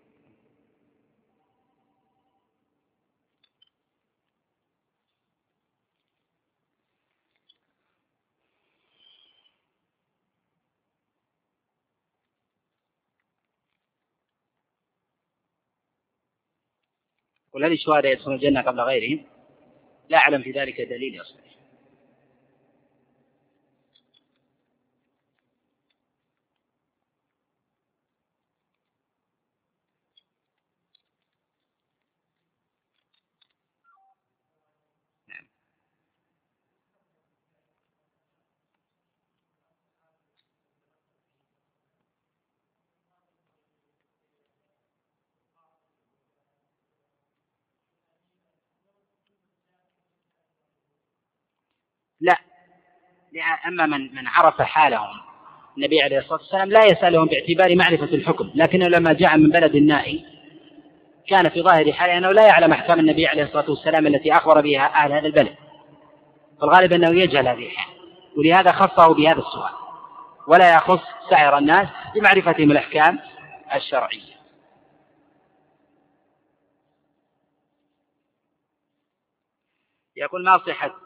هل 17.65 17.73
الشهداء 17.73 18.13
يدخلون 18.13 18.37
الجنة 18.37 18.63
قبل 18.63 18.81
غيرهم. 18.81 19.27
لا 20.09 20.19
أعلم 20.19 20.43
في 20.43 20.51
ذلك 20.51 20.81
دليل 20.81 21.21
يصلح 21.21 21.57
لا 52.21 52.39
أما 53.69 53.87
من 53.87 54.15
من 54.15 54.27
عرف 54.27 54.63
حالهم 54.63 55.21
النبي 55.77 56.03
عليه 56.03 56.19
الصلاة 56.19 56.39
والسلام 56.39 56.69
لا 56.69 56.85
يسألهم 56.85 57.27
باعتبار 57.27 57.77
معرفة 57.77 58.15
الحكم 58.15 58.51
لكنه 58.55 58.89
لما 58.89 59.13
جاء 59.13 59.37
من 59.37 59.51
بلد 59.51 59.75
النائي 59.75 60.25
كان 61.29 61.49
في 61.49 61.63
ظاهر 61.63 61.93
حاله 61.93 62.19
أنه 62.19 62.33
لا 62.33 62.47
يعلم 62.47 62.73
أحكام 62.73 63.01
النبي 63.01 63.27
عليه 63.27 63.43
الصلاة 63.43 63.71
والسلام 63.71 64.07
التي 64.07 64.33
أخبر 64.33 64.61
بها 64.61 64.87
أهل 64.87 65.13
هذا 65.13 65.27
البلد. 65.27 65.55
فالغالب 66.61 66.93
أنه 66.93 67.21
يجهل 67.21 67.49
هذه 67.49 67.67
الحال 67.67 67.95
ولهذا 68.37 68.73
خصه 68.73 69.15
بهذا 69.15 69.39
السؤال. 69.39 69.73
ولا 70.49 70.75
يخص 70.75 71.03
سائر 71.31 71.59
الناس 71.59 71.89
بمعرفتهم 72.15 72.71
الأحكام 72.71 73.19
الشرعية. 73.75 74.37
يقول 80.17 80.45
ما 80.45 80.59
صحة 80.59 81.06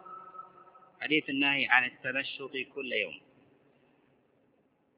حديث 1.01 1.30
النهي 1.30 1.66
عن 1.70 1.84
التمشط 1.84 2.51
كل 2.74 2.92
يوم. 2.92 3.14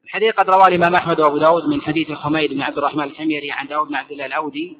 الحديث 0.03 0.33
قد 0.33 0.49
رواه 0.49 0.67
الإمام 0.67 0.95
أحمد 0.95 1.19
وأبو 1.19 1.37
داود 1.37 1.65
من 1.65 1.81
حديث 1.81 2.11
حميد 2.11 2.53
بن 2.53 2.61
عبد 2.61 2.77
الرحمن 2.77 3.03
الحميري 3.03 3.51
عن 3.51 3.67
داود 3.67 3.87
بن 3.87 3.95
عبد 3.95 4.11
الله 4.11 4.25
الأودي 4.25 4.77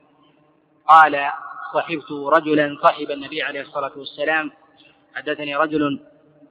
قال 0.87 1.29
صحبت 1.73 2.11
رجلا 2.11 2.77
صحب 2.83 3.11
النبي 3.11 3.41
عليه 3.41 3.61
الصلاة 3.61 3.91
والسلام. 3.97 4.51
حدثني 5.15 5.55
رجل 5.55 5.99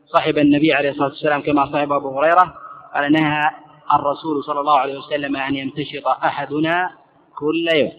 صحب 0.06 0.38
النبي 0.38 0.72
عليه 0.72 0.90
الصلاة 0.90 1.08
والسلام 1.08 1.42
كما 1.42 1.72
صحب 1.72 1.92
أبو 1.92 2.20
هريرة. 2.20 2.58
قال 2.94 3.12
نهى 3.12 3.50
الرسول 3.92 4.44
صلى 4.44 4.60
الله 4.60 4.78
عليه 4.78 4.98
وسلم 4.98 5.36
أن 5.36 5.54
يمتشط 5.54 6.06
أحدنا 6.06 6.90
كل 7.36 7.68
يوم. 7.74 7.92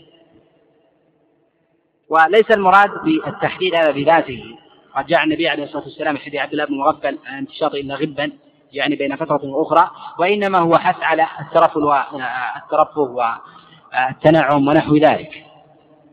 وليس 2.09 2.51
المراد 2.51 2.89
بالتحديد 3.03 3.75
هذا 3.75 3.91
بذاته 3.91 4.62
قد 4.95 5.05
جاء 5.05 5.23
النبي 5.23 5.47
عليه 5.47 5.63
الصلاة 5.63 5.83
والسلام 5.83 6.17
في 6.17 6.23
حديث 6.23 6.41
عبد 6.41 6.51
الله 6.51 6.65
بن 6.65 6.77
مغفل 6.77 7.19
ان 7.27 7.33
انتشاط 7.33 7.75
الا 7.75 7.95
غبا 7.95 8.31
يعني 8.71 8.95
بين 8.95 9.15
فترة 9.15 9.45
وأخرى 9.45 9.91
وإنما 10.19 10.59
هو 10.59 10.77
حث 10.77 11.03
على 11.03 11.27
الترفل 11.39 11.83
والترفه 11.83 13.01
والتنعم 13.01 14.67
ونحو 14.67 14.95
ذلك. 14.95 15.45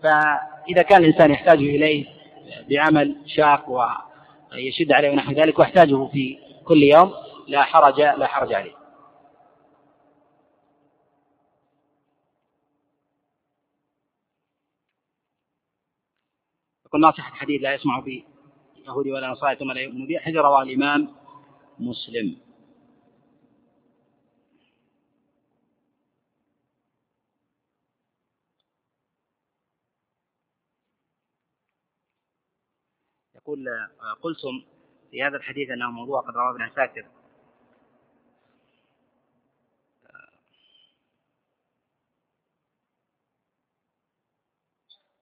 فإذا 0.03 0.83
كان 0.83 1.05
الإنسان 1.05 1.31
يحتاج 1.31 1.59
إليه 1.59 2.07
بعمل 2.71 3.17
شاق 3.27 3.71
ويشد 4.53 4.93
عليه 4.93 5.11
ونحو 5.11 5.33
ذلك 5.33 5.59
واحتاجه 5.59 6.07
في 6.07 6.39
كل 6.65 6.83
يوم 6.83 7.13
لا 7.49 7.63
حرج 7.63 8.01
لا 8.01 8.27
حرج 8.27 8.53
عليه. 8.53 8.81
يقول 16.87 17.01
ناصح 17.01 17.29
الحديث 17.29 17.63
لا 17.63 17.75
يسمع 17.75 18.01
به. 18.01 18.25
يهودي 18.87 19.13
ولا 19.13 19.29
نصارى 19.29 19.57
ثم 19.57 19.73
لا 19.73 19.81
يؤمن 19.81 20.07
به 20.07 20.19
حديث 20.19 20.37
رواه 20.37 20.63
الإمام 20.63 21.15
مسلم. 21.79 22.41
يقول 33.35 33.69
قلتم 34.23 34.65
في 35.11 35.23
هذا 35.23 35.37
الحديث 35.37 35.71
أنه 35.71 35.91
موضوع 35.91 36.21
قد 36.21 36.37
رواه 36.37 36.51
ابن 36.51 36.63
عساكر. 36.63 37.07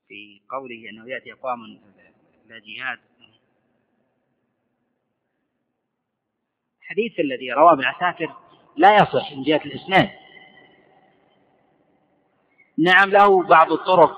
في 0.09 0.41
قوله 0.51 0.91
أنه 0.91 1.11
يأتي 1.11 1.33
أقوام 1.33 1.59
لا 2.47 2.59
جهاد 2.59 3.08
الحديث 6.89 7.21
الذي 7.21 7.53
رواه 7.53 7.73
ابن 7.73 7.85
عساكر 7.85 8.33
لا 8.77 8.97
يصح 8.97 9.33
من 9.33 9.43
جهة 9.43 9.61
الإسناد. 9.65 10.11
نعم 12.79 13.11
له 13.11 13.43
بعض 13.43 13.73
الطرق. 13.73 14.17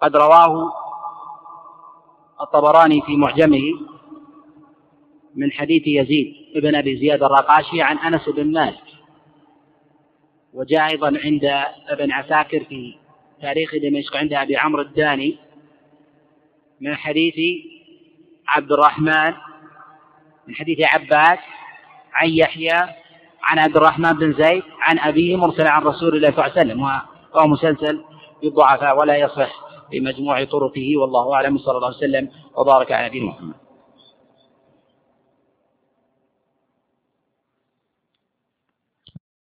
قد 0.00 0.16
رواه 0.16 0.72
الطبراني 2.40 3.02
في 3.02 3.16
معجمه 3.16 3.62
من 5.34 5.52
حديث 5.52 5.82
يزيد 5.86 6.34
بن 6.54 6.74
أبي 6.74 6.96
زياد 6.96 7.22
الرقاشي 7.22 7.82
عن 7.82 7.98
أنس 7.98 8.28
بن 8.28 8.52
مالك 8.52 8.84
وجاء 10.52 10.86
أيضا 10.86 11.06
عند 11.24 11.44
ابن 11.88 12.12
عساكر 12.12 12.64
في 12.64 12.94
تاريخ 13.40 13.74
دمشق 13.74 14.16
عند 14.16 14.32
أبي 14.32 14.56
عمرو 14.56 14.82
الداني 14.82 15.38
من 16.80 16.96
حديث 16.96 17.34
عبد 18.48 18.72
الرحمن 18.72 19.34
من 20.48 20.54
حديث 20.54 20.78
عباس 20.94 21.38
عن 22.14 22.28
يحيى 22.28 22.80
عن 23.42 23.58
عبد 23.58 23.76
الرحمن 23.76 24.12
بن 24.12 24.32
زيد 24.32 24.62
عن 24.80 24.98
أبيه 24.98 25.36
مرسلا 25.36 25.70
عن 25.70 25.82
رسول 25.82 26.16
الله 26.16 26.30
صلى 26.30 26.46
الله 26.46 26.58
عليه 26.58 26.60
وسلم. 26.60 26.82
وهو 27.34 27.46
مسلسل 27.46 28.04
بالضعفاء 28.42 28.98
ولا 28.98 29.16
يصح 29.16 29.50
بمجموع 29.92 30.44
طرقه 30.44 30.96
والله 30.96 31.34
أعلم 31.34 31.58
صلى 31.58 31.76
الله 31.76 31.86
عليه 31.86 31.96
وسلم 31.96 32.30
وبارك 32.54 32.92
على 32.92 33.08
نبينا 33.08 33.26
محمد. 33.26 33.67